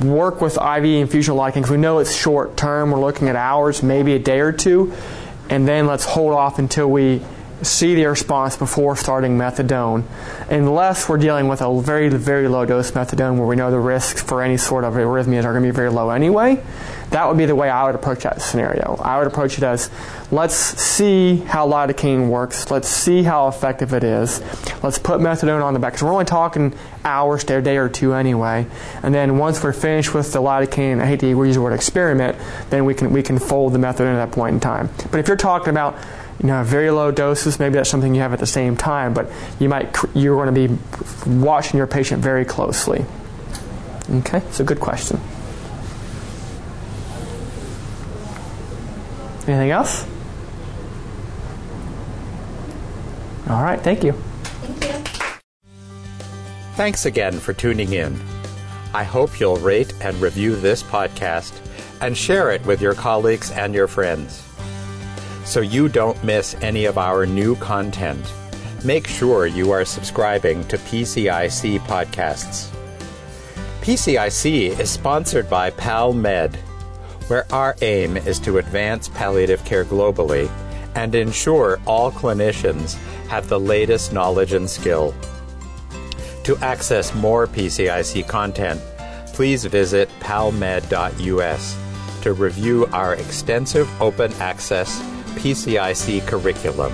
work 0.04 0.42
with 0.42 0.58
IV 0.58 0.86
infusion 0.86 1.36
lidocaine 1.36 1.56
because 1.56 1.72
we 1.72 1.78
know 1.78 2.00
it's 2.00 2.16
short 2.16 2.56
term. 2.58 2.92
We're 2.92 3.00
looking 3.00 3.28
at 3.28 3.36
hours, 3.36 3.84
maybe 3.84 4.14
a 4.14 4.20
day 4.20 4.40
or 4.40 4.52
two, 4.52 4.94
and 5.50 5.68
then 5.68 5.88
let's 5.88 6.06
hold 6.06 6.34
off 6.34 6.60
until 6.60 6.90
we 6.90 7.22
see 7.62 7.96
the 7.96 8.06
response 8.06 8.58
before 8.58 8.96
starting 8.96 9.38
methadone, 9.38 10.04
unless 10.50 11.08
we're 11.08 11.18
dealing 11.18 11.48
with 11.48 11.62
a 11.62 11.82
very, 11.82 12.10
very 12.10 12.48
low 12.48 12.66
dose 12.66 12.92
methadone 12.92 13.38
where 13.38 13.48
we 13.48 13.56
know 13.56 13.72
the 13.72 13.80
risks 13.80 14.22
for 14.22 14.42
any 14.42 14.58
sort 14.58 14.84
of 14.84 14.94
arrhythmias 14.94 15.46
are 15.46 15.52
going 15.54 15.64
to 15.64 15.70
be 15.70 15.76
very 15.76 15.90
low 15.90 16.10
anyway. 16.10 16.62
That 17.12 17.28
would 17.28 17.38
be 17.38 17.46
the 17.46 17.56
way 17.56 17.70
I 17.70 17.86
would 17.86 17.96
approach 17.96 18.24
that 18.24 18.42
scenario. 18.42 19.00
I 19.02 19.18
would 19.18 19.28
approach 19.28 19.58
it 19.58 19.64
as 19.64 19.90
let's 20.32 20.56
see 20.56 21.38
how 21.38 21.68
lidocaine 21.68 22.30
works, 22.30 22.72
let's 22.72 22.90
see 22.90 23.24
how 23.24 23.48
effective 23.48 23.94
it 23.94 24.04
is, 24.04 24.42
let's 24.84 24.98
put 24.98 25.22
methadone 25.22 25.64
on 25.64 25.74
the 25.74 25.80
back, 25.80 25.94
because 25.94 26.04
we're 26.04 26.12
only 26.12 26.26
talking 26.26 26.74
hours 27.06 27.44
to 27.46 27.58
a 27.58 27.62
day 27.62 27.78
or 27.78 27.88
two 27.88 28.14
anyway. 28.14 28.66
And 29.04 29.14
then 29.14 29.38
once 29.38 29.64
we're 29.64 29.74
finished 29.74 30.14
with 30.14 30.34
the 30.34 30.40
lidocaine, 30.42 31.00
I 31.00 31.06
hate 31.06 31.20
to 31.22 31.28
use 31.28 31.56
the 31.56 31.62
word 31.62 31.74
experiment, 31.74 32.38
then 32.70 32.86
we 32.86 32.94
can, 32.94 33.14
we 33.14 33.24
can 33.24 33.40
fold 33.40 33.74
the 33.74 33.80
methadone 33.80 34.20
at 34.20 34.26
that 34.26 34.32
point 34.32 34.56
in 34.56 34.60
time. 34.60 34.90
But 35.12 35.20
if 35.20 35.28
you're 35.28 35.38
talking 35.38 35.70
about 35.70 35.98
you 36.46 36.52
know, 36.52 36.64
very 36.64 36.92
low 36.92 37.10
doses, 37.10 37.60
maybe 37.60 37.74
that's 37.74 37.90
something 37.90 38.14
you 38.14 38.22
have 38.22 38.32
at 38.32 38.38
the 38.38 38.46
same 38.46 38.78
time, 38.78 39.16
but 39.16 39.32
you 39.60 39.68
might, 39.68 39.98
you're 40.14 40.36
going 40.36 40.54
to 40.54 40.68
be 40.68 41.32
watching 41.44 41.76
your 41.76 41.88
patient 41.88 42.22
very 42.22 42.46
closely. 42.46 43.04
Okay, 44.12 44.38
it's 44.38 44.60
a 44.60 44.64
good 44.64 44.80
question. 44.80 45.20
Anything 49.48 49.72
else? 49.72 50.06
All 53.50 53.64
right, 53.64 53.82
thank 53.82 54.04
you. 54.04 54.12
Thank 54.12 54.84
you. 54.84 55.72
Thanks 56.76 57.08
again 57.08 57.40
for 57.40 57.54
tuning 57.54 57.94
in. 57.94 58.22
I 58.94 59.04
hope 59.04 59.40
you'll 59.40 59.58
rate 59.58 59.96
and 60.00 60.16
review 60.22 60.56
this 60.56 60.84
podcast 60.84 61.60
and 62.02 62.16
share 62.16 62.52
it 62.52 62.64
with 62.68 62.84
your 62.84 62.94
colleagues 62.94 63.50
and 63.50 63.74
your 63.74 63.88
friends. 63.88 64.45
So 65.46 65.62
you 65.62 65.88
don't 65.88 66.22
miss 66.24 66.56
any 66.62 66.86
of 66.86 66.98
our 66.98 67.26
new 67.26 67.56
content, 67.56 68.34
make 68.84 69.08
sure 69.08 69.46
you 69.46 69.72
are 69.72 69.86
subscribing 69.86 70.68
to 70.68 70.78
PCIC 70.78 71.80
podcasts. 71.82 72.76
PCIC 73.82 74.80
is 74.80 74.90
sponsored 74.90 75.48
by 75.48 75.70
PalMed, 75.70 76.56
where 77.28 77.46
our 77.54 77.76
aim 77.84 78.18
is 78.18 78.40
to 78.40 78.58
advance 78.58 79.08
palliative 79.08 79.64
care 79.66 79.86
globally 79.86 80.50
and 80.96 81.14
ensure 81.14 81.80
all 81.86 82.12
clinicians 82.12 82.96
have 83.28 83.48
the 83.48 83.60
latest 83.60 84.14
knowledge 84.14 84.54
and 84.54 84.68
skill. 84.68 85.14
To 86.46 86.58
access 86.58 87.14
more 87.14 87.46
PCIC 87.46 88.28
content, 88.28 88.82
please 89.28 89.66
visit 89.66 90.10
palmed.us 90.20 91.78
to 92.22 92.34
review 92.34 92.88
our 92.88 93.14
extensive 93.14 94.02
open 94.02 94.34
access 94.40 95.00
PCIC 95.36 96.26
curriculum. 96.26 96.94